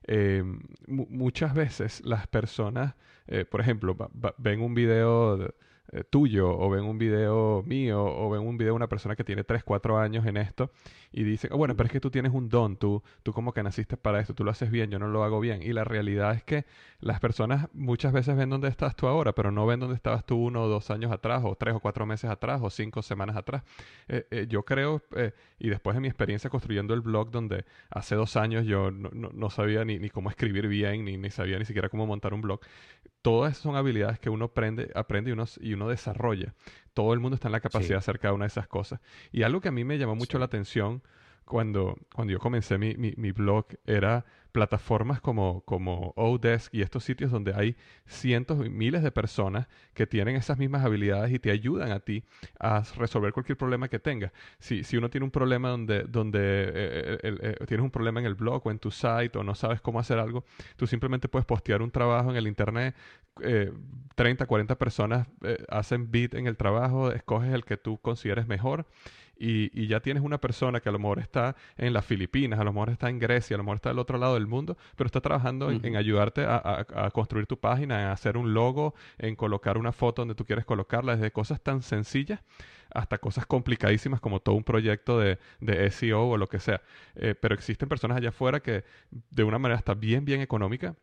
eh, 0.08 0.44
muchas 0.88 1.54
veces 1.54 2.02
las 2.06 2.26
personas, 2.28 2.96
eh, 3.28 3.44
por 3.44 3.60
ejemplo, 3.60 3.98
ven 4.38 4.62
un 4.62 4.74
video 4.74 5.54
eh, 5.91 6.04
tuyo 6.04 6.49
o 6.49 6.69
ven 6.69 6.84
un 6.84 6.99
video 6.99 7.63
mío 7.63 8.04
o 8.04 8.30
ven 8.30 8.41
un 8.41 8.58
video 8.58 8.73
de 8.73 8.75
una 8.75 8.88
persona 8.88 9.15
que 9.15 9.23
tiene 9.23 9.43
3, 9.43 9.63
4 9.63 9.97
años 9.97 10.25
en 10.28 10.38
esto 10.38 10.71
y 11.12 11.23
dicen, 11.23 11.52
oh, 11.52 11.58
bueno, 11.58 11.75
pero 11.75 11.88
es 11.88 11.91
que 11.91 11.99
tú 11.99 12.12
tienes 12.12 12.32
un 12.32 12.47
don, 12.47 12.78
tú, 12.78 13.02
tú 13.23 13.34
como 13.34 13.54
que 13.54 13.63
naciste 13.63 13.97
para 13.97 14.19
esto, 14.19 14.36
tú 14.36 14.43
lo 14.43 14.52
haces 14.52 14.69
bien, 14.69 14.91
yo 14.91 14.99
no 14.99 15.08
lo 15.08 15.23
hago 15.23 15.39
bien. 15.39 15.63
Y 15.63 15.73
la 15.73 15.84
realidad 15.84 16.36
es 16.36 16.43
que 16.43 16.65
las 16.99 17.19
personas 17.19 17.67
muchas 17.73 18.13
veces 18.13 18.36
ven 18.36 18.49
dónde 18.49 18.67
estás 18.67 18.95
tú 18.95 19.08
ahora, 19.08 19.34
pero 19.34 19.52
no 19.52 19.65
ven 19.65 19.80
dónde 19.80 19.95
estabas 19.95 20.25
tú 20.25 20.36
uno 20.38 20.63
o 20.63 20.67
dos 20.67 20.91
años 20.91 21.12
atrás 21.12 21.41
o 21.43 21.56
tres 21.56 21.73
o 21.73 21.80
cuatro 21.80 22.06
meses 22.06 22.30
atrás 22.30 22.62
o 22.62 22.69
cinco 22.69 23.02
semanas 23.02 23.36
atrás. 23.36 23.63
Eh, 24.08 24.28
eh, 24.30 24.45
yo 24.47 24.63
creo, 24.63 25.02
y 25.58 25.69
después 25.69 25.95
de 25.95 26.02
mi 26.02 26.08
experiencia 26.08 26.49
construyendo 26.49 26.93
el 26.93 27.02
blog 27.02 27.32
donde 27.32 27.65
hace 27.89 28.15
dos 28.15 28.36
años 28.36 28.65
yo 28.65 28.91
no, 28.91 29.10
no, 29.12 29.49
sabía 29.49 29.84
ni, 29.86 29.97
ni, 29.97 30.10
cómo 30.10 30.30
escribir 30.30 30.67
bien, 30.67 31.06
ni, 31.06 31.17
ni 31.17 31.32
sabía 31.32 31.58
ni 31.58 31.65
siquiera 31.65 31.89
cómo 31.89 32.06
montar 32.06 32.34
un 32.34 32.41
blog, 32.41 32.60
todas 33.21 33.51
esas 33.51 33.63
son 33.63 33.75
habilidades 33.75 34.19
que 34.19 34.29
uno 34.29 34.45
aprende, 34.45 34.91
aprende 34.95 35.29
y, 35.29 35.34
uno, 35.34 35.45
y 35.60 35.73
uno 35.73 35.89
desarrolla. 35.89 36.53
Todo 36.93 37.13
el 37.13 37.19
mundo 37.19 37.36
está 37.36 37.47
en 37.47 37.53
la 37.53 37.60
capacidad 37.60 37.95
de 37.95 37.99
hacer 37.99 38.19
cada 38.19 38.34
una 38.34 38.45
de 38.45 38.49
esas 38.49 38.67
cosas. 38.67 38.99
Y 39.32 39.43
algo 39.43 39.62
que 39.62 39.69
a 39.69 39.71
mí 39.71 39.84
me 39.84 39.97
llamó 39.97 40.15
mucho 40.15 40.39
la 40.39 40.45
atención 40.45 41.01
cuando, 41.49 41.97
cuando 42.13 42.31
yo 42.31 42.39
comencé 42.39 42.77
mi, 42.77 42.93
mi, 42.95 43.31
blog 43.31 43.65
era 43.88 44.23
plataformas 44.51 45.19
como, 45.19 45.62
como 45.62 46.13
Odesk 46.15 46.71
y 46.75 46.83
estos 46.83 47.03
sitios 47.03 47.31
donde 47.31 47.53
hay 47.55 47.75
cientos 48.05 48.63
y 48.63 48.69
miles 48.69 49.01
de 49.01 49.12
personas 49.12 49.67
que 49.95 50.05
tienen 50.05 50.35
esas 50.35 50.59
mismas 50.59 50.85
habilidades 50.85 51.33
y 51.33 51.39
te 51.39 51.49
ayudan 51.49 51.91
a 51.91 52.01
ti 52.01 52.23
a 52.59 52.83
resolver 52.97 53.33
cualquier 53.33 53.57
problema 53.57 53.89
que 53.89 53.97
tengas. 53.97 54.31
Si, 54.59 54.83
si 54.83 54.95
uno 54.95 55.09
tiene 55.09 55.25
un 55.25 55.31
problema 55.31 55.69
donde, 55.69 56.03
donde 56.03 56.39
eh, 56.39 57.19
eh, 57.23 57.38
eh, 57.41 57.65
tienes 57.65 57.83
un 57.83 57.91
problema 57.91 58.19
en 58.19 58.27
el 58.27 58.35
blog 58.35 58.67
o 58.67 58.69
en 58.69 58.77
tu 58.77 58.91
site 58.91 59.31
o 59.35 59.43
no 59.43 59.55
sabes 59.55 59.81
cómo 59.81 59.99
hacer 59.99 60.19
algo, 60.19 60.45
tú 60.75 60.85
simplemente 60.85 61.27
puedes 61.29 61.47
postear 61.47 61.81
un 61.81 61.89
trabajo 61.89 62.29
en 62.29 62.38
el 62.38 62.45
internet, 62.45 62.95
30, 64.15 64.45
40 64.45 64.77
personas 64.77 65.27
hacen 65.69 66.12
bid 66.12 66.35
en 66.35 66.45
el 66.45 66.57
trabajo, 66.57 67.12
escoges 67.12 67.53
el 67.53 67.63
que 67.63 67.77
tú 67.77 67.97
consideres 67.97 68.45
mejor 68.45 68.85
y, 69.39 69.88
ya 69.88 70.02
tienes 70.02 70.21
una 70.21 70.39
persona 70.39 70.82
que 70.82 70.89
a 70.89 70.91
lo 70.91 70.99
mejor 70.99 71.19
está 71.19 71.56
en 71.78 71.93
las 71.93 72.06
Filipinas, 72.06 72.60
a 72.60 72.63
lo 72.63 72.73
mejor 72.73 72.89
está 72.89 73.10
en 73.10 73.19
Grecia, 73.19 73.56
a 73.56 73.58
lo 73.58 73.63
mejor 73.63 73.78
está 73.78 73.89
del 73.89 73.99
otro 73.99 74.17
lado 74.17 74.34
del 74.34 74.47
mundo, 74.47 74.78
pero 74.95 75.08
está 75.08 75.21
trabajando 75.21 75.71
en, 75.71 75.95
ayudarte 75.95 76.45
a, 76.45 77.10
construir 77.13 77.47
tu 77.47 77.58
página, 77.58 78.02
en 78.04 78.08
hacer 78.10 78.38
un 78.38 78.54
logo, 78.54 78.93
en 79.17 79.36
colocar 79.36 79.78
una 79.78 79.91
foto 79.91 80.21
donde 80.21 80.36
tú 80.36 80.45
quieres 80.45 80.65
colocarla, 80.65 81.15
desde 81.15 81.32
cosas 81.32 81.62
tan 81.62 81.82
sencillas 81.82 82.41
hasta 82.91 83.19
cosas 83.19 83.45
complicadísimas 83.45 84.19
como 84.19 84.39
todo 84.39 84.56
un 84.56 84.63
proyecto 84.63 85.19
de, 85.19 85.38
SEO 85.91 86.28
o 86.30 86.38
lo 86.38 86.47
que 86.47 86.60
sea. 86.60 86.82
Eh, 87.15 87.36
pero 87.39 87.56
existen 87.56 87.88
personas 87.88 88.17
allá 88.17 88.30
afuera 88.30 88.60
que 88.62 88.84
de 89.12 89.43
una 89.43 89.60
manera 89.60 89.78
hasta 89.78 89.93
bien, 89.93 90.25
bien 90.25 90.41
económica 90.41 90.95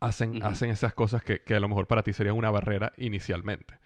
hacen, 0.00 0.42
hacen 0.42 0.70
esas 0.70 0.92
cosas 0.92 1.22
que, 1.22 1.42
a 1.54 1.60
lo 1.60 1.68
mejor 1.68 1.86
para 1.86 2.02
ti 2.02 2.12
serían 2.12 2.36
una 2.36 2.50
barrera 2.50 2.92
inicialmente. 2.96 3.78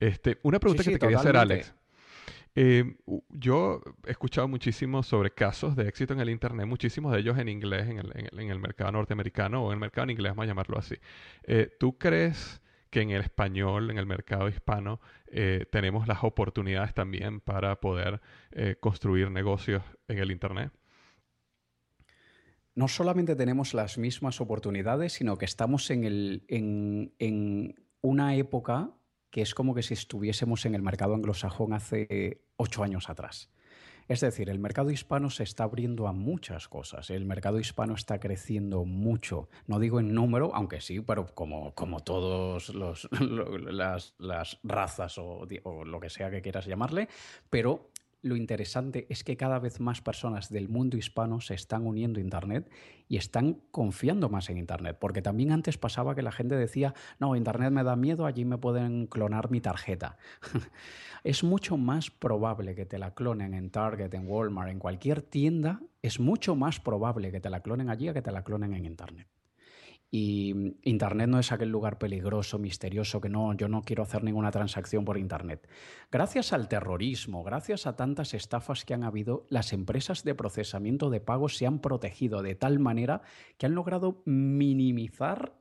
Este, 0.00 0.38
una 0.42 0.58
pregunta 0.58 0.84
que 0.84 0.92
te 0.92 0.98
quería 0.98 1.18
hacer, 1.18 1.36
Alex. 1.36 1.74
Eh, 2.54 2.96
yo 3.30 3.80
he 4.06 4.10
escuchado 4.10 4.48
muchísimo 4.48 5.02
sobre 5.02 5.30
casos 5.30 5.76
de 5.76 5.88
éxito 5.88 6.12
en 6.12 6.20
el 6.20 6.30
Internet, 6.30 6.66
muchísimos 6.66 7.12
de 7.12 7.20
ellos 7.20 7.38
en 7.38 7.48
inglés, 7.48 7.88
en 7.88 7.98
el, 8.50 8.58
mercado 8.58 8.92
norteamericano 8.92 9.64
o 9.64 9.68
en 9.68 9.74
el 9.74 9.80
mercado 9.80 10.04
en 10.04 10.10
inglés, 10.10 10.32
vamos 10.32 10.44
a 10.44 10.46
llamarlo 10.46 10.78
así. 10.78 10.96
Eh, 11.44 11.70
¿Tú 11.78 11.98
crees 11.98 12.60
que 12.90 13.02
en 13.02 13.10
el 13.10 13.20
español, 13.20 13.90
en 13.90 13.98
el 13.98 14.06
mercado 14.06 14.48
hispano, 14.48 15.00
eh, 15.26 15.66
tenemos 15.70 16.08
las 16.08 16.24
oportunidades 16.24 16.94
también 16.94 17.40
para 17.40 17.80
poder 17.80 18.20
construir 18.80 19.30
negocios 19.30 19.82
en 20.08 20.18
el 20.18 20.30
Internet? 20.30 20.72
No 22.78 22.86
solamente 22.86 23.34
tenemos 23.34 23.74
las 23.74 23.98
mismas 23.98 24.40
oportunidades, 24.40 25.14
sino 25.14 25.36
que 25.36 25.46
estamos 25.46 25.90
en, 25.90 26.44
una 28.00 28.36
época 28.36 28.92
que 29.30 29.42
es 29.42 29.54
como 29.54 29.74
que 29.74 29.82
si 29.82 29.94
estuviésemos 29.94 30.66
en 30.66 30.74
el 30.74 30.82
mercado 30.82 31.14
anglosajón 31.14 31.72
hace 31.72 32.42
ocho 32.56 32.82
años 32.82 33.08
atrás. 33.08 33.50
Es 34.08 34.20
decir, 34.20 34.48
el 34.48 34.58
mercado 34.58 34.90
hispano 34.90 35.28
se 35.28 35.42
está 35.42 35.64
abriendo 35.64 36.08
a 36.08 36.12
muchas 36.12 36.66
cosas. 36.66 37.10
El 37.10 37.26
mercado 37.26 37.60
hispano 37.60 37.94
está 37.94 38.18
creciendo 38.18 38.86
mucho. 38.86 39.50
No 39.66 39.78
digo 39.78 40.00
en 40.00 40.14
número, 40.14 40.54
aunque 40.54 40.80
sí, 40.80 41.00
pero 41.00 41.26
como, 41.34 41.74
como 41.74 42.00
todas 42.00 42.70
las, 42.70 44.14
las, 44.18 44.58
razas 44.62 45.18
o, 45.18 45.46
o, 45.62 45.84
lo 45.84 46.00
que 46.00 46.08
sea 46.08 46.30
que 46.30 46.40
quieras 46.40 46.64
llamarle, 46.64 47.08
pero 47.50 47.90
lo 48.22 48.36
interesante 48.36 49.06
es 49.10 49.24
que 49.24 49.36
cada 49.36 49.58
vez 49.58 49.80
más 49.80 50.00
personas 50.00 50.50
del 50.50 50.68
mundo 50.68 50.96
hispano 50.96 51.40
se 51.40 51.54
están 51.54 51.86
uniendo 51.86 52.18
a 52.18 52.22
Internet 52.22 52.70
y 53.06 53.16
están 53.16 53.60
confiando 53.70 54.28
más 54.28 54.50
en 54.50 54.58
Internet, 54.58 54.98
porque 55.00 55.22
también 55.22 55.52
antes 55.52 55.78
pasaba 55.78 56.14
que 56.14 56.22
la 56.22 56.32
gente 56.32 56.56
decía, 56.56 56.94
no, 57.18 57.36
Internet 57.36 57.70
me 57.70 57.84
da 57.84 57.96
miedo, 57.96 58.26
allí 58.26 58.44
me 58.44 58.58
pueden 58.58 59.06
clonar 59.06 59.50
mi 59.50 59.60
tarjeta. 59.60 60.18
es 61.24 61.44
mucho 61.44 61.76
más 61.76 62.10
probable 62.10 62.74
que 62.74 62.86
te 62.86 62.98
la 62.98 63.14
clonen 63.14 63.54
en 63.54 63.70
Target, 63.70 64.12
en 64.14 64.28
Walmart, 64.28 64.70
en 64.70 64.78
cualquier 64.78 65.22
tienda, 65.22 65.80
es 66.02 66.20
mucho 66.20 66.56
más 66.56 66.80
probable 66.80 67.30
que 67.32 67.40
te 67.40 67.50
la 67.50 67.60
clonen 67.60 67.88
allí 67.88 68.08
a 68.08 68.14
que 68.14 68.22
te 68.22 68.32
la 68.32 68.42
clonen 68.44 68.74
en 68.74 68.84
Internet. 68.84 69.28
Y 70.10 70.74
Internet 70.84 71.28
no 71.28 71.38
es 71.38 71.52
aquel 71.52 71.68
lugar 71.68 71.98
peligroso, 71.98 72.58
misterioso, 72.58 73.20
que 73.20 73.28
no, 73.28 73.52
yo 73.54 73.68
no 73.68 73.82
quiero 73.82 74.02
hacer 74.02 74.24
ninguna 74.24 74.50
transacción 74.50 75.04
por 75.04 75.18
Internet. 75.18 75.68
Gracias 76.10 76.54
al 76.54 76.68
terrorismo, 76.68 77.44
gracias 77.44 77.86
a 77.86 77.96
tantas 77.96 78.32
estafas 78.32 78.86
que 78.86 78.94
han 78.94 79.04
habido, 79.04 79.44
las 79.50 79.74
empresas 79.74 80.24
de 80.24 80.34
procesamiento 80.34 81.10
de 81.10 81.20
pagos 81.20 81.56
se 81.56 81.66
han 81.66 81.80
protegido 81.80 82.42
de 82.42 82.54
tal 82.54 82.78
manera 82.78 83.20
que 83.58 83.66
han 83.66 83.74
logrado 83.74 84.22
minimizar 84.24 85.58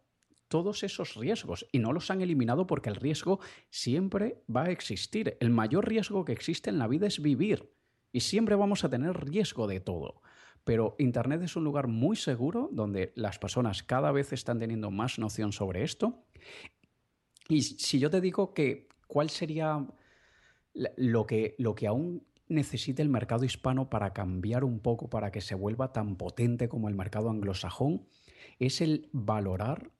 todos 0.47 0.83
esos 0.83 1.15
riesgos 1.15 1.67
y 1.71 1.79
no 1.79 1.91
los 1.91 2.09
han 2.09 2.21
eliminado 2.21 2.67
porque 2.67 2.89
el 2.89 2.95
riesgo 2.95 3.39
siempre 3.69 4.43
va 4.53 4.63
a 4.63 4.71
existir. 4.71 5.37
El 5.39 5.49
mayor 5.49 5.87
riesgo 5.87 6.23
que 6.25 6.31
existe 6.31 6.69
en 6.69 6.79
la 6.79 6.87
vida 6.87 7.07
es 7.07 7.21
vivir 7.21 7.69
y 8.11 8.21
siempre 8.21 8.55
vamos 8.55 8.83
a 8.83 8.89
tener 8.89 9.25
riesgo 9.25 9.67
de 9.67 9.79
todo. 9.79 10.21
Pero 10.67 10.97
Internet 10.99 11.41
es 11.43 11.55
un 11.55 11.63
lugar 11.63 11.87
muy 11.87 12.17
seguro 12.17 12.67
donde 12.73 13.13
las 13.15 13.39
personas 13.39 13.83
cada 13.83 14.11
vez 14.11 14.33
están 14.33 14.59
teniendo 14.59 14.91
más 14.91 15.17
noción 15.17 15.53
sobre 15.53 15.81
esto. 15.81 16.25
Y 17.47 17.61
si 17.61 17.99
yo 17.99 18.09
te 18.09 18.19
digo 18.19 18.53
que 18.53 18.89
cuál 19.07 19.29
sería 19.29 19.87
lo 20.73 21.25
que, 21.25 21.55
lo 21.57 21.73
que 21.73 21.87
aún 21.87 22.27
necesita 22.49 23.01
el 23.01 23.07
mercado 23.07 23.45
hispano 23.45 23.89
para 23.89 24.11
cambiar 24.11 24.65
un 24.65 24.81
poco, 24.81 25.09
para 25.09 25.31
que 25.31 25.39
se 25.39 25.55
vuelva 25.55 25.93
tan 25.93 26.17
potente 26.17 26.67
como 26.67 26.89
el 26.89 26.95
mercado 26.95 27.29
anglosajón, 27.29 28.05
es 28.59 28.81
el 28.81 29.07
valorar 29.13 29.91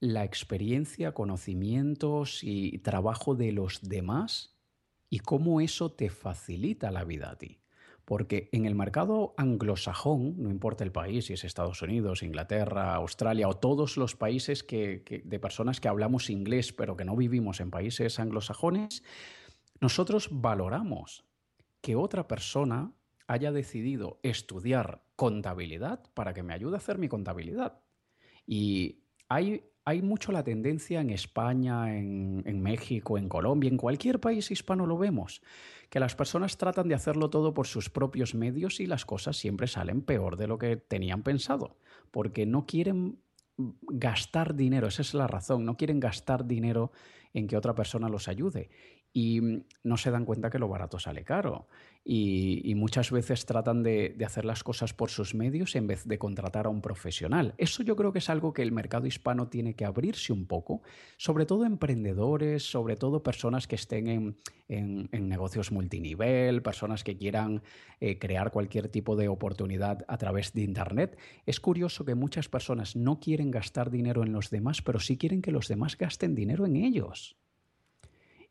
la 0.00 0.24
experiencia, 0.24 1.14
conocimientos 1.14 2.40
y 2.42 2.78
trabajo 2.78 3.36
de 3.36 3.52
los 3.52 3.80
demás 3.88 4.58
y 5.08 5.20
cómo 5.20 5.60
eso 5.60 5.92
te 5.92 6.10
facilita 6.10 6.90
la 6.90 7.04
vida 7.04 7.30
a 7.30 7.38
ti. 7.38 7.57
Porque 8.08 8.48
en 8.52 8.64
el 8.64 8.74
mercado 8.74 9.34
anglosajón, 9.36 10.42
no 10.42 10.50
importa 10.50 10.82
el 10.82 10.92
país, 10.92 11.26
si 11.26 11.34
es 11.34 11.44
Estados 11.44 11.82
Unidos, 11.82 12.22
Inglaterra, 12.22 12.94
Australia 12.94 13.50
o 13.50 13.58
todos 13.58 13.98
los 13.98 14.16
países 14.16 14.62
que, 14.62 15.22
de 15.26 15.38
personas 15.38 15.78
que 15.78 15.88
hablamos 15.88 16.30
inglés 16.30 16.72
pero 16.72 16.96
que 16.96 17.04
no 17.04 17.14
vivimos 17.16 17.60
en 17.60 17.70
países 17.70 18.18
anglosajones, 18.18 19.02
nosotros 19.82 20.30
valoramos 20.32 21.26
que 21.82 21.96
otra 21.96 22.26
persona 22.28 22.94
haya 23.26 23.52
decidido 23.52 24.20
estudiar 24.22 25.02
contabilidad 25.14 26.00
para 26.14 26.32
que 26.32 26.42
me 26.42 26.54
ayude 26.54 26.76
a 26.76 26.78
hacer 26.78 26.96
mi 26.96 27.08
contabilidad. 27.08 27.82
Y 28.46 29.02
hay, 29.28 29.64
hay 29.88 30.02
mucho 30.02 30.32
la 30.32 30.44
tendencia 30.44 31.00
en 31.00 31.08
España, 31.08 31.96
en, 31.96 32.42
en 32.44 32.60
México, 32.60 33.16
en 33.16 33.28
Colombia, 33.28 33.70
en 33.70 33.78
cualquier 33.78 34.20
país 34.20 34.50
hispano 34.50 34.84
lo 34.84 34.98
vemos 34.98 35.40
que 35.88 36.00
las 36.00 36.14
personas 36.14 36.58
tratan 36.58 36.88
de 36.88 36.94
hacerlo 36.94 37.30
todo 37.30 37.54
por 37.54 37.66
sus 37.66 37.88
propios 37.88 38.34
medios 38.34 38.80
y 38.80 38.86
las 38.86 39.06
cosas 39.06 39.38
siempre 39.38 39.66
salen 39.66 40.02
peor 40.02 40.36
de 40.36 40.46
lo 40.46 40.58
que 40.58 40.76
tenían 40.76 41.22
pensado, 41.22 41.78
porque 42.10 42.44
no 42.44 42.66
quieren 42.66 43.20
gastar 43.56 44.54
dinero, 44.54 44.86
esa 44.86 45.02
es 45.02 45.14
la 45.14 45.26
razón, 45.26 45.64
no 45.64 45.76
quieren 45.76 46.00
gastar 46.00 46.46
dinero 46.46 46.92
en 47.32 47.46
que 47.46 47.56
otra 47.56 47.74
persona 47.74 48.08
los 48.08 48.28
ayude 48.28 48.70
y 49.18 49.64
no 49.82 49.96
se 49.96 50.12
dan 50.12 50.24
cuenta 50.24 50.48
que 50.48 50.60
lo 50.60 50.68
barato 50.68 51.00
sale 51.00 51.24
caro 51.24 51.66
y, 52.04 52.72
muchas 52.76 53.10
veces 53.10 53.44
tratan 53.46 53.82
de, 53.82 54.16
hacer 54.24 54.44
las 54.44 54.62
cosas 54.62 54.94
por 54.94 55.10
sus 55.10 55.34
medios 55.34 55.74
en 55.74 55.88
vez 55.88 56.04
de 56.04 56.18
contratar 56.18 56.66
a 56.66 56.68
un 56.68 56.80
profesional. 56.80 57.52
Eso 57.58 57.82
yo 57.82 57.96
creo 57.96 58.12
que 58.12 58.20
es 58.20 58.30
algo 58.30 58.52
que 58.52 58.62
el 58.62 58.70
mercado 58.70 59.08
hispano 59.08 59.48
tiene 59.48 59.74
que 59.74 59.84
abrirse 59.84 60.32
un 60.32 60.46
poco, 60.46 60.82
sobre 61.16 61.46
todo 61.46 61.64
emprendedores, 61.64 62.62
sobre 62.62 62.94
todo 62.94 63.24
personas 63.24 63.66
que 63.66 63.74
estén 63.74 64.36
en, 64.68 65.08
negocios 65.10 65.72
multinivel, 65.72 66.62
personas 66.62 67.02
que 67.02 67.18
quieran 67.18 67.62
eh, 67.98 68.20
crear 68.20 68.52
cualquier 68.52 68.88
tipo 68.88 69.16
de 69.16 69.26
oportunidad 69.26 70.04
a 70.06 70.16
través 70.16 70.52
de 70.52 70.62
Internet. 70.62 71.18
Es 71.44 71.58
curioso 71.58 72.04
que 72.04 72.14
muchas 72.14 72.48
personas 72.48 72.94
no 72.94 73.18
quieren 73.18 73.50
gastar 73.50 73.90
dinero 73.90 74.22
en 74.22 74.32
los 74.32 74.50
demás, 74.50 74.80
pero 74.80 75.00
sí 75.00 75.18
quieren 75.18 75.42
que 75.42 75.50
los 75.50 75.66
demás 75.66 75.98
gasten 75.98 76.36
dinero 76.36 76.66
en 76.66 76.76
ellos. 76.76 77.36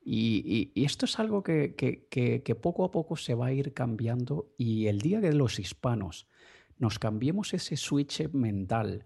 Y, 0.10 0.72
esto 0.86 1.04
es 1.04 1.20
algo 1.20 1.44
que, 1.44 2.58
poco 2.62 2.86
a 2.86 2.92
poco 2.92 3.18
se 3.18 3.36
va 3.36 3.48
a 3.48 3.52
ir 3.52 3.74
cambiando 3.74 4.54
y 4.58 4.88
el 4.88 5.02
día 5.02 5.20
que 5.20 5.34
los 5.34 5.60
hispanos 5.60 6.30
nos 6.78 6.98
cambiemos 6.98 7.54
ese 7.54 7.76
switch 7.76 8.30
mental 8.32 9.06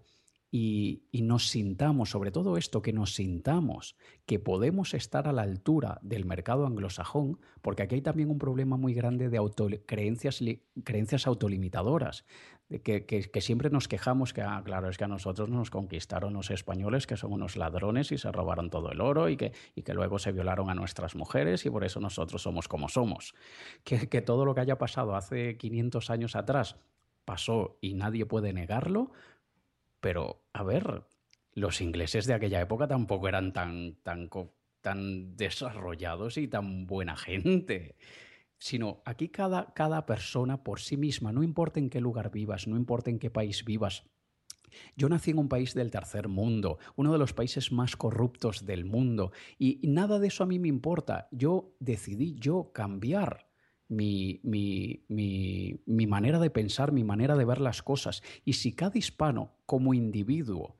y, 0.52 1.02
nos 1.12 1.48
sintamos, 1.48 2.10
sobre 2.10 2.30
todo 2.30 2.56
esto, 2.56 2.82
que 2.82 2.92
nos 2.92 3.14
sintamos 3.14 3.96
que 4.26 4.38
podemos 4.38 4.94
estar 4.94 5.26
a 5.26 5.32
la 5.32 5.42
altura 5.42 5.98
del 6.02 6.24
mercado 6.24 6.66
anglosajón, 6.66 7.40
porque 7.62 7.82
aquí 7.82 7.96
hay 7.96 8.02
también 8.02 8.30
un 8.30 8.38
problema 8.38 8.76
muy 8.76 8.94
grande 8.94 9.28
de 9.28 9.82
creencias, 9.84 10.40
creencias 10.84 11.26
autolimitadoras, 11.26 12.24
que, 12.80 13.40
siempre 13.40 13.70
nos 13.70 13.88
quejamos 13.88 14.32
que, 14.32 14.42
ah, 14.42 14.62
claro, 14.64 14.88
es 14.88 14.98
que 14.98 15.04
a 15.04 15.08
nosotros 15.08 15.48
nos 15.48 15.70
conquistaron 15.70 16.32
los 16.32 16.50
españoles, 16.50 17.06
que 17.06 17.16
son 17.16 17.32
unos 17.32 17.56
ladrones 17.56 18.12
y 18.12 18.18
se 18.18 18.30
robaron 18.32 18.70
todo 18.70 18.90
el 18.90 19.00
oro 19.00 19.28
y 19.28 19.36
que, 19.36 19.52
y 19.74 19.82
que 19.82 19.94
luego 19.94 20.18
se 20.18 20.32
violaron 20.32 20.70
a 20.70 20.74
nuestras 20.74 21.14
mujeres 21.14 21.66
y 21.66 21.70
por 21.70 21.84
eso 21.84 22.00
nosotros 22.00 22.42
somos 22.42 22.68
como 22.68 22.88
somos. 22.88 23.34
Que, 23.84 24.08
que 24.08 24.22
todo 24.22 24.44
lo 24.44 24.54
que 24.54 24.60
haya 24.62 24.78
pasado 24.78 25.16
hace 25.16 25.56
500 25.56 26.10
años 26.10 26.36
atrás 26.36 26.76
pasó 27.24 27.78
y 27.80 27.94
nadie 27.94 28.26
puede 28.26 28.52
negarlo, 28.52 29.12
pero, 30.00 30.42
a 30.52 30.64
ver, 30.64 31.04
los 31.54 31.80
ingleses 31.80 32.26
de 32.26 32.34
aquella 32.34 32.60
época 32.60 32.88
tampoco 32.88 33.28
eran 33.28 33.52
tan, 33.52 33.94
tan, 34.02 34.28
tan 34.80 35.36
desarrollados 35.36 36.38
y 36.38 36.48
tan 36.48 36.86
buena 36.86 37.16
gente. 37.16 37.94
Sino 38.62 39.02
aquí 39.04 39.28
cada, 39.28 39.74
cada 39.74 40.06
persona 40.06 40.62
por 40.62 40.78
sí 40.78 40.96
misma, 40.96 41.32
no 41.32 41.42
importa 41.42 41.80
en 41.80 41.90
qué 41.90 42.00
lugar 42.00 42.30
vivas, 42.30 42.68
no 42.68 42.76
importa 42.76 43.10
en 43.10 43.18
qué 43.18 43.28
país 43.28 43.64
vivas, 43.64 44.04
yo 44.96 45.08
nací 45.08 45.32
en 45.32 45.38
un 45.38 45.48
país 45.48 45.74
del 45.74 45.90
tercer 45.90 46.28
mundo, 46.28 46.78
uno 46.94 47.10
de 47.12 47.18
los 47.18 47.32
países 47.32 47.72
más 47.72 47.96
corruptos 47.96 48.64
del 48.64 48.84
mundo, 48.84 49.32
y 49.58 49.80
nada 49.82 50.20
de 50.20 50.28
eso 50.28 50.44
a 50.44 50.46
mí 50.46 50.60
me 50.60 50.68
importa. 50.68 51.26
Yo 51.32 51.74
decidí 51.80 52.36
yo 52.38 52.70
cambiar 52.72 53.48
mi, 53.88 54.40
mi, 54.44 56.06
manera 56.06 56.38
de 56.38 56.50
pensar, 56.50 56.92
mi 56.92 57.02
manera 57.02 57.34
de 57.34 57.44
ver 57.44 57.60
las 57.60 57.82
cosas. 57.82 58.22
Y 58.44 58.52
si 58.52 58.76
cada 58.76 58.96
hispano 58.96 59.56
como 59.66 59.92
individuo 59.92 60.76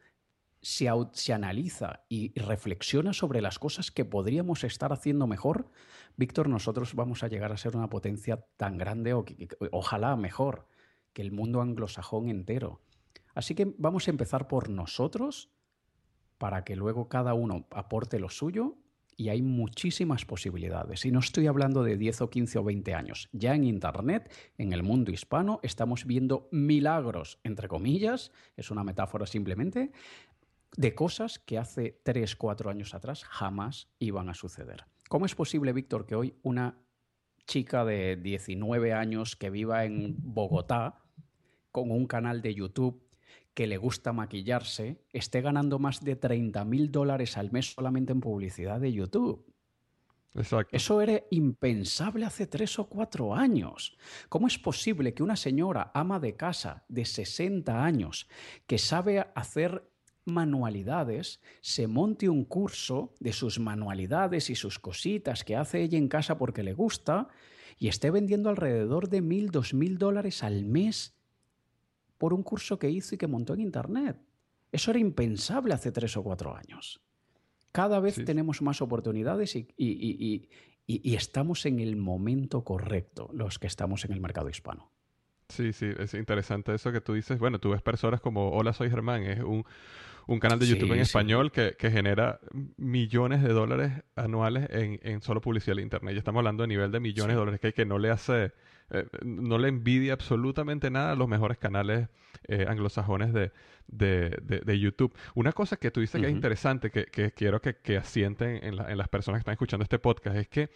se, 0.63 0.89
se, 1.13 1.33
analiza 1.33 2.05
y 2.09 2.33
reflexiona 2.39 3.13
sobre 3.13 3.43
las 3.43 3.59
cosas 3.59 3.91
que 3.91 4.05
podríamos 4.05 4.65
estar 4.65 4.93
haciendo 4.93 5.27
mejor, 5.27 5.71
Víctor, 6.17 6.49
nosotros 6.49 6.95
vamos 6.95 7.23
a 7.23 7.29
llegar 7.29 7.53
a 7.53 7.57
ser 7.57 7.77
una 7.77 7.91
potencia 7.91 8.45
tan 8.57 8.79
grande 8.79 9.15
o 9.15 9.25
ojalá 9.71 10.17
mejor 10.17 10.69
que 11.13 11.23
el 11.23 11.33
mundo 11.33 11.61
anglosajón 11.61 12.29
entero. 12.29 12.81
Así 13.35 13.55
que 13.55 13.75
vamos 13.79 14.07
a 14.07 14.11
empezar 14.11 14.47
por 14.47 14.69
nosotros 14.69 15.51
para 16.39 16.65
que 16.65 16.77
luego 16.77 17.09
cada 17.09 17.35
uno 17.35 17.67
aporte 17.71 18.19
lo 18.19 18.29
suyo 18.29 18.77
y 19.17 19.29
hay 19.29 19.43
muchísimas 19.43 20.25
posibilidades. 20.25 21.05
Y 21.05 21.11
no 21.11 21.21
estoy 21.21 21.47
hablando 21.47 21.83
de 21.83 21.97
10 21.97 22.23
o 22.23 22.31
15 22.31 22.59
o 22.59 22.65
20 22.65 22.95
años. 22.95 23.29
Ya 23.33 23.55
en 23.55 23.65
Internet, 23.65 24.33
en 24.59 24.73
el 24.73 24.83
mundo 24.83 25.13
hispano, 25.13 25.61
estamos 25.63 26.07
viendo 26.07 26.49
milagros, 26.51 27.39
entre 27.45 27.69
comillas, 27.69 28.33
es 28.57 28.71
una 28.71 28.85
metáfora 28.85 29.27
simplemente, 29.27 29.93
de 30.77 30.95
cosas 30.95 31.39
que 31.39 31.59
hace 31.59 32.01
3, 32.03 32.37
4 32.37 32.71
años 32.71 32.95
atrás 32.95 33.25
jamás 33.25 33.89
iban 33.99 34.29
a 34.29 34.35
suceder. 34.35 34.85
¿Cómo 35.09 35.27
es 35.27 35.35
posible, 35.35 35.73
Víctor, 35.73 36.07
que 36.07 36.15
hoy 36.15 36.35
una 36.43 36.79
chica 37.47 37.85
de 37.85 38.17
19 38.17 38.93
años 38.95 39.37
que 39.37 39.51
viva 39.51 39.85
en 39.85 40.17
Bogotá, 40.19 41.03
con 41.71 41.91
un 41.91 42.07
canal 42.07 42.43
de 42.43 42.55
YouTube, 42.55 43.03
que 43.55 43.67
le 43.67 43.77
gusta 43.77 44.13
maquillarse 44.13 45.05
esté 45.13 45.43
ganando 45.43 45.79
más 45.79 46.01
de 46.01 46.17
30 46.17 46.65
mil 46.65 46.91
dólares 46.91 47.37
al 47.37 47.53
mes 47.53 47.75
solamente 47.75 48.13
en 48.13 48.21
publicidad 48.21 48.81
de 48.81 48.93
YouTube. 48.93 49.45
Exacto. 50.35 50.75
Eso 50.75 51.03
era 51.03 51.23
impensable 51.31 52.25
hace 52.25 52.47
tres 52.47 52.79
o 52.79 52.89
cuatro 52.89 53.35
años. 53.35 53.99
¿Cómo 54.31 54.47
es 54.47 54.59
posible 54.59 55.13
que 55.13 55.23
una 55.23 55.37
señora 55.37 55.91
ama 55.93 56.19
de 56.21 56.37
casa 56.37 56.85
de 56.89 57.05
60 57.05 57.85
años 57.85 58.29
que 58.67 58.79
sabe 58.79 59.27
hacer 59.35 59.92
manualidades 60.25 61.41
se 61.61 61.87
monte 61.87 62.29
un 62.29 62.45
curso 62.45 63.15
de 63.21 63.33
sus 63.33 63.59
manualidades 63.59 64.51
y 64.51 64.55
sus 64.55 64.79
cositas 64.79 65.45
que 65.45 65.57
hace 65.57 65.83
ella 65.83 65.99
en 65.99 66.09
casa 66.09 66.39
porque 66.39 66.63
le 66.63 66.73
gusta 66.73 67.29
y 67.79 67.89
esté 67.89 68.11
vendiendo 68.11 68.49
alrededor 68.49 69.09
de 69.09 69.23
mil, 69.23 69.51
dos 69.51 69.75
mil 69.75 69.99
dólares 69.99 70.43
al 70.43 70.65
mes 70.65 71.15
por 72.19 72.35
un 72.35 72.43
curso 72.43 72.79
que 72.79 72.91
hizo 72.91 73.15
y 73.15 73.19
que 73.19 73.27
montó 73.27 73.55
en 73.55 73.61
Internet. 73.61 74.17
Eso 74.71 74.91
era 74.93 75.01
impensable 75.01 75.75
hace 75.75 75.91
tres 75.91 76.17
o 76.17 76.23
cuatro 76.23 76.57
años. 76.57 77.01
Cada 77.73 78.01
vez 78.01 78.25
tenemos 78.25 78.63
más 78.63 78.81
oportunidades 78.83 79.57
y, 79.57 79.67
y, 79.77 81.15
estamos 81.15 81.67
en 81.67 81.81
el 81.81 81.97
momento 81.97 82.63
correcto, 82.63 83.31
los 83.33 83.59
que 83.59 83.67
estamos 83.67 84.05
en 84.05 84.13
el 84.13 84.21
mercado 84.21 84.49
hispano. 84.51 84.91
Sí, 85.49 85.73
sí, 85.73 85.87
es 85.99 86.15
interesante 86.15 86.75
eso 86.75 86.93
que 86.93 87.01
tú 87.01 87.15
dices. 87.15 87.39
Bueno, 87.39 87.59
tú 87.59 87.71
ves 87.71 87.83
personas 87.83 88.21
como 88.21 88.51
Hola, 88.53 88.73
soy 88.73 88.91
Germán, 88.91 89.25
es 89.25 89.43
un, 89.43 89.65
un 90.27 90.39
canal 90.39 90.59
de 90.59 90.67
YouTube 90.67 90.93
en 90.93 91.01
español 91.01 91.51
que, 91.53 91.75
que, 91.79 91.91
genera 91.91 92.41
millones 92.77 93.43
de 93.43 93.49
dólares 93.51 93.93
anuales 94.17 94.69
en, 94.71 95.01
en, 95.03 95.21
solo 95.23 95.41
publicidad 95.41 95.79
en 95.79 95.85
Internet. 95.85 96.15
Ya 96.15 96.19
estamos 96.19 96.41
hablando 96.41 96.63
de 96.63 96.69
nivel 96.69 96.91
de 96.91 97.01
millones 97.01 97.35
de 97.35 97.39
dólares 97.39 97.61
que, 97.61 97.73
que 97.73 97.85
no 97.85 97.99
le 97.99 98.11
hace, 98.11 98.53
eh, 98.91 99.07
no 99.25 99.59
le 99.59 99.69
envidia 99.69 100.13
absolutamente 100.13 100.91
nada 100.91 101.13
a 101.13 101.17
los 101.17 101.29
mejores 101.29 101.59
canales 101.59 102.09
eh, 102.49 102.67
anglosajones 102.69 103.33
de, 103.33 103.53
de, 103.89 104.31
de, 104.65 104.79
YouTube. 104.79 105.15
Una 105.35 105.53
cosa 105.53 105.77
que 105.77 105.91
tú 105.91 106.01
dices 106.01 106.21
que 106.21 106.27
es 106.27 106.33
interesante, 106.33 106.91
que, 106.91 107.07
que 107.07 107.33
quiero 107.33 107.61
que, 107.61 107.77
que 107.77 107.97
asienten 107.97 108.65
en, 108.65 108.79
en 108.81 108.99
las 108.99 109.09
personas 109.09 109.39
que 109.39 109.43
están 109.43 109.53
escuchando 109.53 109.83
este 109.83 109.99
podcast, 109.99 110.37
es 110.37 110.49
que 110.49 110.71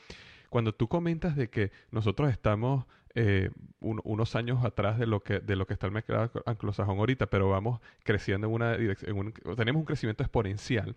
cuando 0.51 0.74
tú 0.74 0.88
comentas 0.88 1.36
de 1.36 1.49
que 1.49 1.72
nosotros 1.90 2.30
estamos 2.30 2.86
eh, 3.19 3.49
unos 3.81 4.37
años 4.37 4.62
atrás 4.62 4.99
de 4.99 5.07
lo 5.07 5.23
que 5.23 5.41
de 5.41 5.57
lo 5.57 5.67
que 5.67 5.73
está 5.73 5.87
el 5.87 5.93
mercado 5.93 6.31
anglosajón 6.45 6.99
ahorita, 6.99 7.27
pero 7.27 7.49
vamos 7.49 7.81
creciendo 8.05 8.47
en 8.47 8.53
una 8.53 8.77
dirección, 8.77 9.33
tenemos 9.57 9.81
un 9.81 9.87
crecimiento 9.87 10.23
exponencial. 10.23 10.95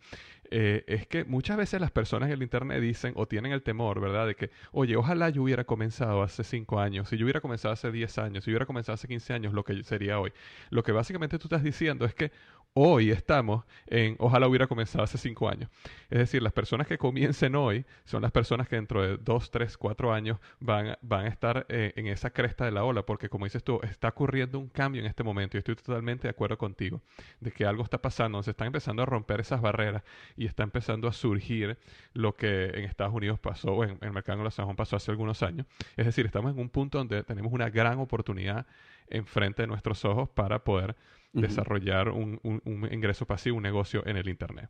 Eh, 0.51 0.83
es 0.87 1.07
que 1.07 1.23
muchas 1.23 1.55
veces 1.55 1.79
las 1.79 1.91
personas 1.91 2.27
en 2.27 2.33
el 2.33 2.43
internet 2.43 2.81
dicen 2.81 3.13
o 3.15 3.25
tienen 3.25 3.53
el 3.53 3.61
temor, 3.61 4.01
¿verdad? 4.01 4.27
De 4.27 4.35
que, 4.35 4.49
oye, 4.71 4.97
ojalá 4.97 5.29
yo 5.29 5.43
hubiera 5.43 5.63
comenzado 5.63 6.21
hace 6.21 6.43
5 6.43 6.79
años, 6.79 7.07
si 7.07 7.17
yo 7.17 7.23
hubiera 7.23 7.39
comenzado 7.39 7.73
hace 7.73 7.89
10 7.89 8.17
años, 8.17 8.43
si 8.43 8.51
yo 8.51 8.55
hubiera 8.55 8.65
comenzado 8.65 8.95
hace 8.95 9.07
15 9.07 9.33
años, 9.33 9.53
lo 9.53 9.63
que 9.63 9.81
sería 9.83 10.19
hoy. 10.19 10.33
Lo 10.71 10.83
que 10.83 10.91
básicamente 10.91 11.39
tú 11.39 11.47
estás 11.47 11.63
diciendo 11.63 12.03
es 12.05 12.13
que 12.15 12.31
hoy 12.73 13.11
estamos 13.11 13.65
en 13.87 14.15
ojalá 14.19 14.47
hubiera 14.47 14.67
comenzado 14.67 15.03
hace 15.03 15.17
cinco 15.17 15.49
años. 15.49 15.69
Es 16.09 16.19
decir, 16.19 16.41
las 16.41 16.53
personas 16.53 16.87
que 16.87 16.97
comiencen 16.97 17.55
hoy 17.55 17.85
son 18.05 18.21
las 18.21 18.31
personas 18.31 18.67
que 18.67 18.75
dentro 18.75 19.01
de 19.01 19.17
dos, 19.17 19.51
tres, 19.51 19.77
cuatro 19.77 20.13
años 20.13 20.39
van, 20.59 20.95
a 21.09 21.27
estar 21.27 21.65
eh, 21.69 21.93
en 21.95 22.07
esa 22.07 22.29
cresta 22.29 22.65
de 22.65 22.71
la 22.71 22.83
ola, 22.83 23.03
porque 23.05 23.29
como 23.29 23.45
dices 23.45 23.63
tú, 23.63 23.79
está 23.83 24.09
ocurriendo 24.09 24.59
un 24.59 24.69
cambio 24.69 25.01
en 25.01 25.07
este 25.07 25.23
momento 25.23 25.57
y 25.57 25.59
estoy 25.59 25.75
totalmente 25.75 26.23
de 26.23 26.29
acuerdo 26.29 26.57
contigo, 26.57 27.01
de 27.39 27.51
que 27.51 27.65
algo 27.65 27.83
está 27.83 28.01
pasando, 28.01 28.41
se 28.43 28.51
están 28.51 28.67
empezando 28.67 29.03
a 29.03 29.05
romper 29.05 29.39
esas 29.39 29.61
barreras 29.61 30.03
y 30.35 30.45
está 30.45 30.63
empezando 30.63 31.07
a 31.07 31.13
surgir 31.13 31.77
lo 32.13 32.35
que 32.35 32.65
en 32.65 32.85
Estados 32.85 33.13
Unidos 33.13 33.39
pasó, 33.39 33.73
o 33.73 33.83
en, 33.83 33.97
el 34.01 34.11
mercado 34.11 34.37
anglosajón 34.37 34.75
pasó 34.75 34.95
hace 34.95 35.11
algunos 35.11 35.43
años. 35.43 35.67
Es 35.97 36.05
decir, 36.05 36.25
estamos 36.25 36.53
en 36.53 36.59
un 36.59 36.69
punto 36.69 36.97
donde 36.97 37.23
tenemos 37.23 37.51
una 37.51 37.69
gran 37.69 37.99
oportunidad 37.99 38.65
enfrente 39.09 39.63
de 39.63 39.67
nuestros 39.67 40.05
ojos 40.05 40.29
para 40.29 40.63
poder 40.63 40.95
desarrollar 41.33 42.09
un, 42.09 42.39
ingreso 42.91 43.25
pasivo, 43.25 43.57
un 43.57 43.63
negocio 43.63 44.05
en 44.05 44.17
el 44.17 44.29
Internet. 44.29 44.69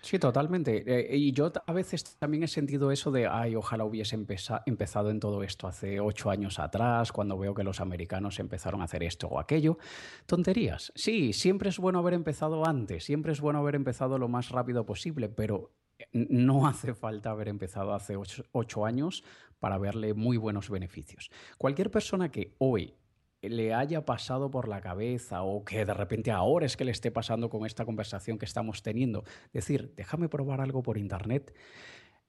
Sí, 0.00 0.18
totalmente. 0.18 0.84
Eh, 0.86 1.16
y 1.16 1.32
yo 1.32 1.50
a 1.66 1.72
veces 1.72 2.16
también 2.18 2.44
he 2.44 2.48
sentido 2.48 2.92
eso 2.92 3.10
de, 3.10 3.26
ay, 3.26 3.56
ojalá 3.56 3.84
hubiese 3.84 4.14
empezado 4.14 5.10
en 5.10 5.18
todo 5.18 5.42
esto 5.42 5.66
hace 5.66 5.98
ocho 5.98 6.30
años 6.30 6.58
atrás, 6.58 7.10
cuando 7.10 7.36
veo 7.36 7.54
que 7.54 7.64
los 7.64 7.80
americanos 7.80 8.38
empezaron 8.38 8.80
a 8.80 8.84
hacer 8.84 9.02
esto 9.02 9.26
o 9.28 9.40
aquello. 9.40 9.78
Tonterías. 10.26 10.92
Sí, 10.94 11.32
siempre 11.32 11.70
es 11.70 11.78
bueno 11.78 11.98
haber 11.98 12.14
empezado 12.14 12.66
antes, 12.66 13.04
siempre 13.04 13.32
es 13.32 13.40
bueno 13.40 13.58
haber 13.58 13.74
empezado 13.74 14.18
lo 14.18 14.28
más 14.28 14.50
rápido 14.50 14.86
posible, 14.86 15.28
pero 15.28 15.72
no 16.12 16.66
hace 16.68 16.94
falta 16.94 17.30
haber 17.30 17.48
empezado 17.48 17.92
hace 17.94 18.14
ocho 18.52 18.86
años 18.86 19.24
para 19.58 19.78
verle 19.78 20.14
muy 20.14 20.36
buenos 20.36 20.70
beneficios. 20.70 21.30
Cualquier 21.56 21.90
persona 21.90 22.30
que 22.30 22.54
hoy 22.58 22.94
le 23.42 23.74
haya 23.74 24.04
pasado 24.04 24.50
por 24.50 24.68
la 24.68 24.80
cabeza 24.80 25.42
o 25.42 25.64
que 25.64 25.84
de 25.84 25.94
repente 25.94 26.30
ahora 26.30 26.66
es 26.66 26.76
que 26.76 26.84
le 26.84 26.90
esté 26.90 27.10
pasando 27.10 27.50
con 27.50 27.66
esta 27.66 27.84
conversación 27.84 28.38
que 28.38 28.44
estamos 28.44 28.82
teniendo. 28.82 29.24
Decir, 29.52 29.94
déjame 29.96 30.28
probar 30.28 30.60
algo 30.60 30.82
por 30.82 30.98
internet. 30.98 31.54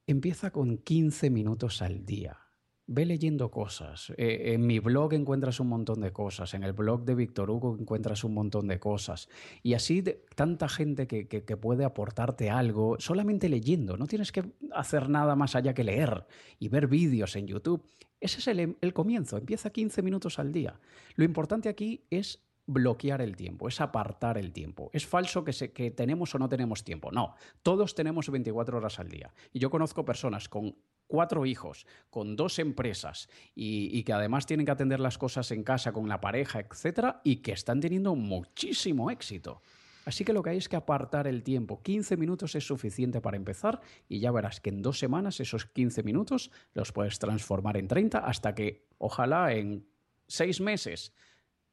Empieza 0.07 0.51
con 0.51 0.77
15 0.77 1.29
minutos 1.29 1.81
al 1.81 2.05
día 2.05 2.48
ve 2.91 3.05
leyendo 3.05 3.51
cosas. 3.51 4.11
Eh, 4.17 4.53
en 4.53 4.65
mi 4.65 4.79
blog 4.79 5.13
encuentras 5.13 5.59
un 5.59 5.67
montón 5.67 6.01
de 6.01 6.11
cosas, 6.11 6.55
en 6.55 6.63
el 6.63 6.73
blog 6.73 7.05
de 7.05 7.13
Víctor 7.13 7.51
Hugo 7.51 7.77
encuentras 7.79 8.23
un 8.23 8.33
montón 8.33 8.67
de 8.67 8.79
cosas. 8.79 9.29
Y 9.61 9.75
así 9.75 10.03
tanta 10.35 10.67
gente 10.67 11.07
que, 11.07 11.57
puede 11.57 11.85
aportarte 11.85 12.49
algo 12.49 12.95
solamente 12.99 13.47
leyendo. 13.47 13.95
No 13.95 14.07
tienes 14.07 14.31
que 14.31 14.43
hacer 14.73 15.07
nada 15.07 15.35
más 15.35 15.55
allá 15.55 15.73
que 15.73 15.83
leer 15.83 16.25
y 16.57 16.67
ver 16.69 16.87
vídeos 16.87 17.35
en 17.35 17.47
YouTube. 17.47 17.83
Ese 18.19 18.39
es 18.39 18.47
el, 18.47 18.77
el 18.81 18.93
comienzo, 18.93 19.37
empieza 19.37 19.69
15 19.69 20.01
minutos 20.01 20.39
al 20.39 20.51
día. 20.51 20.79
Lo 21.15 21.23
importante 21.23 21.69
aquí 21.69 22.05
es 22.09 22.43
bloquear 22.65 23.21
el 23.21 23.35
tiempo, 23.35 23.67
es 23.67 23.81
apartar 23.81 24.39
el 24.39 24.51
tiempo. 24.51 24.89
Es 24.93 25.05
falso 25.05 25.43
que, 25.43 25.53
que 25.71 25.91
tenemos 25.91 26.33
o 26.33 26.39
no 26.39 26.49
tenemos 26.49 26.83
tiempo. 26.83 27.11
No, 27.11 27.35
todos 27.61 27.93
tenemos 27.93 28.29
24 28.29 28.77
horas 28.77 28.99
al 28.99 29.09
día. 29.09 29.31
Y 29.53 29.59
yo 29.59 29.69
conozco 29.69 30.05
personas 30.05 30.49
con 30.49 30.75
cuatro 31.09 31.45
hijos, 31.45 31.85
con 32.09 32.37
dos 32.37 32.59
empresas 32.59 33.27
y, 33.55 34.03
que 34.03 34.13
además 34.13 34.45
tienen 34.45 34.65
que 34.65 34.71
atender 34.71 35.01
las 35.01 35.17
cosas 35.17 35.51
en 35.51 35.63
casa 35.63 35.91
con 35.91 36.07
la 36.07 36.21
pareja, 36.21 36.59
etcétera, 36.59 37.19
y 37.25 37.37
que 37.37 37.51
están 37.51 37.81
teniendo 37.81 38.15
muchísimo 38.15 39.11
éxito. 39.11 39.61
Así 40.05 40.23
que 40.23 40.33
lo 40.33 40.41
que 40.41 40.51
hay 40.51 40.57
es 40.57 40.69
que 40.69 40.75
apartar 40.75 41.27
el 41.27 41.43
tiempo. 41.43 41.81
15 41.81 42.15
minutos 42.15 42.55
es 42.55 42.65
suficiente 42.65 43.21
para 43.21 43.37
empezar 43.37 43.81
y 44.07 44.19
ya 44.19 44.31
verás 44.31 44.61
que 44.61 44.69
en 44.69 44.81
dos 44.81 44.99
semanas 44.99 45.39
esos 45.39 45.65
15 45.65 46.03
minutos 46.03 46.51
los 46.73 46.91
puedes 46.91 47.19
transformar 47.19 47.75
en 47.75 47.87
30 47.87 48.19
hasta 48.19 48.55
que 48.55 48.87
ojalá 48.97 49.53
en 49.53 49.87
seis 50.27 50.61
meses 50.61 51.13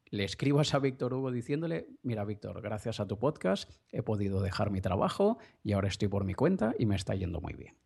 le 0.09 0.24
escribas 0.24 0.72
a 0.74 0.78
Víctor 0.78 1.12
Hugo 1.12 1.30
diciéndole, 1.30 1.89
mira 2.03 2.24
Víctor, 2.24 2.62
gracias 2.62 3.01
a 3.01 3.07
tu 3.07 3.18
podcast 3.18 3.70
he 3.93 4.03
podido 4.03 4.41
dejar 4.41 4.70
mi 4.70 4.80
trabajo 4.80 5.39
y 5.62 5.72
ahora 5.72 5.89
estoy 5.89 6.09
por 6.09 6.24
mi 6.24 6.34
cuenta 6.34 6.74
y 6.78 6.87
me 6.87 6.97
está 6.97 7.14
yendo 7.14 7.41
muy 7.41 7.55
bien. 7.55 7.86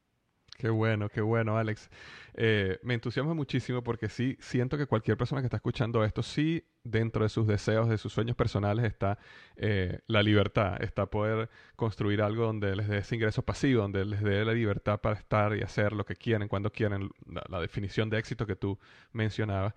Qué 0.60 0.68
bueno, 0.68 1.08
qué 1.08 1.22
bueno, 1.22 1.56
Alex. 1.56 1.88
Eh, 2.34 2.78
me 2.82 2.92
entusiasma 2.92 3.32
muchísimo 3.32 3.82
porque 3.82 4.10
sí 4.10 4.36
siento 4.40 4.76
que 4.76 4.84
cualquier 4.86 5.16
persona 5.16 5.40
que 5.40 5.46
está 5.46 5.56
escuchando 5.56 6.04
esto, 6.04 6.22
sí 6.22 6.66
dentro 6.84 7.24
de 7.24 7.28
sus 7.28 7.46
deseos, 7.46 7.88
de 7.88 7.98
sus 7.98 8.12
sueños 8.12 8.36
personales 8.36 8.84
está 8.84 9.18
eh, 9.56 10.00
la 10.06 10.22
libertad, 10.22 10.82
está 10.82 11.06
poder 11.06 11.50
construir 11.76 12.22
algo 12.22 12.46
donde 12.46 12.74
les 12.74 12.88
dé 12.88 12.98
ese 12.98 13.14
ingreso 13.14 13.42
pasivo, 13.42 13.82
donde 13.82 14.04
les 14.04 14.22
dé 14.22 14.44
la 14.44 14.52
libertad 14.52 15.00
para 15.00 15.16
estar 15.16 15.54
y 15.56 15.62
hacer 15.62 15.92
lo 15.92 16.04
que 16.04 16.16
quieren, 16.16 16.48
cuando 16.48 16.70
quieren, 16.72 17.10
la, 17.26 17.60
definición 17.60 18.08
de 18.08 18.18
éxito 18.18 18.46
que 18.46 18.56
tú 18.56 18.78
mencionabas. 19.12 19.74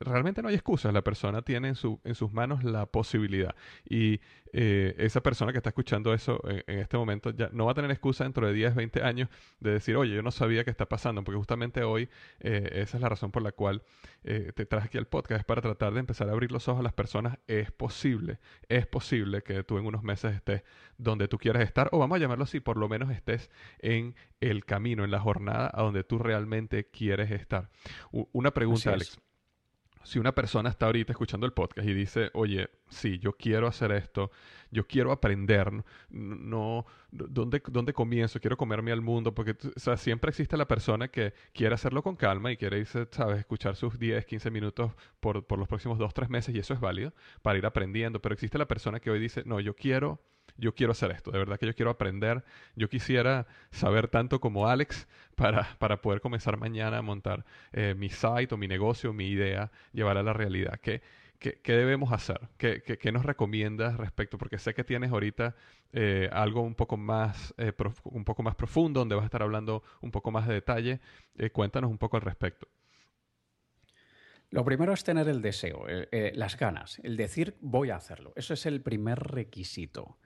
Realmente 0.00 0.42
no 0.42 0.48
hay 0.48 0.56
excusas, 0.56 0.92
la 0.92 1.02
persona 1.02 1.42
tiene 1.42 1.68
en, 1.68 1.74
su, 1.76 2.00
en 2.04 2.14
sus 2.14 2.32
manos 2.32 2.64
la 2.64 2.86
posibilidad 2.86 3.54
y 3.88 4.20
eh, 4.52 4.96
esa 4.98 5.20
persona 5.22 5.52
que 5.52 5.58
está 5.58 5.70
escuchando 5.70 6.12
eso 6.12 6.40
en, 6.44 6.80
este 6.80 6.96
momento 6.96 7.30
ya 7.30 7.50
no 7.52 7.66
va 7.66 7.72
a 7.72 7.74
tener 7.74 7.92
excusa 7.92 8.24
dentro 8.24 8.48
de 8.48 8.52
10, 8.52 8.74
20 8.74 9.02
años 9.04 9.28
de 9.60 9.70
decir, 9.70 9.96
oye, 9.96 10.16
yo 10.16 10.22
no 10.22 10.32
sabía 10.32 10.64
qué 10.64 10.70
está 10.70 10.86
pasando, 10.86 11.22
porque 11.22 11.38
justamente 11.38 11.84
hoy 11.84 12.08
eh, 12.40 12.68
esa 12.74 12.96
es 12.96 13.00
la 13.00 13.08
razón 13.08 13.30
por 13.30 13.42
la 13.42 13.52
cual 13.52 13.82
te 14.22 14.66
traje 14.66 14.88
aquí 14.88 14.98
al 14.98 15.06
podcast, 15.06 15.40
es 15.40 15.44
para 15.46 15.62
tratar 15.62 15.94
de 15.94 16.00
empezar 16.00 16.28
a 16.28 16.34
abrir 16.40 16.52
los 16.52 16.68
ojos 16.68 16.80
a 16.80 16.82
las 16.82 16.94
personas, 16.94 17.38
es 17.46 17.70
posible, 17.70 18.38
es 18.68 18.86
posible 18.86 19.42
que 19.42 19.62
tú 19.62 19.76
en 19.76 19.84
unos 19.84 20.02
meses 20.02 20.34
estés 20.34 20.62
donde 20.96 21.28
tú 21.28 21.36
quieras 21.36 21.62
estar, 21.62 21.90
o 21.92 21.98
vamos 21.98 22.16
a 22.16 22.18
llamarlo 22.18 22.44
así, 22.44 22.60
por 22.60 22.78
lo 22.78 22.88
menos 22.88 23.10
estés 23.10 23.50
en 23.78 24.14
el 24.40 24.64
camino, 24.64 25.04
en 25.04 25.10
la 25.10 25.20
jornada 25.20 25.70
a 25.72 25.82
donde 25.82 26.02
tú 26.02 26.18
realmente 26.18 26.86
quieres 26.86 27.30
estar. 27.30 27.68
una 28.32 28.52
pregunta, 28.52 28.94
Alex 28.94 29.18
si 30.02 30.18
una 30.18 30.34
persona 30.34 30.70
está 30.70 30.86
ahorita 30.86 31.12
escuchando 31.12 31.46
el 31.46 31.52
podcast 31.52 31.86
y 31.86 31.92
dice, 31.92 32.30
oye, 32.34 32.70
sí, 32.88 33.18
yo 33.18 33.32
quiero 33.32 33.66
hacer 33.66 33.92
esto, 33.92 34.30
yo 34.70 34.86
quiero 34.86 35.12
aprender, 35.12 35.70
no, 36.10 36.86
¿dónde, 37.10 37.62
dónde 37.66 37.92
comienzo? 37.92 38.40
Quiero 38.40 38.56
comerme 38.56 38.92
al 38.92 39.02
mundo, 39.02 39.34
porque 39.34 39.56
sea, 39.76 39.96
siempre 39.96 40.30
existe 40.30 40.56
la 40.56 40.66
persona 40.66 41.08
que 41.08 41.34
quiere 41.52 41.74
hacerlo 41.74 42.02
con 42.02 42.16
calma 42.16 42.50
y 42.52 42.56
quiere 42.56 42.78
irse, 42.78 43.06
sabes, 43.10 43.38
escuchar 43.38 43.76
sus 43.76 43.98
10, 43.98 44.24
15 44.24 44.50
minutos 44.50 44.92
por, 45.20 45.44
por 45.44 45.58
los 45.58 45.68
próximos 45.68 45.98
2, 45.98 46.14
3 46.14 46.30
meses 46.30 46.54
y 46.54 46.58
eso 46.58 46.74
es 46.74 46.80
válido 46.80 47.12
para 47.42 47.58
ir 47.58 47.66
aprendiendo, 47.66 48.20
pero 48.20 48.32
existe 48.32 48.58
la 48.58 48.66
persona 48.66 49.00
que 49.00 49.10
hoy 49.10 49.20
dice, 49.20 49.42
no, 49.44 49.60
yo 49.60 49.74
quiero 49.74 50.20
yo 50.60 50.74
quiero 50.74 50.92
hacer 50.92 51.10
esto, 51.10 51.30
de 51.30 51.38
verdad 51.38 51.58
que 51.58 51.66
yo 51.66 51.74
quiero 51.74 51.90
aprender, 51.90 52.44
yo 52.76 52.88
quisiera 52.88 53.46
saber 53.70 54.08
tanto 54.08 54.40
como 54.40 54.68
Alex 54.68 55.08
para, 55.34 55.76
para 55.78 56.00
poder 56.00 56.20
comenzar 56.20 56.56
mañana 56.56 56.98
a 56.98 57.02
montar 57.02 57.44
eh, 57.72 57.94
mi 57.96 58.10
site 58.10 58.54
o 58.54 58.56
mi 58.56 58.68
negocio, 58.68 59.12
mi 59.12 59.28
idea, 59.28 59.70
llevar 59.92 60.18
a 60.18 60.22
la 60.22 60.32
realidad. 60.32 60.78
¿Qué, 60.80 61.00
qué, 61.38 61.60
qué 61.62 61.72
debemos 61.72 62.12
hacer? 62.12 62.40
¿Qué, 62.58 62.82
¿Qué, 62.82 63.12
nos 63.12 63.24
recomiendas 63.24 63.96
respecto? 63.96 64.38
Porque 64.38 64.58
sé 64.58 64.74
que 64.74 64.84
tienes 64.84 65.10
ahorita 65.10 65.56
eh, 65.92 66.28
algo 66.32 66.60
un 66.60 66.74
poco, 66.74 66.96
más, 66.96 67.54
eh, 67.56 67.72
un 68.04 68.24
poco 68.24 68.42
más 68.42 68.54
profundo, 68.54 69.00
donde 69.00 69.14
vas 69.14 69.22
a 69.22 69.26
estar 69.26 69.42
hablando 69.42 69.82
un 70.02 70.10
poco 70.10 70.30
más 70.30 70.46
de 70.46 70.54
detalle. 70.54 71.00
cuéntanos 71.52 71.90
un 71.90 71.98
poco 71.98 72.16
al 72.16 72.22
respecto. 72.22 72.68
Lo 74.52 74.64
primero 74.64 74.92
es 74.92 75.04
tener 75.04 75.28
el 75.28 75.42
deseo, 75.42 75.86
las 76.10 76.58
ganas, 76.58 76.98
el 77.04 77.16
decir 77.16 77.56
voy 77.60 77.90
a 77.90 77.96
hacerlo. 77.96 78.32
Eso 78.34 78.52
es 78.52 78.66
el 78.66 78.82
primer 78.82 79.20
requisito. 79.20 80.18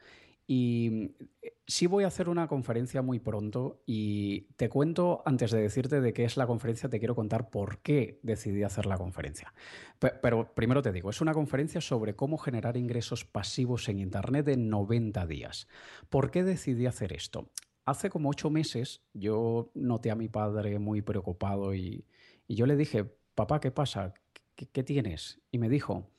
Y 0.47 1.13
eh, 1.41 1.57
sí 1.67 1.87
voy 1.87 2.05
a 2.05 2.09
hacer 2.09 2.29
una 2.29 2.49
conferencia 2.49 3.01
muy 3.03 3.19
pronto 3.19 3.83
y 3.87 4.43
te 4.57 4.69
cuento, 4.69 5.23
antes 5.25 5.51
de 5.51 5.63
decirte 5.63 6.01
de 6.01 6.13
qué 6.13 6.25
es 6.25 6.37
la 6.37 6.47
conferencia, 6.47 6.89
te 6.89 6.99
quiero 6.99 7.15
contar 7.15 7.49
por 7.51 7.79
qué 7.79 8.21
decidí 8.23 8.63
hacer 8.63 8.87
la 8.87 8.99
conferencia. 8.99 9.55
Pero, 9.99 10.55
primero 10.55 10.83
te 10.83 10.93
digo, 10.93 11.11
es 11.11 11.21
una 11.21 11.33
conferencia 11.33 11.81
sobre 11.81 12.15
cómo 12.15 12.37
generar 12.37 12.77
ingresos 12.77 13.25
pasivos 13.25 13.89
en 13.89 13.99
Internet 13.99 14.49
en 14.49 14.69
90 14.69 15.27
días. 15.27 15.67
¿Por 16.11 16.31
qué 16.31 16.45
decidí 16.45 16.87
hacer 16.87 17.13
esto? 17.13 17.49
Hace 17.87 18.11
como 18.11 18.31
ocho 18.31 18.51
meses 18.51 19.03
yo 19.13 19.71
noté 19.75 20.11
a 20.11 20.15
mi 20.15 20.29
padre 20.29 20.79
muy 20.79 21.03
preocupado 21.03 21.75
y, 21.75 22.07
yo 22.49 22.67
le 22.67 22.77
dije, 22.77 23.05
papá, 23.35 23.61
¿qué 23.61 23.71
pasa? 23.71 24.13
¿Qué, 24.55 24.83
tienes? 24.85 25.41
Y 25.51 25.59
me 25.59 25.69
dijo, 25.69 26.11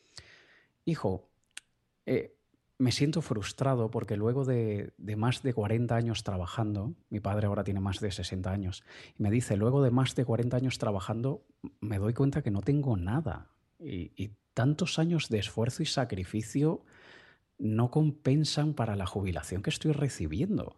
hijo, 0.83 1.29
eh, 2.05 2.35
me 2.77 2.91
siento 2.91 3.21
frustrado 3.21 3.89
porque 3.89 4.17
luego 4.17 4.45
de, 4.45 4.93
más 5.17 5.43
de 5.43 5.53
40 5.53 5.95
años 5.95 6.23
trabajando, 6.23 6.93
mi 7.09 7.19
padre 7.19 7.47
ahora 7.47 7.63
tiene 7.63 7.79
más 7.79 7.99
de 7.99 8.11
60 8.11 8.51
años, 8.51 8.83
y 9.17 9.23
me 9.23 9.31
dice, 9.31 9.55
luego 9.55 9.81
de 9.81 9.91
más 9.91 10.15
de 10.15 10.25
40 10.25 10.57
años 10.57 10.77
trabajando, 10.77 11.45
me 11.79 11.99
doy 11.99 12.13
cuenta 12.13 12.41
que 12.41 12.51
no 12.51 12.61
tengo 12.61 12.97
nada. 12.97 13.51
y 13.79 14.31
tantos 14.53 14.99
años 14.99 15.27
de 15.27 15.39
esfuerzo 15.39 15.83
y 15.83 15.85
sacrificio 15.85 16.85
no 17.57 17.91
compensan 17.91 18.73
para 18.73 18.95
la 18.95 19.05
jubilación 19.05 19.61
que 19.61 19.69
estoy 19.69 19.91
recibiendo. 19.91 20.77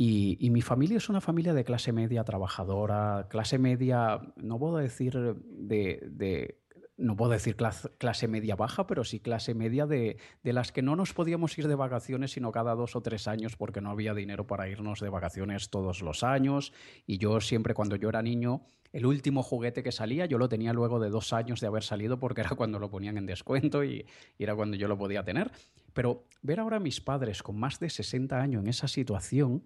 Y, 0.00 0.50
mi 0.50 0.62
familia 0.62 0.96
es 0.96 1.08
una 1.08 1.20
familia 1.20 1.54
de 1.54 1.64
clase 1.64 1.92
media 1.92 2.22
trabajadora, 2.22 3.26
clase 3.28 3.58
media, 3.58 4.20
no 4.36 4.56
puedo 4.56 4.76
decir 4.76 5.12
de, 5.12 6.60
no 6.98 7.16
puedo 7.16 7.30
decir 7.30 7.56
clase, 7.56 8.28
media 8.28 8.56
baja, 8.56 8.86
pero 8.86 9.04
sí 9.04 9.20
clase 9.20 9.54
media 9.54 9.86
de, 9.86 10.18
de, 10.42 10.52
las 10.52 10.72
que 10.72 10.82
no 10.82 10.96
nos 10.96 11.14
podíamos 11.14 11.56
ir 11.56 11.68
de 11.68 11.76
vacaciones 11.76 12.32
sino 12.32 12.52
cada 12.52 12.74
dos 12.74 12.96
o 12.96 13.00
tres 13.00 13.28
años 13.28 13.56
porque 13.56 13.80
no 13.80 13.90
había 13.90 14.14
dinero 14.14 14.46
para 14.46 14.68
irnos 14.68 15.00
de 15.00 15.08
vacaciones 15.08 15.70
todos 15.70 16.02
los 16.02 16.24
años. 16.24 16.72
Y 17.06 17.18
yo 17.18 17.40
siempre 17.40 17.72
cuando 17.72 17.96
yo 17.96 18.08
era 18.08 18.20
niño 18.20 18.62
el 18.92 19.06
último 19.06 19.42
juguete 19.42 19.82
que 19.82 19.92
salía 19.92 20.26
yo 20.26 20.38
lo 20.38 20.48
tenía 20.48 20.72
luego 20.72 20.98
de 20.98 21.10
dos 21.10 21.32
años 21.32 21.60
de 21.60 21.66
haber 21.66 21.82
salido 21.82 22.18
porque 22.18 22.40
era 22.40 22.50
cuando 22.56 22.78
lo 22.78 22.90
ponían 22.90 23.16
en 23.18 23.26
descuento 23.26 23.84
y, 23.84 24.06
era 24.38 24.54
cuando 24.54 24.76
yo 24.76 24.88
lo 24.88 24.96
podía 24.96 25.22
tener. 25.24 25.50
Pero 25.92 26.24
ver 26.42 26.60
ahora 26.60 26.76
a 26.76 26.80
mis 26.80 27.00
padres 27.00 27.42
con 27.42 27.58
más 27.58 27.80
de 27.80 27.90
60 27.90 28.40
años 28.40 28.62
en 28.62 28.68
esa 28.68 28.88
situación 28.88 29.64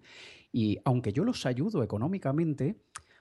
y 0.51 0.79
aunque 0.85 1.13
yo 1.13 1.23
los 1.23 1.45
ayudo 1.45 1.83
económicamente, 1.83 2.75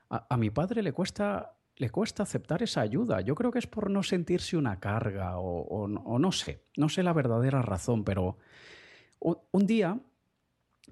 a, 0.09 0.37
mi 0.37 0.51
padre 0.51 0.83
le 0.83 0.93
cuesta 0.93 1.55
le 1.77 1.91
cuesta 1.91 2.23
aceptar 2.23 2.63
esa 2.63 2.81
ayuda. 2.81 3.21
Yo 3.21 3.35
creo 3.35 3.51
que 3.51 3.59
es 3.59 3.67
por 3.67 3.91
no 3.91 4.03
sentirse 4.03 4.57
una 4.57 4.79
carga 4.79 5.39
o, 5.39 5.89
no 5.89 6.33
sé, 6.33 6.65
no 6.77 6.89
sé 6.89 7.03
la 7.03 7.13
verdadera 7.13 7.63
razón, 7.63 8.05
pero 8.05 8.37
un 9.19 9.67
día, 9.67 10.01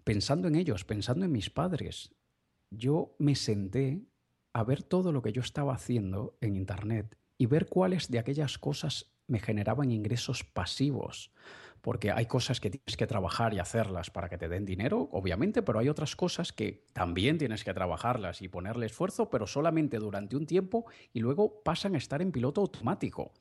pensando 0.05 0.49
en 0.49 0.55
ellos, 0.55 0.85
pensando 0.85 1.24
en 1.24 1.33
mis 1.33 1.51
padres, 1.51 2.14
yo 2.70 3.14
me 3.18 3.35
senté 3.35 4.03
a 4.53 4.64
ver 4.64 4.83
todo 4.83 5.12
lo 5.12 5.22
que 5.22 5.33
yo 5.33 5.43
estaba 5.43 5.74
haciendo 5.74 6.37
en 6.41 6.57
Internet 6.57 7.16
y 7.39 7.47
ver 7.47 7.66
cuáles 7.66 8.09
de 8.11 8.18
aquellas 8.18 8.59
cosas 8.59 9.12
me 9.26 9.39
generaban 9.39 9.93
ingresos 9.93 10.45
pasivos. 10.45 11.33
Porque 11.83 12.11
hay 12.11 12.26
cosas 12.26 12.61
que 12.61 12.70
tienes 12.70 12.97
que 12.97 13.07
trabajar 13.07 13.55
y 13.55 13.59
hacerlas 13.59 14.11
para 14.11 14.28
que 14.28 14.37
te 14.37 14.49
den 14.49 14.64
dinero, 14.64 15.09
obviamente, 15.12 15.62
pero 15.62 15.78
hay 15.78 15.89
otras 15.89 16.14
cosas 16.14 16.53
que 16.53 16.85
también 16.93 17.39
tienes 17.39 17.64
que 17.64 17.72
trabajarlas 17.72 18.43
y 18.43 18.49
ponerle 18.49 18.87
esfuerzo, 18.87 19.31
pero 19.31 19.47
solamente 19.47 19.99
durante 19.99 20.37
un 20.37 20.47
tiempo 20.47 20.85
y 21.12 21.20
luego 21.20 21.62
pasan 21.62 21.95
a 21.95 21.99
estar 21.99 22.20
en 22.20 22.33
piloto 22.33 22.61
automático. 22.61 23.33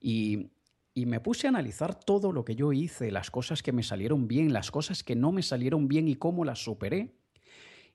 Y, 0.00 0.50
me 0.94 1.20
puse 1.20 1.46
a 1.46 1.50
analizar 1.50 1.94
todo 1.94 2.30
lo 2.30 2.44
que 2.44 2.54
yo 2.54 2.74
hice, 2.74 3.10
las 3.10 3.30
cosas 3.30 3.62
que 3.62 3.72
me 3.72 3.82
salieron 3.82 4.28
bien, 4.28 4.52
las 4.52 4.70
cosas 4.70 5.02
que 5.02 5.16
no 5.16 5.32
me 5.32 5.42
salieron 5.42 5.88
bien 5.88 6.08
y 6.08 6.14
cómo 6.14 6.44
las 6.44 6.62
superé. 6.62 7.14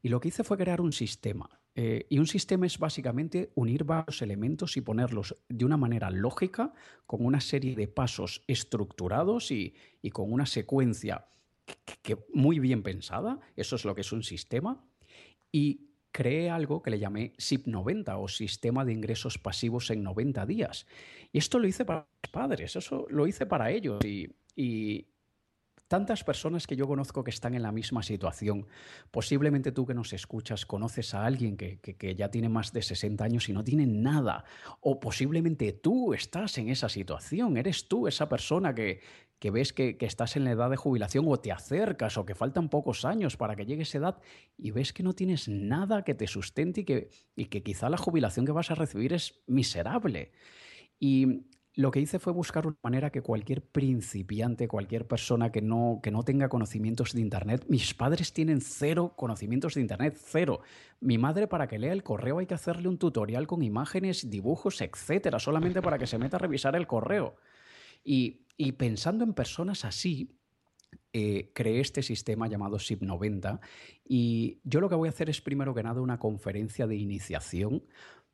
Y 0.01 0.09
lo 0.09 0.19
que 0.19 0.29
hice 0.29 0.43
fue 0.43 0.57
crear 0.57 0.81
un 0.81 0.91
sistema. 0.91 1.47
Eh, 1.75 2.05
y 2.09 2.19
un 2.19 2.27
sistema 2.27 2.65
es 2.65 2.79
básicamente 2.79 3.51
unir 3.55 3.83
varios 3.83 4.21
elementos 4.21 4.77
y 4.77 4.81
ponerlos 4.81 5.35
de 5.49 5.65
una 5.65 5.75
manera 5.75 6.09
lógica, 6.09 6.73
con 7.05 7.25
una 7.25 7.41
serie 7.41 7.75
de 7.75 7.87
pasos 7.87 8.43
estructurados 8.47 9.51
y, 9.51 9.75
con 10.13 10.31
una 10.31 10.45
secuencia 10.45 11.27
que, 12.01 12.17
muy 12.33 12.59
bien 12.59 12.81
pensada. 12.81 13.39
Eso 13.55 13.75
es 13.75 13.83
lo 13.83 13.93
que 13.93 14.01
es 14.01 14.11
un 14.13 14.23
sistema. 14.23 14.85
Y 15.51 15.89
creé 16.11 16.49
algo 16.49 16.81
que 16.81 16.91
le 16.91 16.99
llamé 16.99 17.33
SIP 17.37 17.67
90 17.67 18.17
o 18.17 18.27
Sistema 18.29 18.85
de 18.85 18.93
Ingresos 18.93 19.37
Pasivos 19.37 19.89
en 19.89 20.03
90 20.03 20.45
días. 20.45 20.87
Y 21.33 21.39
esto 21.39 21.59
lo 21.59 21.67
hice 21.67 21.83
para 21.83 22.07
mis 22.23 22.31
padres, 22.31 22.75
eso 22.77 23.05
lo 23.09 23.27
hice 23.27 23.45
para 23.45 23.69
ellos. 23.71 23.99
y 24.55 25.05
tantas 25.87 26.23
personas 26.23 26.65
que 26.67 26.75
yo 26.75 26.87
conozco 26.87 27.23
que 27.23 27.29
están 27.29 27.53
en 27.53 27.61
la 27.61 27.71
misma 27.71 28.01
situación. 28.01 28.67
Posiblemente 29.11 29.71
tú 29.71 29.85
que 29.85 29.93
nos 29.93 30.13
escuchas 30.13 30.65
conoces 30.65 31.13
a 31.13 31.25
alguien 31.25 31.57
que, 31.57 32.15
ya 32.15 32.29
tiene 32.29 32.49
más 32.49 32.71
de 32.73 32.81
60 32.81 33.23
años 33.23 33.49
y 33.49 33.53
no 33.53 33.63
tiene 33.63 33.85
nada. 33.85 34.45
O 34.81 34.99
posiblemente 34.99 35.73
tú 35.73 36.13
estás 36.13 36.57
en 36.57 36.69
esa 36.69 36.89
situación, 36.89 37.57
eres 37.57 37.87
tú 37.87 38.07
esa 38.07 38.27
persona 38.27 38.73
que, 38.73 39.01
que 39.39 39.51
ves 39.51 39.73
que, 39.73 39.97
estás 39.99 40.35
en 40.35 40.43
la 40.43 40.51
edad 40.51 40.69
de 40.69 40.77
jubilación 40.77 41.25
o 41.27 41.37
te 41.37 41.51
acercas 41.51 42.17
o 42.17 42.25
que 42.25 42.35
faltan 42.35 42.69
pocos 42.69 43.05
años 43.05 43.37
para 43.37 43.55
que 43.55 43.65
llegue 43.65 43.83
esa 43.83 43.99
edad 43.99 44.17
y 44.57 44.71
ves 44.71 44.93
que 44.93 45.03
no 45.03 45.13
tienes 45.13 45.47
nada 45.47 46.03
que 46.03 46.15
te 46.15 46.27
sustente 46.27 46.81
y 46.81 46.85
que, 46.85 47.09
y 47.35 47.45
que 47.45 47.61
quizá 47.61 47.89
la 47.89 47.97
jubilación 47.97 48.45
que 48.45 48.51
vas 48.51 48.71
a 48.71 48.75
recibir 48.75 49.13
es 49.13 49.43
miserable. 49.47 50.31
Y 50.99 51.45
lo 51.75 51.91
que 51.91 51.99
hice 51.99 52.19
fue 52.19 52.31
buscar 52.31 52.65
una 52.65 52.77
manera 52.81 53.09
que 53.09 53.21
cualquier 53.21 53.61
principiante, 53.61 54.67
cualquier 54.67 55.05
persona 55.07 55.51
que 55.51 55.61
no, 55.61 55.99
que 56.01 56.09
no 56.09 56.23
tenga 56.23 56.47
conocimientos 56.47 57.13
de 57.13 57.19
Internet, 57.19 57.65
mis 57.67 57.93
padres 57.93 58.31
tienen 58.31 58.61
cero 58.61 59.13
conocimientos 59.17 59.73
de 59.73 59.81
Internet, 59.81 60.17
cero. 60.17 60.61
Mi 61.01 61.17
madre 61.17 61.47
para 61.47 61.67
que 61.67 61.77
lea 61.77 61.91
el 61.91 62.03
correo 62.03 62.39
hay 62.39 62.45
que 62.45 62.53
hacerle 62.53 62.87
un 62.87 62.97
tutorial 62.97 63.45
con 63.45 63.61
imágenes, 63.61 64.29
dibujos, 64.29 64.79
etcétera, 64.79 65.37
solamente 65.37 65.81
para 65.81 65.97
que 65.97 66.07
se 66.07 66.17
meta 66.17 66.37
a 66.37 66.39
revisar 66.39 66.77
el 66.77 66.87
correo. 66.87 67.35
Y, 68.05 68.45
pensando 68.77 69.25
en 69.25 69.33
personas 69.33 69.83
así, 69.83 70.29
eh, 71.11 71.51
creé 71.53 71.81
este 71.81 72.03
sistema 72.03 72.47
llamado 72.47 72.77
SIP90 72.77 73.59
y 74.07 74.59
yo 74.63 74.79
lo 74.79 74.87
que 74.87 74.95
voy 74.95 75.07
a 75.07 75.11
hacer 75.11 75.29
es 75.29 75.41
primero 75.41 75.73
que 75.73 75.83
nada 75.83 75.99
una 75.99 76.19
conferencia 76.19 76.87
de 76.87 76.95
iniciación 76.95 77.83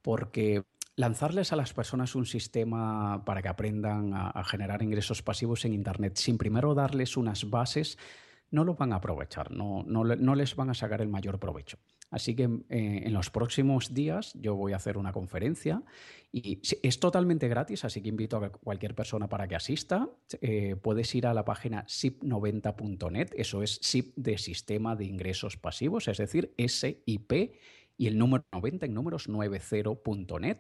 porque 0.02 0.64
lanzarles 0.96 1.52
a 1.54 1.56
las 1.56 1.74
personas 1.74 2.16
un 2.16 2.26
sistema 2.26 3.24
para 3.26 3.42
que 3.42 3.50
aprendan 3.50 4.14
a, 4.14 4.44
generar 4.44 4.84
ingresos 4.84 5.22
pasivos 5.22 5.66
en 5.66 5.74
Internet 5.74 6.18
sin 6.18 6.38
primero 6.38 6.74
darles 6.76 7.18
unas 7.18 7.50
bases, 7.50 7.98
no 8.50 8.66
lo 8.66 8.76
van 8.76 8.92
a 8.92 8.98
aprovechar, 8.98 9.52
no, 9.52 9.84
no, 9.84 10.36
les 10.36 10.56
van 10.56 10.70
a 10.70 10.74
sacar 10.74 11.02
el 11.02 11.08
mayor 11.08 11.40
provecho. 11.40 11.78
Así 12.10 12.36
que 12.36 12.44
eh, 12.44 13.04
en 13.06 13.14
los 13.14 13.30
próximos 13.30 13.94
días 13.94 14.34
yo 14.34 14.56
voy 14.56 14.74
a 14.74 14.76
hacer 14.76 14.98
una 14.98 15.14
conferencia 15.14 15.82
y 16.34 16.60
es 16.84 17.00
totalmente 17.00 17.48
gratis, 17.48 17.86
así 17.86 18.02
que 18.02 18.10
invito 18.10 18.36
a 18.36 18.52
cualquier 18.52 18.94
persona 18.94 19.30
para 19.30 19.48
que 19.48 19.56
asista. 19.56 20.10
Eh, 20.42 20.76
puedes 20.76 21.16
ir 21.16 21.26
a 21.26 21.34
la 21.34 21.46
página 21.46 21.86
SIP90.net, 21.86 23.30
eso 23.38 23.64
es 23.64 23.80
SIP 23.82 24.14
de 24.18 24.38
Sistema 24.38 24.98
de 24.98 25.06
Ingresos 25.06 25.56
Pasivos, 25.56 26.10
es 26.10 26.18
decir, 26.18 26.54
SIP 26.58 27.56
y 27.98 28.08
el 28.08 28.18
número 28.18 28.44
90 28.52 28.88
en 28.88 28.94
números 28.94 29.30
90.net 29.30 30.58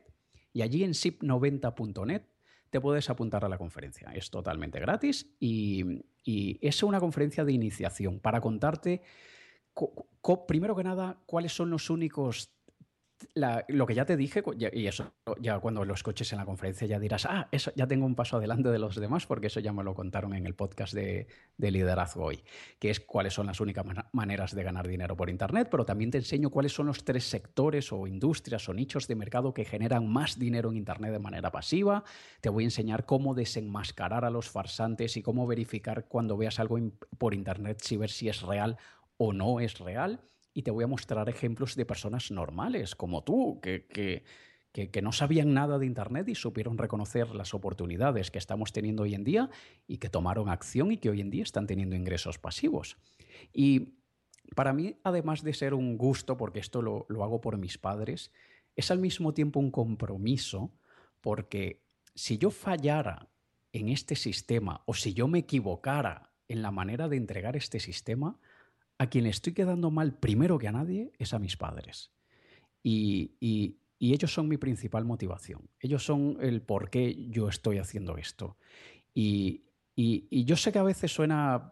y 0.54 0.62
allí 0.62 0.84
en 0.84 0.92
SIP90.net 0.92 2.24
te 2.70 2.80
puedes 2.80 3.10
apuntar 3.10 3.44
a 3.46 3.50
la 3.50 3.58
conferencia. 3.58 4.12
Es 4.14 4.30
totalmente 4.30 4.80
gratis 4.80 5.28
y, 5.40 6.06
es 6.24 6.84
una 6.84 7.00
conferencia 7.00 7.44
de 7.44 7.52
iniciación 7.52 8.20
para 8.20 8.42
contarte, 8.42 9.02
primero 10.48 10.76
que 10.76 10.84
nada, 10.84 11.20
cuáles 11.26 11.52
son 11.52 11.72
los 11.72 11.90
únicos 11.90 12.52
lo 13.36 13.86
que 13.86 13.96
ya 13.96 14.06
te 14.06 14.18
dije, 14.18 14.44
y 14.74 14.88
eso 14.88 15.14
ya 15.40 15.60
cuando 15.60 15.86
lo 15.86 15.94
escuches 15.94 16.32
en 16.32 16.40
la 16.40 16.46
conferencia 16.46 16.88
ya 16.88 17.00
dirás, 17.00 17.26
ah, 17.26 17.48
eso 17.52 17.72
ya 17.76 17.88
tengo 17.88 18.06
un 18.06 18.16
paso 18.16 18.38
adelante 18.38 18.70
de 18.70 18.80
los 18.80 18.96
demás, 18.96 19.26
porque 19.26 19.48
eso 19.48 19.60
ya 19.60 19.74
me 19.74 19.84
lo 19.84 19.94
contaron 19.94 20.34
en 20.34 20.46
el 20.46 20.56
podcast 20.56 20.94
de, 20.94 21.28
liderazgo 21.58 22.26
hoy, 22.26 22.44
que 22.80 22.90
es 22.90 23.00
cuáles 23.00 23.34
son 23.34 23.46
las 23.46 23.60
únicas 23.60 23.86
maneras 24.12 24.56
de 24.56 24.64
ganar 24.64 24.88
dinero 24.88 25.16
por 25.16 25.30
Internet, 25.30 25.68
pero 25.72 25.86
también 25.86 26.12
te 26.12 26.18
enseño 26.18 26.50
cuáles 26.50 26.74
son 26.74 26.88
los 26.88 27.04
tres 27.04 27.24
sectores 27.26 27.92
o 27.92 28.08
industrias 28.08 28.68
o 28.68 28.74
nichos 28.74 29.08
de 29.08 29.16
mercado 29.16 29.54
que 29.54 29.66
generan 29.66 30.08
más 30.08 30.38
dinero 30.38 30.72
en 30.72 30.78
Internet 30.78 31.12
de 31.12 31.20
manera 31.20 31.52
pasiva. 31.52 32.04
Te 32.42 32.50
voy 32.50 32.64
a 32.64 32.68
enseñar 32.68 33.06
cómo 33.06 33.36
desenmascarar 33.36 34.26
a 34.26 34.30
los 34.30 34.50
farsantes 34.50 35.18
y 35.18 35.22
cómo 35.22 35.48
verificar 35.48 36.06
cuando 36.08 36.38
veas 36.38 36.60
algo 36.60 36.80
por 37.18 37.34
Internet 37.34 37.82
si 37.82 37.98
ver 37.98 38.10
si 38.10 38.30
es 38.30 38.42
real 38.42 38.78
o 39.18 39.34
no 39.34 39.60
es 39.60 39.80
real 39.80 40.22
y 40.54 40.64
te 40.64 40.72
voy 40.72 40.84
a 40.84 40.88
mostrar 40.88 41.30
ejemplos 41.30 41.76
de 41.76 41.86
personas 41.86 42.32
normales 42.32 42.96
como 42.96 43.24
tú, 43.24 43.60
que, 43.62 43.86
que, 43.88 45.02
no 45.02 45.12
sabían 45.12 45.54
nada 45.54 45.80
de 45.80 45.86
Internet 45.86 46.28
y 46.30 46.36
supieron 46.36 46.78
reconocer 46.78 47.34
las 47.36 47.54
oportunidades 47.54 48.32
que 48.32 48.38
estamos 48.38 48.72
teniendo 48.72 49.04
hoy 49.04 49.16
en 49.16 49.24
día 49.24 49.50
y 49.88 49.98
que 49.98 50.10
tomaron 50.10 50.50
acción 50.50 50.92
y 50.92 50.98
que 50.98 51.10
hoy 51.10 51.22
en 51.22 51.30
día 51.30 51.44
están 51.44 51.68
teniendo 51.68 51.96
ingresos 51.96 52.38
pasivos. 52.38 52.98
Y 53.54 53.94
para 54.56 54.74
mí, 54.74 54.98
además 55.04 55.44
de 55.44 55.54
ser 55.54 55.74
un 55.74 55.98
gusto, 55.98 56.38
porque 56.38 56.60
esto 56.60 56.82
lo, 56.82 57.06
lo 57.10 57.24
hago 57.24 57.40
por 57.42 57.58
mis 57.58 57.78
padres, 57.78 58.32
es 58.76 58.92
al 58.92 59.00
mismo 59.00 59.34
tiempo 59.34 59.60
un 59.60 59.72
compromiso, 59.72 60.72
porque 61.22 61.82
si 62.16 62.38
yo 62.38 62.52
fallara 62.52 63.30
en 63.74 63.90
este 63.90 64.16
sistema 64.16 64.84
o 64.86 64.94
si 64.94 65.14
yo 65.14 65.28
me 65.28 65.40
equivocara 65.40 66.32
en 66.48 66.62
la 66.62 66.72
manera 66.72 67.08
de 67.08 67.16
entregar 67.16 67.56
este 67.56 67.80
sistema, 67.80 68.38
a 69.02 69.10
quien 69.10 69.24
le 69.24 69.32
estoy 69.32 69.54
quedando 69.54 69.90
mal 69.90 70.14
primero 70.14 70.60
que 70.60 70.68
a 70.68 70.72
nadie 70.72 71.12
es 71.18 71.34
a 71.34 71.40
mis 71.40 71.58
padres. 71.58 72.12
Y, 72.84 73.32
ellos 74.00 74.32
son 74.32 74.48
mi 74.48 74.58
principal 74.58 75.06
motivación. 75.06 75.70
Ellos 75.80 76.06
son 76.06 76.38
el 76.40 76.62
por 76.62 76.92
qué 76.92 77.28
yo 77.30 77.50
estoy 77.50 77.80
haciendo 77.80 78.18
esto. 78.18 78.58
y, 79.16 79.64
yo 79.96 80.56
sé 80.56 80.72
que 80.72 80.78
a 80.78 80.84
veces 80.84 81.12
suena 81.12 81.72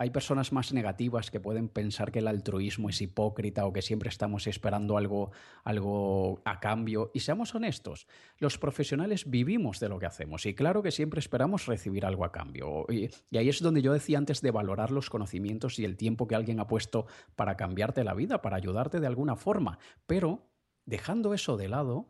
hay 0.00 0.08
personas 0.08 0.50
más 0.50 0.72
negativas 0.72 1.30
que 1.30 1.40
pueden 1.40 1.68
pensar 1.68 2.10
que 2.10 2.20
el 2.20 2.26
altruismo 2.26 2.88
es 2.88 3.02
hipócrita 3.02 3.66
o 3.66 3.72
que 3.74 3.82
siempre 3.82 4.08
estamos 4.08 4.46
esperando 4.46 4.96
algo, 4.96 5.30
algo 5.62 6.40
a 6.46 6.58
cambio. 6.58 7.10
Y 7.12 7.20
seamos 7.20 7.54
honestos, 7.54 8.06
los 8.38 8.56
profesionales 8.56 9.28
vivimos 9.28 9.78
de 9.78 9.90
lo 9.90 9.98
que 9.98 10.06
hacemos 10.06 10.46
y 10.46 10.54
claro 10.54 10.82
que 10.82 10.90
siempre 10.90 11.20
esperamos 11.20 11.66
recibir 11.66 12.06
algo 12.06 12.24
a 12.24 12.32
cambio. 12.32 12.86
Y, 12.88 13.10
y 13.30 13.36
ahí 13.36 13.50
es 13.50 13.60
donde 13.60 13.82
yo 13.82 13.92
decía 13.92 14.16
antes 14.16 14.40
de 14.40 14.50
valorar 14.50 14.90
los 14.90 15.10
conocimientos 15.10 15.78
y 15.78 15.84
el 15.84 15.98
tiempo 15.98 16.26
que 16.26 16.34
alguien 16.34 16.60
ha 16.60 16.66
puesto 16.66 17.04
para 17.36 17.58
cambiarte 17.58 18.02
la 18.02 18.14
vida, 18.14 18.40
para 18.40 18.56
ayudarte 18.56 19.00
de 19.00 19.06
alguna 19.06 19.36
forma. 19.36 19.78
Pero 20.06 20.48
dejando 20.86 21.34
eso 21.34 21.58
de 21.58 21.68
lado, 21.68 22.08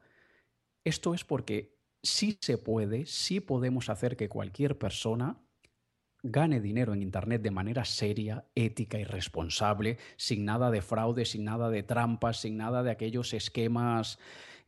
esto 0.84 1.12
es 1.12 1.24
porque 1.24 1.76
sí 2.05 2.38
se 2.41 2.57
puede, 2.57 3.05
sí 3.07 3.41
podemos 3.41 3.88
hacer 3.88 4.16
que 4.16 4.28
cualquier 4.28 4.78
persona 4.78 5.43
gane 6.23 6.61
dinero 6.61 6.93
en 6.93 7.03
Internet 7.03 7.43
de 7.43 7.51
manera 7.51 7.85
seria, 7.85 8.45
ética 8.55 8.99
y 8.99 9.05
responsable, 9.05 9.99
sin 10.16 10.45
nada 10.45 10.71
de 10.71 10.83
fraude, 10.83 11.25
sin 11.25 11.45
nada 11.45 11.71
de 11.71 11.83
trampas, 11.83 12.41
sin 12.41 12.57
nada 12.57 12.83
de 12.83 12.91
aquellos 12.91 13.33
esquemas 13.35 14.18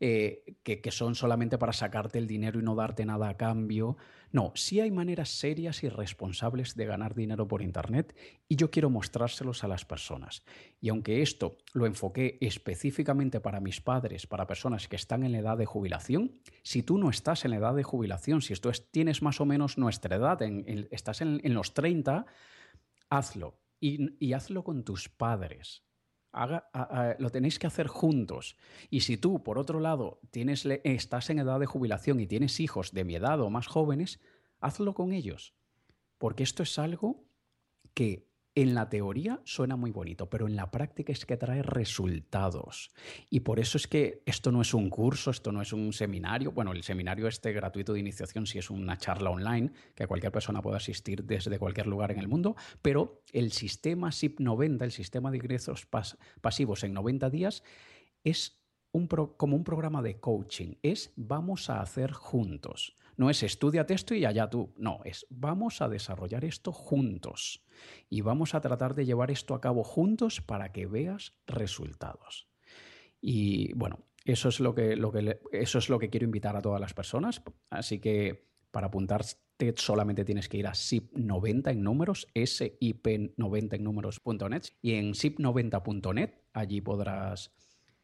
eh, 0.05 0.57
que, 0.65 0.91
son 0.91 1.15
solamente 1.15 1.59
para 1.59 1.73
sacarte 1.73 2.19
el 2.19 2.27
dinero 2.27 2.59
y 2.59 2.63
no 2.65 2.75
darte 2.75 3.07
nada 3.07 3.29
a 3.29 3.37
cambio. 3.37 3.97
No, 4.33 4.53
sí 4.55 4.81
hay 4.81 4.91
maneras 4.91 5.29
serias 5.29 5.85
y 5.85 5.91
responsables 5.91 6.75
de 6.75 6.87
ganar 6.87 7.15
dinero 7.15 7.47
por 7.47 7.61
Internet 7.61 8.17
y 8.49 8.57
yo 8.57 8.71
quiero 8.71 8.89
mostrárselos 8.89 9.63
a 9.63 9.69
las 9.69 9.85
personas. 9.85 10.43
Y 10.81 10.89
aunque 10.89 11.21
esto 11.21 11.59
lo 11.75 11.85
enfoqué 11.85 12.39
específicamente 12.41 13.41
para 13.41 13.61
mis 13.61 13.83
padres, 13.83 14.27
para 14.27 14.47
personas 14.47 14.89
que 14.89 14.97
están 14.97 15.23
en 15.23 15.33
la 15.33 15.39
edad 15.39 15.59
de 15.59 15.67
jubilación, 15.67 16.41
si 16.63 16.83
tú 16.83 16.97
no 16.97 17.11
estás 17.11 17.45
en 17.45 17.51
la 17.51 17.59
edad 17.59 17.75
de 17.75 17.83
jubilación, 17.83 18.41
si 18.41 18.55
tú 18.55 18.71
tienes 18.91 19.21
más 19.21 19.41
o 19.41 19.45
menos 19.45 19.77
nuestra 19.77 20.17
edad, 20.17 20.41
estás 20.91 21.21
en, 21.21 21.41
los 21.53 21.75
30, 21.75 22.25
hazlo. 23.11 23.61
y 23.81 24.33
hazlo 24.33 24.65
con 24.65 24.83
tus 24.83 25.11
padres 25.11 25.85
lo 26.33 27.31
tenéis 27.31 27.59
que 27.59 27.67
hacer 27.67 27.87
juntos. 27.87 28.57
Y 28.91 29.01
si 29.01 29.17
tú, 29.17 29.43
por 29.43 29.59
otro 29.59 29.81
lado, 29.81 30.21
tienes, 30.31 30.67
estás 30.85 31.31
en 31.31 31.39
edad 31.39 31.61
de 31.61 31.67
jubilación 31.67 32.21
y 32.21 32.27
tienes 32.27 32.61
hijos 32.61 32.93
de 32.93 33.05
mi 33.05 33.15
edad 33.15 33.41
o 33.41 33.51
más 33.51 33.67
jóvenes, 33.67 34.21
hazlo 34.61 34.95
con 34.95 35.13
ellos. 35.13 35.55
Porque 36.19 36.43
esto 36.43 36.63
es 36.63 36.79
algo 36.79 37.25
que 37.95 38.32
en 38.55 38.75
la 38.75 38.89
teoría 38.89 39.41
suena 39.45 39.77
muy 39.77 39.91
bonito, 39.91 40.29
pero 40.29 40.47
en 40.47 40.57
la 40.57 40.71
práctica 40.71 41.13
es 41.13 41.25
que 41.25 41.37
trae 41.37 41.63
resultados. 41.63 42.91
Y 43.31 43.41
por 43.41 43.59
eso 43.59 43.79
es 43.79 43.87
que 43.87 44.23
esto 44.27 44.53
no 44.53 44.61
es 44.61 44.75
un 44.75 44.91
curso, 44.91 45.31
esto 45.31 45.53
no 45.53 45.63
es 45.63 45.73
un 45.73 45.93
seminario. 45.93 46.53
Bueno, 46.53 46.73
el 46.73 46.83
seminario 46.83 47.29
este 47.29 47.53
gratuito 47.53 47.95
de 47.95 48.01
iniciación 48.01 48.47
sí 48.47 48.59
es 48.59 48.69
una 48.69 48.99
charla 48.99 49.31
online 49.31 49.73
que 49.95 50.07
cualquier 50.07 50.33
persona 50.33 50.61
puede 50.61 50.77
asistir 50.77 51.25
desde 51.25 51.59
cualquier 51.59 51.87
lugar 51.87 52.11
en 52.13 52.19
el 52.19 52.29
mundo, 52.29 52.55
pero 52.83 53.23
el 53.33 53.53
sistema 53.53 54.13
SIP 54.13 54.41
90, 54.41 54.85
el 54.85 54.93
sistema 54.93 55.31
de 55.31 55.39
ingresos 55.39 55.89
pasivos 56.41 56.85
en 56.85 56.93
90 56.93 57.31
días, 57.31 57.63
es 58.23 58.63
como 59.37 59.57
un 59.57 59.65
programa 59.65 60.03
de 60.03 60.21
coaching. 60.21 60.75
Es 60.83 61.13
vamos 61.17 61.71
a 61.71 61.81
hacer 61.81 62.13
juntos. 62.13 62.95
No 63.17 63.31
es 63.31 63.43
estudiate 63.43 63.95
esto 63.95 64.15
y 64.15 64.25
allá 64.25 64.49
tú. 64.49 64.73
No, 64.77 65.01
es 65.05 65.27
vamos 65.31 65.83
a 65.83 65.89
desarrollar 65.89 66.45
esto 66.45 66.73
juntos. 66.73 67.63
Y 68.09 68.21
vamos 68.23 68.55
a 68.55 68.61
tratar 68.61 68.95
de 68.95 69.05
llevar 69.05 69.31
esto 69.31 69.55
a 69.55 69.61
cabo 69.61 69.85
juntos 69.85 70.41
para 70.41 70.73
que 70.73 70.87
veas 70.87 71.35
resultados. 71.47 72.49
Y 73.21 73.73
bueno, 73.75 74.01
eso 74.25 74.49
es 74.49 74.61
lo 74.61 74.75
que, 74.75 74.97
lo 74.97 75.13
que, 75.13 75.41
eso 75.53 75.79
es 75.79 75.89
lo 75.89 75.99
que 75.99 76.11
quiero 76.11 76.25
invitar 76.25 76.57
a 76.57 76.63
todas 76.63 76.81
las 76.81 76.95
personas. 76.95 77.43
Así 77.71 77.99
que 77.99 78.49
para 78.71 78.89
apuntarte 78.89 79.75
solamente 79.77 80.25
tienes 80.25 80.49
que 80.49 80.57
ir 80.57 80.67
a 80.67 80.73
SIP90 80.73 81.71
en 81.71 81.83
números, 81.83 82.27
SIP90 82.35 83.75
en 83.75 83.85
números.net 83.85 84.63
y 84.81 84.95
en 84.95 85.13
SIP90.net 85.13 86.31
allí 86.53 86.81
podrás 86.81 87.53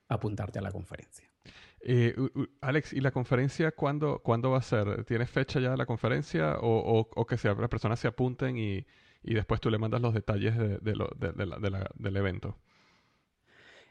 apuntarte 0.08 0.58
a 0.58 0.62
la 0.62 0.70
conferencia. 0.70 1.27
Eh, 1.80 2.14
Alex, 2.60 2.92
¿y 2.92 3.00
la 3.00 3.10
conferencia 3.10 3.72
cuándo, 3.72 4.20
cuándo 4.20 4.50
va 4.50 4.58
a 4.58 4.62
ser? 4.62 5.04
¿Tienes 5.04 5.30
fecha 5.30 5.60
ya 5.60 5.70
de 5.70 5.76
la 5.76 5.86
conferencia 5.86 6.56
o, 6.60 7.08
o, 7.14 7.26
que 7.26 7.36
las 7.36 7.68
personas 7.68 8.00
se 8.00 8.08
apunten 8.08 8.58
y, 8.58 8.84
y 9.22 9.34
después 9.34 9.60
tú 9.60 9.70
le 9.70 9.78
mandas 9.78 10.00
los 10.00 10.14
detalles 10.14 10.56
del 10.56 12.16
evento. 12.16 12.56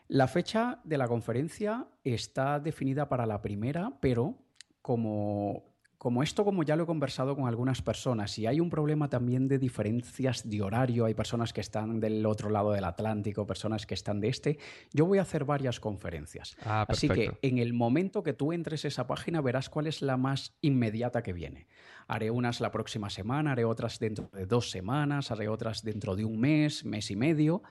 La 0.07 0.27
fecha 0.27 0.79
de 0.83 0.97
la 0.97 1.07
conferencia 1.07 1.87
está 2.03 2.59
definida 2.59 3.09
para 3.09 3.25
la 3.25 3.41
primera, 3.41 3.91
pero 3.99 4.37
como 4.81 5.66
como 5.97 6.21
esto, 6.21 6.45
como 6.45 6.63
ya 6.63 6.75
lo 6.75 6.83
he 6.83 6.85
conversado 6.85 7.35
con 7.35 7.47
algunas 7.47 7.81
personas, 7.81 8.37
y 8.37 8.45
hay 8.45 8.59
un 8.59 8.69
problema 8.69 9.09
también 9.09 9.47
de 9.47 9.57
diferencias 9.57 10.47
de 10.47 10.61
horario, 10.61 11.05
hay 11.05 11.15
personas 11.15 11.53
que 11.53 11.61
están 11.61 11.99
del 11.99 12.25
otro 12.25 12.49
lado 12.49 12.71
del 12.71 12.83
Atlántico, 12.83 13.47
personas 13.47 13.85
que 13.87 13.95
están 13.95 14.19
de 14.19 14.27
este, 14.27 14.59
yo 14.93 15.05
voy 15.05 15.17
a 15.17 15.23
hacer 15.23 15.43
varias 15.43 15.79
conferencias. 15.79 16.55
Ah, 16.63 16.85
Así 16.87 17.09
que 17.09 17.31
en 17.41 17.57
el 17.57 17.73
momento 17.73 18.21
que 18.21 18.33
tú 18.33 18.53
entres 18.53 18.85
a 18.85 18.89
esa 18.89 19.07
página 19.07 19.41
verás 19.41 19.69
cuál 19.69 19.87
es 19.87 20.01
la 20.01 20.17
más 20.17 20.55
inmediata 20.61 21.23
que 21.23 21.33
viene. 21.33 21.67
Haré 22.07 22.29
unas 22.29 22.61
la 22.61 22.71
próxima 22.71 23.09
semana, 23.09 23.53
haré 23.53 23.65
otras 23.65 23.99
dentro 23.99 24.29
de 24.33 24.45
dos 24.45 24.69
semanas, 24.69 25.31
haré 25.31 25.49
otras 25.49 25.83
dentro 25.83 26.15
de 26.15 26.25
un 26.25 26.39
mes, 26.39 26.85
mes 26.85 27.09
y 27.09 27.15
medio 27.15 27.63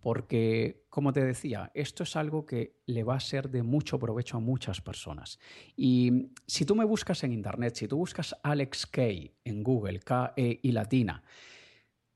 porque, 0.00 0.84
como 0.88 1.12
te 1.12 1.24
decía, 1.24 1.70
esto 1.74 2.04
es 2.04 2.16
algo 2.16 2.46
que 2.46 2.80
le 2.86 3.02
va 3.02 3.16
a 3.16 3.20
ser 3.20 3.50
de 3.50 3.62
mucho 3.62 3.98
provecho 3.98 4.36
a 4.36 4.40
muchas 4.40 4.80
personas. 4.80 5.38
Y 5.76 6.30
si 6.46 6.64
tú 6.64 6.74
me 6.76 6.84
buscas 6.84 7.24
en 7.24 7.32
Internet, 7.32 7.74
si 7.74 7.88
tú 7.88 7.96
buscas 7.96 8.36
Alex 8.42 8.86
Kay 8.86 9.34
en 9.44 9.62
Google, 9.62 10.00
K-E 10.00 10.60
y 10.62 10.72
latina, 10.72 11.22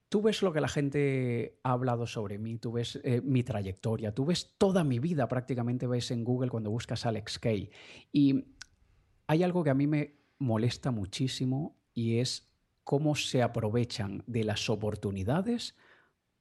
tú 0.08 0.22
ves 0.22 0.42
lo 0.42 0.52
que 0.52 0.60
la 0.60 0.68
gente 0.68 1.58
ha 1.62 1.72
hablado 1.72 2.06
sobre 2.06 2.38
mí, 2.38 2.58
tú 2.58 2.72
ves 2.72 3.00
eh, 3.02 3.20
mi 3.22 3.42
trayectoria, 3.42 4.14
tú 4.14 4.26
ves 4.26 4.54
toda 4.58 4.84
mi 4.84 4.98
vida 4.98 5.26
prácticamente 5.26 5.86
ves 5.86 6.10
en 6.10 6.22
Google 6.22 6.50
cuando 6.50 6.70
buscas 6.70 7.06
Alex 7.06 7.38
Kay. 7.38 7.70
Y 8.12 8.44
hay 9.26 9.42
algo 9.42 9.64
que 9.64 9.70
a 9.70 9.74
mí 9.74 9.86
me 9.86 10.16
molesta 10.38 10.90
muchísimo 10.90 11.80
y 11.94 12.18
es 12.18 12.52
cómo 12.84 13.14
se 13.14 13.42
aprovechan 13.42 14.22
de 14.26 14.44
las 14.44 14.68
oportunidades 14.68 15.74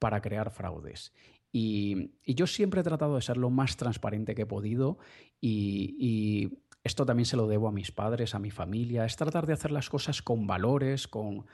para 0.02 0.20
crear 0.20 0.50
fraudes. 0.50 1.14
Y, 1.54 2.10
yo 2.26 2.48
siempre 2.48 2.82
he 2.82 2.84
tratado 2.84 3.16
de 3.16 3.22
ser 3.22 3.38
lo 3.38 3.52
más 3.52 3.78
transparente 3.78 4.34
que 4.34 4.44
he 4.44 4.48
podido 4.48 4.98
y, 5.40 6.58
esto 6.84 7.06
también 7.06 7.28
se 7.28 7.38
lo 7.38 7.46
debo 7.46 7.68
a 7.68 7.72
mis 7.72 7.92
padres, 7.92 8.34
a 8.34 8.40
mi 8.40 8.50
familia, 8.50 9.06
es 9.06 9.16
tratar 9.16 9.46
de 9.46 9.54
hacer 9.54 9.70
las 9.70 9.88
cosas 9.88 10.24
con 10.24 10.48
valores, 10.48 11.08
con, 11.08 11.46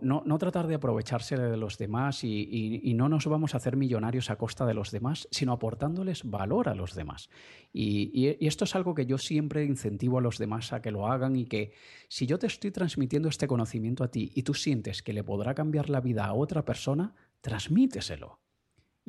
no, 0.00 0.38
tratar 0.38 0.66
de 0.66 0.74
aprovecharse 0.74 1.36
de 1.36 1.56
los 1.56 1.78
demás 1.78 2.24
y, 2.24 2.92
no 2.96 3.08
nos 3.08 3.26
vamos 3.26 3.54
a 3.54 3.58
hacer 3.58 3.76
millonarios 3.76 4.30
a 4.30 4.36
costa 4.36 4.66
de 4.66 4.74
los 4.74 4.90
demás, 4.90 5.28
sino 5.30 5.52
aportándoles 5.52 6.28
valor 6.28 6.68
a 6.68 6.74
los 6.74 6.96
demás. 6.96 7.30
Y, 7.72 8.36
esto 8.44 8.64
es 8.64 8.74
algo 8.74 8.96
que 8.96 9.06
yo 9.06 9.18
siempre 9.18 9.64
incentivo 9.64 10.18
a 10.18 10.22
los 10.22 10.38
demás 10.38 10.72
a 10.72 10.82
que 10.82 10.90
lo 10.90 11.06
hagan 11.06 11.36
y 11.36 11.44
que 11.44 11.72
si 12.08 12.26
yo 12.26 12.40
te 12.40 12.48
estoy 12.48 12.72
transmitiendo 12.72 13.28
este 13.28 13.46
conocimiento 13.46 14.02
a 14.02 14.10
ti 14.10 14.32
y 14.34 14.42
tú 14.42 14.54
sientes 14.54 15.04
que 15.04 15.12
le 15.12 15.22
podrá 15.22 15.54
cambiar 15.54 15.88
la 15.88 16.00
vida 16.00 16.24
a 16.24 16.34
otra 16.34 16.64
persona, 16.64 17.14
transmíteselo. 17.40 18.40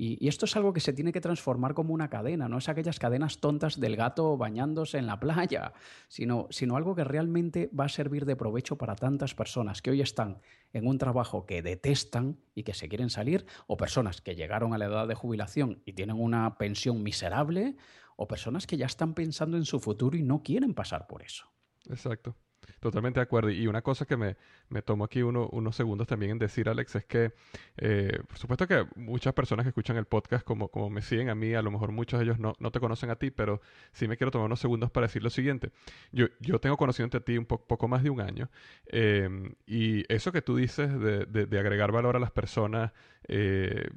Y, 0.01 0.29
esto 0.29 0.45
es 0.45 0.55
algo 0.55 0.71
que 0.71 0.79
se 0.79 0.93
tiene 0.93 1.11
que 1.11 1.19
transformar 1.19 1.73
como 1.73 1.93
una 1.93 2.09
cadena, 2.09 2.47
no 2.47 2.59
es 2.59 2.69
aquellas 2.69 2.99
cadenas 2.99 3.39
tontas 3.41 3.81
del 3.81 3.97
gato 3.97 4.37
bañándose 4.37 4.97
en 4.97 5.07
la 5.07 5.19
playa, 5.19 5.73
sino, 6.07 6.47
sino 6.51 6.77
algo 6.77 6.95
que 6.95 7.03
realmente 7.03 7.69
va 7.77 7.83
a 7.83 7.89
servir 7.89 8.25
de 8.25 8.37
provecho 8.37 8.77
para 8.77 8.95
tantas 8.95 9.35
personas 9.35 9.81
que 9.81 9.91
hoy 9.91 9.99
están 9.99 10.39
en 10.71 10.87
un 10.87 10.97
trabajo 10.97 11.45
que 11.45 11.61
detestan 11.61 12.39
y 12.55 12.63
que 12.63 12.73
se 12.73 12.87
quieren 12.87 13.09
salir, 13.09 13.45
o 13.67 13.75
personas 13.75 14.21
que 14.21 14.35
llegaron 14.35 14.73
a 14.73 14.77
la 14.77 14.85
edad 14.85 15.05
de 15.05 15.15
jubilación 15.15 15.81
y 15.83 15.91
tienen 15.91 16.17
una 16.17 16.57
pensión 16.57 17.03
miserable, 17.03 17.75
o 18.15 18.25
personas 18.25 18.67
que 18.67 18.77
ya 18.77 18.85
están 18.85 19.13
pensando 19.13 19.57
en 19.57 19.65
su 19.65 19.81
futuro 19.81 20.17
y 20.17 20.23
no 20.23 20.43
quieren 20.43 20.73
pasar 20.73 21.07
por 21.07 21.23
eso. 21.23 21.51
Exacto. 21.89 22.37
Totalmente 22.79 23.19
de 23.19 23.23
acuerdo. 23.23 23.49
Y 23.49 23.67
una 23.67 23.81
cosa 23.81 24.05
que 24.05 24.15
me, 24.15 24.37
me 24.69 24.81
tomo 24.81 25.03
aquí 25.03 25.21
unos 25.21 25.75
segundos 25.75 26.07
también 26.07 26.33
en 26.33 26.39
decir, 26.39 26.69
Alex, 26.69 26.95
es 26.95 27.05
que, 27.05 27.33
eh, 27.77 28.19
por 28.27 28.37
supuesto 28.37 28.67
que 28.67 28.85
muchas 28.95 29.33
personas 29.33 29.65
que 29.65 29.69
escuchan 29.69 29.97
el 29.97 30.05
podcast, 30.05 30.45
como, 30.45 30.69
como 30.69 30.89
me 30.89 31.01
siguen 31.01 31.29
a 31.29 31.35
mí, 31.35 31.53
a 31.53 31.61
lo 31.61 31.71
mejor 31.71 31.91
muchos 31.91 32.19
de 32.19 32.25
ellos 32.25 32.39
no, 32.39 32.53
no 32.59 32.71
te 32.71 32.79
conocen 32.79 33.09
a 33.09 33.15
ti, 33.17 33.31
pero 33.31 33.61
sí 33.91 34.07
me 34.07 34.17
quiero 34.17 34.31
tomar 34.31 34.45
unos 34.45 34.59
segundos 34.59 34.91
para 34.91 35.07
decir 35.07 35.23
lo 35.23 35.29
siguiente. 35.29 35.71
Yo, 36.11 36.27
yo 36.39 36.59
tengo 36.59 36.77
conocimiento 36.77 37.17
a 37.17 37.21
ti 37.21 37.37
un 37.37 37.45
poco 37.45 37.87
más 37.87 38.03
de 38.03 38.09
un 38.09 38.21
año, 38.21 38.49
eh, 38.87 39.29
y 39.65 40.05
eso 40.13 40.31
que 40.31 40.41
tú 40.41 40.55
dices 40.55 40.89
de, 40.99 41.25
de, 41.25 41.59
agregar 41.59 41.91
valor 41.91 42.15
a 42.15 42.19
las 42.19 42.31
personas, 42.31 42.93
eh, 43.27 43.89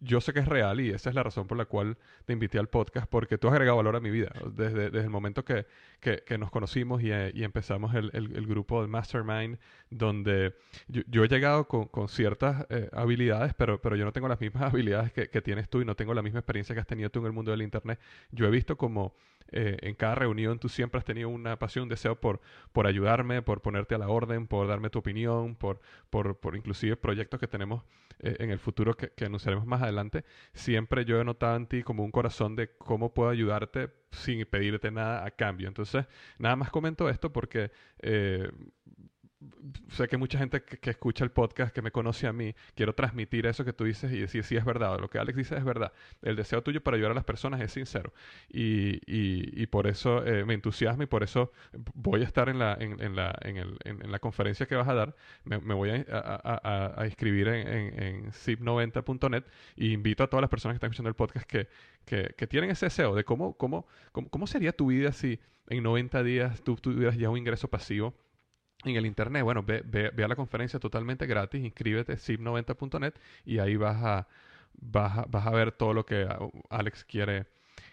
yo 0.00 0.20
sé 0.20 0.32
que 0.32 0.40
es 0.40 0.46
real 0.46 0.80
y 0.80 0.90
esa 0.90 1.08
es 1.08 1.14
la 1.16 1.22
razón 1.22 1.46
por 1.46 1.56
la 1.56 1.64
cual 1.64 1.96
te 2.26 2.32
invité 2.34 2.58
al 2.58 2.68
podcast, 2.68 3.08
porque 3.08 3.38
tú 3.38 3.48
has 3.48 3.54
agregado 3.54 3.78
valor 3.78 3.96
a 3.96 4.00
mi 4.00 4.10
vida. 4.10 4.32
Desde, 4.52 4.90
desde 4.90 5.04
el 5.04 5.10
momento 5.10 5.44
que, 5.44 5.66
que, 6.00 6.38
nos 6.38 6.50
conocimos 6.50 7.02
y, 7.02 7.08
y 7.08 7.44
empezamos 7.44 7.94
el, 7.94 8.01
grupo 8.10 8.82
de 8.82 8.88
Mastermind, 8.88 9.58
donde 9.90 10.54
yo, 10.88 11.24
he 11.24 11.28
llegado 11.28 11.68
con, 11.68 12.08
ciertas 12.08 12.66
eh, 12.70 12.88
habilidades, 12.92 13.54
pero, 13.54 13.80
pero 13.80 13.96
yo 13.96 14.04
no 14.04 14.12
tengo 14.12 14.28
las 14.28 14.40
mismas 14.40 14.62
habilidades 14.72 15.12
que, 15.12 15.42
tienes 15.42 15.68
tú 15.68 15.80
y 15.80 15.84
no 15.84 15.94
tengo 15.94 16.14
la 16.14 16.22
misma 16.22 16.40
experiencia 16.40 16.74
que 16.74 16.80
has 16.80 16.86
tenido 16.86 17.10
tú 17.10 17.20
en 17.20 17.26
el 17.26 17.32
mundo 17.32 17.50
del 17.50 17.62
Internet. 17.62 17.98
Yo 18.30 18.46
he 18.46 18.50
visto 18.50 18.76
como 18.76 19.14
eh, 19.52 19.76
en 19.82 19.94
cada 19.94 20.14
reunión 20.14 20.58
tú 20.58 20.68
siempre 20.68 20.98
has 20.98 21.04
tenido 21.04 21.28
una 21.28 21.58
pasión, 21.58 21.84
un 21.84 21.88
deseo 21.88 22.18
por, 22.18 22.40
por 22.72 22.86
ayudarme, 22.86 23.42
por 23.42 23.62
ponerte 23.62 23.94
a 23.94 23.98
la 23.98 24.08
orden, 24.08 24.46
por 24.46 24.66
darme 24.66 24.90
tu 24.90 24.98
opinión, 24.98 25.54
por, 25.54 25.80
por, 26.10 26.38
por 26.38 26.56
inclusive 26.56 26.96
proyectos 26.96 27.38
que 27.38 27.46
tenemos 27.46 27.84
eh, 28.20 28.36
en 28.40 28.50
el 28.50 28.58
futuro 28.58 28.94
que, 28.94 29.10
que 29.10 29.26
anunciaremos 29.26 29.66
más 29.66 29.82
adelante. 29.82 30.24
Siempre 30.54 31.04
yo 31.04 31.20
he 31.20 31.24
notado 31.24 31.56
en 31.56 31.66
ti 31.66 31.82
como 31.82 32.04
un 32.04 32.10
corazón 32.10 32.56
de 32.56 32.76
cómo 32.76 33.12
puedo 33.14 33.30
ayudarte 33.30 33.90
sin 34.10 34.44
pedirte 34.46 34.90
nada 34.90 35.24
a 35.24 35.30
cambio. 35.30 35.68
Entonces, 35.68 36.06
nada 36.38 36.56
más 36.56 36.70
comento 36.70 37.08
esto 37.08 37.32
porque 37.32 37.70
eh, 38.00 38.50
sé 39.90 40.08
que 40.08 40.16
mucha 40.16 40.38
gente 40.38 40.62
que, 40.62 40.90
escucha 40.90 41.24
el 41.24 41.30
podcast, 41.30 41.74
que 41.74 41.82
me 41.82 41.90
conoce 41.90 42.26
a 42.26 42.32
mí, 42.32 42.54
quiero 42.74 42.94
transmitir 42.94 43.46
eso 43.46 43.64
que 43.64 43.72
tú 43.72 43.84
dices 43.84 44.12
y 44.12 44.20
decir, 44.20 44.44
sí, 44.44 44.56
es 44.56 44.64
verdad, 44.64 44.98
lo 45.00 45.08
que 45.08 45.18
Alex 45.18 45.36
dice 45.36 45.56
es 45.56 45.64
verdad. 45.64 45.92
El 46.22 46.36
deseo 46.36 46.62
tuyo 46.62 46.82
para 46.82 46.96
ayudar 46.96 47.12
a 47.12 47.14
las 47.14 47.24
personas 47.24 47.60
es 47.60 47.72
sincero. 47.72 48.12
Y, 48.48 49.00
y, 49.06 49.66
por 49.66 49.86
eso 49.86 50.24
eh, 50.26 50.44
me 50.44 50.54
entusiasma 50.54 51.04
y 51.04 51.06
por 51.06 51.22
eso 51.22 51.52
voy 51.94 52.22
a 52.22 52.24
estar 52.24 52.48
en 52.48 52.58
la, 52.58 52.76
en, 52.78 53.16
la, 53.16 53.36
en, 53.42 53.56
el, 53.56 53.78
en, 53.84 54.10
la 54.10 54.18
conferencia 54.18 54.66
que 54.66 54.74
vas 54.74 54.88
a 54.88 54.94
dar. 54.94 55.16
Me, 55.44 55.56
voy 55.58 55.90
a, 55.90 56.04
a, 56.10 57.00
a, 57.00 57.06
en, 57.06 58.02
en, 58.02 58.32
zip90.net 58.32 59.44
e 59.76 59.86
invito 59.86 60.24
a 60.24 60.26
todas 60.28 60.42
las 60.42 60.50
personas 60.50 60.74
que 60.74 60.76
están 60.76 60.90
escuchando 60.90 61.08
el 61.08 61.14
podcast 61.14 61.46
que, 61.46 61.68
que, 62.04 62.34
que 62.36 62.46
tienen 62.46 62.70
ese 62.70 62.86
deseo 62.86 63.14
de 63.14 63.24
cómo, 63.24 63.56
cómo, 63.56 63.86
cómo, 64.12 64.28
cómo 64.28 64.46
sería 64.46 64.72
tu 64.72 64.86
vida 64.86 65.12
si 65.12 65.40
en 65.68 65.82
90 65.82 66.22
días 66.22 66.62
tú 66.62 66.76
tuvieras 66.76 67.16
ya 67.16 67.30
un 67.30 67.38
ingreso 67.38 67.68
pasivo 67.68 68.14
en 68.84 68.96
el 68.96 69.06
internet. 69.06 69.42
Bueno, 69.42 69.62
ve, 69.62 69.82
ve, 69.82 70.24
a 70.24 70.28
la 70.28 70.36
conferencia 70.36 70.78
totalmente 70.78 71.26
gratis, 71.26 71.64
inscríbete 71.64 72.14
zip90.net 72.14 73.14
y 73.44 73.58
ahí 73.58 73.76
vas 73.76 74.02
a, 74.02 74.28
vas 74.74 75.30
vas 75.30 75.46
a 75.46 75.50
ver 75.50 75.72
todo 75.72 75.94
lo 75.94 76.04
que 76.06 76.28
Alex 76.70 77.04
quiere, 77.04 77.46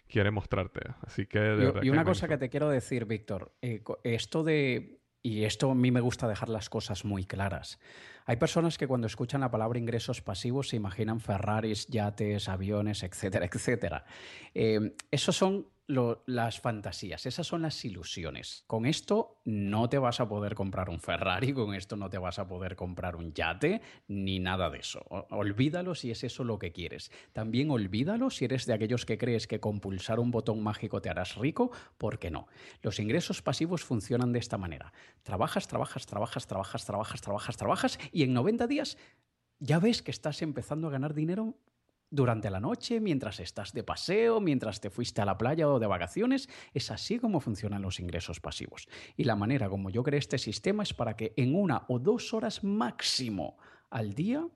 quiere 0.08 0.32
mostrarte. 0.32 0.82
Así 1.02 1.26
que... 1.26 1.74
y, 1.82 1.90
una 1.90 2.04
cosa 2.04 2.28
que 2.28 2.38
te 2.38 2.50
quiero 2.50 2.70
decir, 2.70 3.06
Víctor, 3.06 3.52
eh, 3.62 3.84
esto 4.04 4.44
de... 4.44 4.98
Y 5.22 5.44
esto 5.44 5.72
a 5.72 5.76
mí 5.76 5.92
me 5.92 6.00
gusta 6.00 6.30
dejar 6.30 6.48
las 6.48 6.70
cosas 6.70 7.04
muy 7.04 7.26
claras. 7.26 7.78
Hay 8.26 8.38
personas 8.38 8.78
que 8.78 8.88
cuando 8.88 9.06
escuchan 9.06 9.42
la 9.42 9.52
palabra 9.52 9.78
ingresos 9.78 10.22
pasivos 10.22 10.70
se 10.70 10.78
imaginan 10.78 11.20
Ferraris, 11.20 11.88
yates, 11.88 12.48
aviones, 12.48 13.04
etcétera, 13.04 13.46
etcétera. 13.46 14.06
Eh, 14.54 14.96
esos 15.12 15.36
son 15.36 15.68
las 15.90 16.60
fantasías, 16.60 17.26
esas 17.26 17.48
son 17.48 17.64
las 17.64 17.84
ilusiones. 17.84 18.64
Con 18.68 18.86
esto 18.86 19.42
no 19.44 19.90
te 19.90 19.98
vas 19.98 20.20
a 20.20 20.30
poder 20.30 20.54
comprar 20.54 20.88
un 20.90 21.00
Ferrari, 21.00 21.52
con 21.52 21.74
esto 21.74 21.96
no 21.96 22.12
te 22.12 22.20
vas 22.20 22.38
a 22.38 22.48
poder 22.48 22.76
comprar 22.76 23.16
un 23.16 23.34
yate, 23.34 23.82
ni 24.08 24.40
nada 24.40 24.70
de 24.70 24.80
eso. 24.80 25.04
Olvídalo 25.32 25.96
si 25.96 26.12
es 26.12 26.24
eso 26.24 26.44
lo 26.44 26.60
que 26.60 26.72
quieres. 26.72 27.12
También 27.34 27.72
olvídalo 27.72 28.30
si 28.30 28.46
eres 28.46 28.68
de 28.68 28.74
aquellos 28.74 29.06
que 29.06 29.18
crees 29.18 29.48
que 29.48 29.60
con 29.60 29.80
pulsar 29.80 30.20
un 30.20 30.30
botón 30.30 30.62
mágico 30.62 31.02
te 31.02 31.10
harás 31.10 31.36
rico, 31.36 31.72
porque 31.98 32.30
no. 32.30 32.48
Los 32.84 33.00
ingresos 33.00 33.42
pasivos 33.42 33.84
funcionan 33.84 34.32
de 34.32 34.40
esta 34.40 34.60
manera. 34.60 34.94
Trabajas, 35.24 35.68
trabajas, 35.68 36.06
trabajas, 36.06 36.46
trabajas, 36.46 36.86
trabajas, 36.86 37.22
trabajas, 37.22 37.58
trabajas 37.58 38.00
y 38.12 38.22
en 38.22 38.34
90 38.34 38.68
días 38.68 38.98
ya 39.60 39.80
ves 39.80 40.04
que 40.04 40.12
estás 40.12 40.44
empezando 40.44 40.88
a 40.88 40.92
ganar 40.92 41.16
dinero 41.16 41.56
durante 42.12 42.49
la 42.49 42.60
noche, 42.60 42.99
mientras 42.99 43.39
estás 43.39 43.74
de 43.74 43.84
paseo, 43.84 44.41
mientras 44.41 44.82
te 44.82 44.89
fuiste 44.89 45.22
a 45.22 45.26
la 45.26 45.38
playa 45.38 45.70
o 45.70 45.80
de 45.80 45.88
vacaciones. 45.88 46.49
Es 46.74 46.91
así 46.91 47.20
como 47.20 47.39
funcionan 47.39 47.82
los 47.82 47.99
ingresos 47.99 48.39
pasivos. 48.39 48.88
Y 49.16 49.26
la 49.26 49.36
manera 49.36 49.70
como 49.70 49.89
yo 49.89 50.03
creé 50.03 50.20
este 50.20 50.38
sistema 50.38 50.84
es 50.84 50.93
para 50.93 51.16
que 51.16 51.34
en 51.38 51.55
una 51.55 51.86
o 51.88 51.99
dos 51.99 52.34
horas 52.34 52.64
máximo 52.64 53.57
al 53.89 54.14
día 54.14 54.47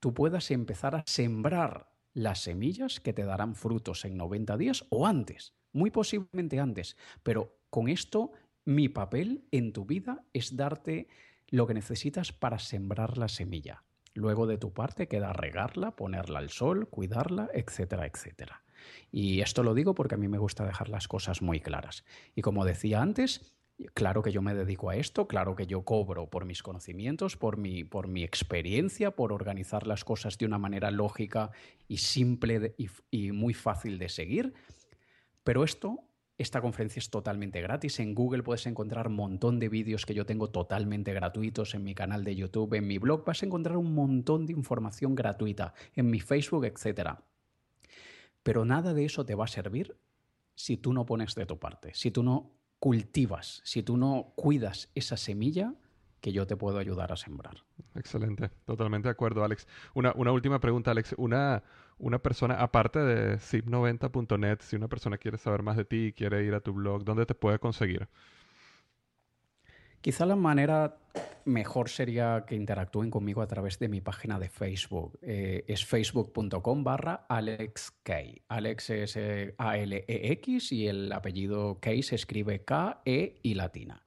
tú 0.00 0.14
puedas 0.14 0.50
empezar 0.50 0.94
a 0.96 1.04
sembrar 1.06 1.92
las 2.14 2.42
semillas 2.42 3.00
que 3.00 3.12
te 3.12 3.24
darán 3.24 3.54
frutos 3.54 4.04
en 4.04 4.16
90 4.16 4.56
días 4.56 4.84
o 4.90 5.06
antes, 5.06 5.54
muy 5.72 5.90
posiblemente 5.90 6.60
antes. 6.60 6.96
Pero 7.22 7.58
con 7.70 7.88
esto, 7.88 8.32
mi 8.64 8.88
papel 8.88 9.46
en 9.50 9.72
tu 9.72 9.86
vida 9.86 10.24
es 10.32 10.56
darte 10.56 11.08
lo 11.48 11.66
que 11.66 11.74
necesitas 11.74 12.32
para 12.32 12.58
sembrar 12.58 13.18
la 13.18 13.28
semilla. 13.28 13.84
Luego 14.14 14.46
de 14.46 14.58
tu 14.58 14.72
parte 14.72 15.08
queda 15.08 15.32
regarla, 15.32 15.96
ponerla 15.96 16.38
al 16.38 16.50
sol, 16.50 16.88
cuidarla, 16.88 17.48
etcétera, 17.54 18.06
etcétera. 18.06 18.62
Y 19.10 19.40
esto 19.40 19.62
lo 19.62 19.74
digo 19.74 19.94
porque 19.94 20.16
a 20.16 20.18
mí 20.18 20.28
me 20.28 20.38
gusta 20.38 20.66
dejar 20.66 20.88
las 20.88 21.08
cosas 21.08 21.40
muy 21.40 21.60
claras. 21.60 22.04
Y 22.34 22.42
como 22.42 22.64
decía 22.64 23.00
antes, 23.00 23.52
Claro 23.94 24.22
que 24.22 24.32
yo 24.32 24.42
me 24.42 24.54
dedico 24.54 24.90
a 24.90 24.96
esto, 24.96 25.26
claro 25.26 25.56
que 25.56 25.66
yo 25.66 25.82
cobro 25.82 26.28
por 26.28 26.44
mis 26.44 26.62
conocimientos, 26.62 27.36
por 27.36 27.56
mi, 27.56 27.84
por 27.84 28.06
mi 28.06 28.22
experiencia, 28.22 29.12
por 29.12 29.32
organizar 29.32 29.86
las 29.86 30.04
cosas 30.04 30.38
de 30.38 30.46
una 30.46 30.58
manera 30.58 30.90
lógica 30.90 31.50
y 31.88 31.96
simple 31.96 32.74
y 33.10 33.32
muy 33.32 33.54
fácil 33.54 33.98
de 33.98 34.08
seguir. 34.08 34.54
Pero 35.42 35.64
esto 35.64 36.04
esta 36.42 36.60
conferencia 36.60 37.00
es 37.00 37.10
totalmente 37.10 37.60
gratis. 37.60 38.00
En 38.00 38.14
Google 38.14 38.42
puedes 38.42 38.66
encontrar 38.66 39.08
un 39.08 39.14
montón 39.14 39.58
de 39.58 39.68
vídeos 39.68 40.04
que 40.04 40.14
yo 40.14 40.26
tengo 40.26 40.50
totalmente 40.50 41.12
gratuitos 41.12 41.74
en 41.74 41.84
mi 41.84 41.94
canal 41.94 42.24
de 42.24 42.36
YouTube, 42.36 42.74
en 42.74 42.86
mi 42.86 42.98
blog. 42.98 43.24
Vas 43.24 43.42
a 43.42 43.46
encontrar 43.46 43.76
un 43.76 43.94
montón 43.94 44.46
de 44.46 44.52
información 44.52 45.14
gratuita 45.14 45.74
en 45.94 46.10
mi 46.10 46.20
Facebook, 46.20 46.64
etc. 46.64 47.18
Pero 48.42 48.64
nada 48.64 48.92
de 48.94 49.04
eso 49.04 49.24
te 49.24 49.34
va 49.34 49.44
a 49.44 49.48
servir 49.48 49.96
si 50.54 50.76
tú 50.76 50.92
no 50.92 51.06
pones 51.06 51.34
de 51.34 51.46
tu 51.46 51.58
parte, 51.58 51.94
si 51.94 52.10
tú 52.10 52.22
no 52.22 52.52
cultivas, 52.78 53.62
si 53.64 53.82
tú 53.82 53.96
no 53.96 54.32
cuidas 54.36 54.90
esa 54.94 55.16
semilla 55.16 55.74
que 56.20 56.32
yo 56.32 56.46
te 56.46 56.56
puedo 56.56 56.78
ayudar 56.78 57.12
a 57.12 57.16
sembrar. 57.16 57.64
Excelente, 57.94 58.50
totalmente 58.64 59.08
de 59.08 59.12
acuerdo, 59.12 59.44
Alex. 59.44 59.66
Una, 59.94 60.12
una 60.14 60.32
última 60.32 60.60
pregunta, 60.60 60.92
Alex. 60.92 61.14
Una, 61.18 61.62
una 62.02 62.18
persona, 62.18 62.56
aparte 62.56 62.98
de 62.98 63.38
zip90.net, 63.38 64.60
si 64.60 64.76
una 64.76 64.88
persona 64.88 65.18
quiere 65.18 65.38
saber 65.38 65.62
más 65.62 65.76
de 65.76 65.84
ti, 65.84 66.12
quiere 66.16 66.44
ir 66.44 66.52
a 66.54 66.60
tu 66.60 66.72
blog, 66.72 67.04
¿dónde 67.04 67.26
te 67.26 67.34
puede 67.34 67.60
conseguir? 67.60 68.08
Quizá 70.00 70.26
la 70.26 70.34
manera 70.34 70.98
mejor 71.44 71.88
sería 71.88 72.44
que 72.44 72.56
interactúen 72.56 73.08
conmigo 73.08 73.40
a 73.40 73.46
través 73.46 73.78
de 73.78 73.88
mi 73.88 74.00
página 74.00 74.40
de 74.40 74.48
Facebook. 74.48 75.16
Eh, 75.22 75.64
es 75.68 75.84
facebook.com 75.86 76.82
barra 76.82 77.24
Alex 77.28 77.94
Alex 78.48 78.90
es 78.90 79.16
eh, 79.16 79.54
A-L-E-X 79.58 80.72
y 80.72 80.88
el 80.88 81.12
apellido 81.12 81.78
Kay 81.80 82.02
se 82.02 82.16
escribe 82.16 82.64
K-E 82.64 83.38
y 83.42 83.54
latina. 83.54 84.04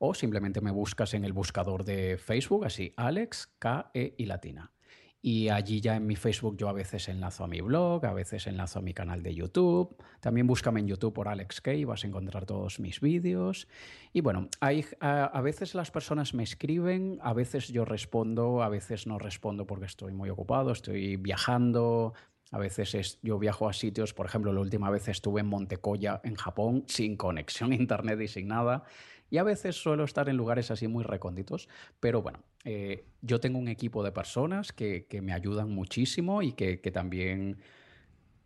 O 0.00 0.14
simplemente 0.14 0.60
me 0.60 0.72
buscas 0.72 1.14
en 1.14 1.24
el 1.24 1.32
buscador 1.32 1.84
de 1.84 2.18
Facebook, 2.18 2.64
así 2.64 2.92
Alex 2.96 3.54
K-E 3.60 4.14
y 4.18 4.26
latina. 4.26 4.72
Y 5.26 5.48
allí 5.48 5.80
ya 5.80 5.96
en 5.96 6.06
mi 6.06 6.14
Facebook 6.14 6.56
yo 6.56 6.68
a 6.68 6.72
veces 6.72 7.08
enlazo 7.08 7.42
a 7.42 7.48
mi 7.48 7.60
blog, 7.60 8.06
a 8.06 8.12
veces 8.12 8.46
enlazo 8.46 8.78
a 8.78 8.82
mi 8.82 8.94
canal 8.94 9.24
de 9.24 9.34
YouTube. 9.34 9.96
También 10.20 10.46
búscame 10.46 10.78
en 10.78 10.86
YouTube 10.86 11.14
por 11.14 11.26
Alex 11.26 11.60
Kay, 11.60 11.84
vas 11.84 12.04
a 12.04 12.06
encontrar 12.06 12.46
todos 12.46 12.78
mis 12.78 13.00
vídeos. 13.00 13.66
Y 14.12 14.20
bueno, 14.20 14.48
hay, 14.60 14.84
a, 15.00 15.40
veces 15.40 15.74
las 15.74 15.90
personas 15.90 16.32
me 16.32 16.44
escriben, 16.44 17.18
a 17.22 17.32
veces 17.32 17.66
yo 17.66 17.84
respondo, 17.84 18.62
a 18.62 18.68
veces 18.68 19.08
no 19.08 19.18
respondo 19.18 19.66
porque 19.66 19.86
estoy 19.86 20.12
muy 20.12 20.30
ocupado, 20.30 20.70
estoy 20.70 21.16
viajando. 21.16 22.14
A 22.52 22.58
veces 22.58 22.94
es, 22.94 23.18
yo 23.22 23.40
viajo 23.40 23.68
a 23.68 23.72
sitios, 23.72 24.14
por 24.14 24.26
ejemplo, 24.26 24.52
la 24.52 24.60
última 24.60 24.90
vez 24.90 25.08
estuve 25.08 25.40
en 25.40 25.48
Montecoya, 25.48 26.20
en 26.22 26.36
Japón, 26.36 26.84
sin 26.86 27.16
conexión 27.16 27.72
a 27.72 27.74
internet 27.74 28.20
y 28.20 28.28
sin 28.28 28.46
nada. 28.46 28.84
Y 29.30 29.38
a 29.38 29.42
veces 29.42 29.76
suelo 29.76 30.04
estar 30.04 30.28
en 30.28 30.36
lugares 30.36 30.70
así 30.70 30.88
muy 30.88 31.02
recónditos, 31.04 31.68
pero 32.00 32.22
bueno, 32.22 32.42
eh, 32.64 33.06
yo 33.22 33.40
tengo 33.40 33.58
un 33.58 33.68
equipo 33.68 34.02
de 34.04 34.12
personas 34.12 34.72
que, 34.72 35.06
me 35.22 35.32
ayudan 35.32 35.70
muchísimo 35.70 36.42
y 36.42 36.52
que, 36.52 36.80
que 36.80 36.90
también 36.90 37.58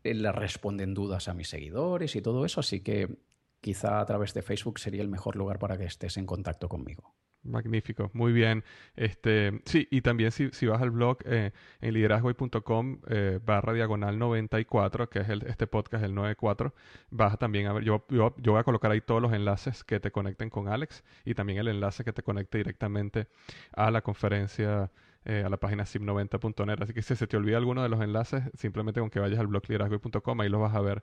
eh, 0.04 0.14
le 0.14 0.32
responden 0.32 0.94
dudas 0.94 1.28
a 1.28 1.34
mis 1.34 1.48
seguidores 1.48 2.16
y 2.16 2.22
todo 2.22 2.44
eso, 2.44 2.60
así 2.60 2.80
que 2.80 3.18
quizá 3.60 4.00
a 4.00 4.06
través 4.06 4.32
de 4.34 4.42
Facebook 4.42 4.78
sería 4.78 5.02
el 5.02 5.08
mejor 5.08 5.36
lugar 5.36 5.58
para 5.58 5.76
que 5.76 5.84
estés 5.84 6.16
en 6.16 6.26
contacto 6.26 6.68
conmigo. 6.68 7.14
Magnífico, 7.43 8.11
muy 8.12 8.32
bien. 8.32 8.64
Este, 8.97 9.62
sí, 9.64 9.88
y 9.91 10.03
también 10.03 10.30
si, 10.30 10.51
si 10.51 10.66
vas 10.66 10.82
al 10.82 10.91
blog 10.91 11.18
eh, 11.24 11.53
en 11.80 11.95
liderazgoy.com 11.95 13.01
eh, 13.09 13.41
barra 13.43 13.72
diagonal 13.72 14.18
94, 14.18 15.09
que 15.09 15.20
es 15.20 15.28
el, 15.30 15.43
este 15.47 15.66
podcast, 15.66 16.05
el 16.05 16.14
94, 16.14 16.74
vas 17.11 17.38
también 17.38 17.66
a 17.66 17.72
ver, 17.72 17.84
yo, 17.84 18.05
yo, 18.11 18.34
yo, 18.36 18.53
voy 18.53 18.61
a 18.61 18.64
colocar 18.64 18.91
ahí 18.91 19.01
todos 19.01 19.22
los 19.22 19.32
enlaces 19.32 19.84
que 19.84 20.01
te 20.01 20.11
conecten 20.11 20.51
con 20.51 20.68
Alex 20.68 21.03
y 21.24 21.34
también 21.34 21.59
el 21.61 21.68
enlace 21.68 22.05
que 22.05 22.12
te 22.12 22.22
conecte 22.22 22.59
directamente 22.59 23.26
a 23.72 23.91
la 23.91 24.03
conferencia, 24.03 24.91
eh, 25.24 25.43
a 25.45 25.49
la 25.49 25.57
página 25.57 25.84
sim90.net. 25.84 26.82
Así 26.82 26.93
que 26.93 27.01
si 27.01 27.16
se 27.16 27.26
te 27.26 27.38
olvida 27.38 27.57
alguno 27.57 27.82
de 27.82 27.88
los 27.88 28.03
enlaces, 28.03 28.43
simplemente 28.55 29.01
con 29.01 29.09
que 29.09 29.18
vayas 29.18 29.38
al 29.38 29.47
blog 29.47 29.62
liderazgoy.com, 29.66 30.41
ahí 30.43 30.51
los 30.51 30.61
vas 30.61 30.74
a 30.74 30.80
ver 30.82 31.03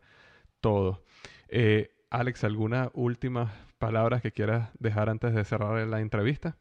todos. 0.61 0.99
Eh, 1.49 1.96
Alex, 2.09 2.45
¿alguna 2.45 2.89
última 2.93 3.53
palabras 3.77 4.21
que 4.21 4.31
quieras 4.31 4.69
dejar 4.79 5.09
antes 5.09 5.35
de 5.35 5.43
cerrar 5.43 5.85
la 5.87 5.99
entrevista? 5.99 6.57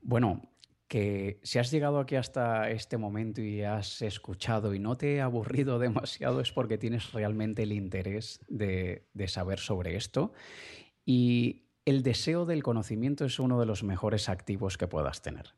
Bueno, 0.00 0.42
que 0.88 1.38
si 1.42 1.58
has 1.58 1.70
llegado 1.70 1.98
aquí 1.98 2.16
hasta 2.16 2.70
este 2.70 2.96
momento 2.96 3.42
y 3.42 3.62
has 3.62 4.00
escuchado 4.00 4.72
y 4.74 4.78
no 4.78 4.96
te 4.96 5.16
he 5.16 5.20
aburrido 5.20 5.78
demasiado 5.80 6.40
es 6.40 6.50
porque 6.50 6.78
tienes 6.78 7.12
realmente 7.12 7.64
el 7.64 7.72
interés 7.72 8.40
de, 8.48 9.06
de 9.12 9.28
saber 9.28 9.58
sobre 9.58 9.96
esto. 9.96 10.32
Y 11.04 11.66
el 11.84 12.02
deseo 12.02 12.46
del 12.46 12.62
conocimiento 12.62 13.26
es 13.26 13.38
uno 13.38 13.60
de 13.60 13.66
los 13.66 13.82
mejores 13.82 14.30
activos 14.30 14.78
que 14.78 14.88
puedas 14.88 15.20
tener. 15.20 15.54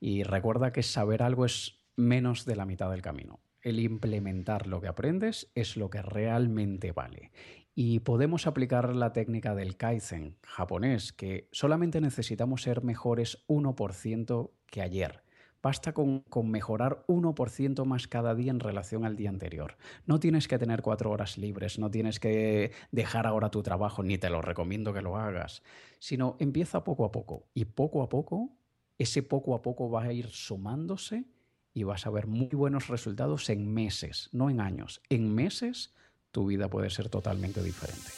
Y 0.00 0.24
recuerda 0.24 0.72
que 0.72 0.82
saber 0.82 1.22
algo 1.22 1.44
es 1.44 1.78
menos 1.94 2.44
de 2.44 2.56
la 2.56 2.66
mitad 2.66 2.90
del 2.90 3.02
camino 3.02 3.40
el 3.62 3.80
implementar 3.80 4.66
lo 4.66 4.80
que 4.80 4.88
aprendes 4.88 5.50
es 5.54 5.76
lo 5.76 5.90
que 5.90 6.02
realmente 6.02 6.92
vale. 6.92 7.32
Y 7.74 8.00
podemos 8.00 8.46
aplicar 8.46 8.94
la 8.94 9.12
técnica 9.12 9.54
del 9.54 9.76
Kaizen 9.76 10.36
japonés, 10.42 11.12
que 11.12 11.48
solamente 11.52 12.00
necesitamos 12.00 12.62
ser 12.62 12.82
mejores 12.82 13.44
1% 13.46 14.50
que 14.66 14.82
ayer. 14.82 15.22
Basta 15.62 15.92
con, 15.92 16.24
mejorar 16.44 17.04
1% 17.06 17.84
más 17.84 18.08
cada 18.08 18.34
día 18.34 18.50
en 18.50 18.60
relación 18.60 19.04
al 19.04 19.16
día 19.16 19.28
anterior. 19.28 19.76
No 20.06 20.18
tienes 20.18 20.48
que 20.48 20.58
tener 20.58 20.80
cuatro 20.80 21.10
horas 21.10 21.36
libres, 21.36 21.78
no 21.78 21.90
tienes 21.90 22.18
que 22.18 22.72
dejar 22.92 23.26
ahora 23.26 23.50
tu 23.50 23.62
trabajo, 23.62 24.02
ni 24.02 24.16
te 24.16 24.30
lo 24.30 24.40
recomiendo 24.40 24.94
que 24.94 25.02
lo 25.02 25.16
hagas, 25.16 25.62
sino 25.98 26.36
empieza 26.38 26.82
poco 26.82 27.04
a 27.04 27.12
poco. 27.12 27.46
Y 27.52 27.66
poco 27.66 28.02
a 28.02 28.08
poco, 28.08 28.56
ese 28.98 29.22
poco 29.22 29.54
a 29.54 29.60
poco 29.60 29.90
va 29.90 30.04
a 30.04 30.12
ir 30.12 30.28
sumándose 30.28 31.26
y 31.72 31.84
vas 31.84 32.06
a 32.06 32.10
ver 32.10 32.26
muy 32.26 32.48
buenos 32.48 32.88
resultados 32.88 33.48
en 33.50 33.72
meses, 33.72 34.28
no 34.32 34.50
en 34.50 34.60
años. 34.60 35.00
En 35.08 35.34
meses 35.34 35.94
tu 36.30 36.46
vida 36.46 36.68
puede 36.68 36.90
ser 36.90 37.08
totalmente 37.08 37.62
diferente. 37.62 38.10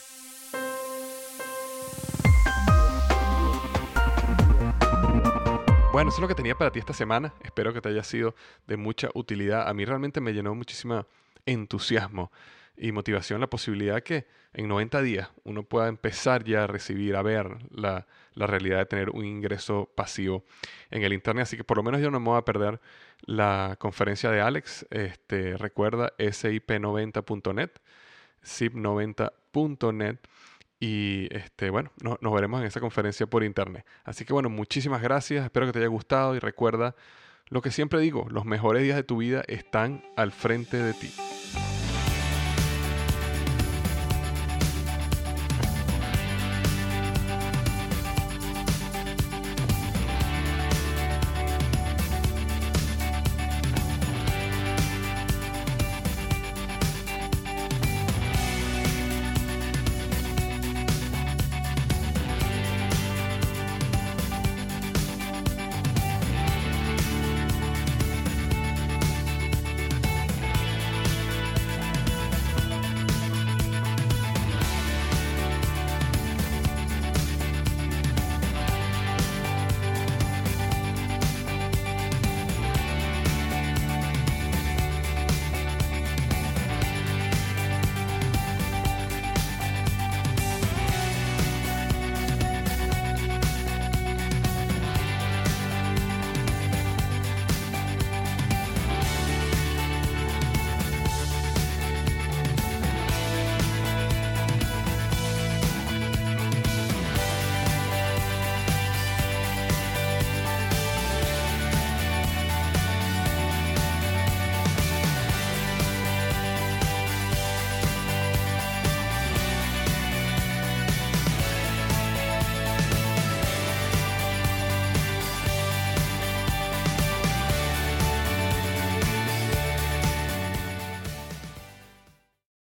Bueno, 5.92 6.09
eso 6.09 6.16
es 6.16 6.22
lo 6.22 6.28
que 6.28 6.34
tenía 6.34 6.57
para 6.57 6.72
ti 6.72 6.78
esta 6.78 6.94
semana. 6.94 7.34
Espero 7.42 7.74
que 7.74 7.82
te 7.82 7.90
haya 7.90 8.03
sido 8.03 8.34
de 8.66 8.78
mucha 8.78 9.09
utilidad. 9.14 9.68
A 9.68 9.74
mí 9.74 9.84
realmente 9.84 10.20
me 10.22 10.32
llenó 10.32 10.55
muchísimo 10.55 11.07
entusiasmo 11.44 12.32
y 12.76 12.92
motivación 12.92 13.40
la 13.40 13.48
posibilidad 13.48 14.02
que 14.02 14.26
en 14.54 14.68
90 14.68 15.02
días 15.02 15.30
uno 15.44 15.62
pueda 15.62 15.88
empezar 15.88 16.44
ya 16.44 16.64
a 16.64 16.66
recibir, 16.66 17.16
a 17.16 17.22
ver 17.22 17.56
la, 17.70 18.06
la, 18.34 18.46
realidad 18.46 18.78
de 18.78 18.86
tener 18.86 19.10
un 19.10 19.24
ingreso 19.24 19.90
pasivo 19.94 20.44
en 20.90 21.02
el 21.02 21.12
Internet. 21.12 21.44
Así 21.44 21.56
que 21.56 21.64
por 21.64 21.76
lo 21.76 21.82
menos 21.82 22.00
yo 22.00 22.10
no 22.10 22.20
me 22.20 22.30
voy 22.30 22.38
a 22.38 22.44
perder 22.44 22.80
la 23.22 23.76
conferencia 23.78 24.30
de 24.30 24.40
Alex. 24.40 24.86
Este, 24.90 25.56
recuerda 25.56 26.12
sip90.net, 26.18 27.70
sip90.net. 28.42 30.18
Y 30.80 31.28
este, 31.30 31.70
bueno, 31.70 31.92
nos 32.00 32.34
veremos 32.34 32.60
en 32.60 32.66
esa 32.66 32.80
conferencia 32.80 33.26
por 33.28 33.44
internet. 33.44 33.86
Así 34.02 34.24
que 34.24 34.32
bueno, 34.32 34.50
muchísimas 34.50 35.00
gracias. 35.00 35.44
Espero 35.44 35.66
que 35.66 35.72
te 35.72 35.78
haya 35.78 35.88
gustado 35.88 36.34
y 36.34 36.40
recuerda 36.40 36.96
lo 37.52 37.60
que 37.60 37.70
siempre 37.70 38.00
digo, 38.00 38.26
los 38.30 38.46
mejores 38.46 38.82
días 38.82 38.96
de 38.96 39.02
tu 39.02 39.18
vida 39.18 39.44
están 39.46 40.02
al 40.16 40.32
frente 40.32 40.78
de 40.78 40.94
ti. 40.94 41.12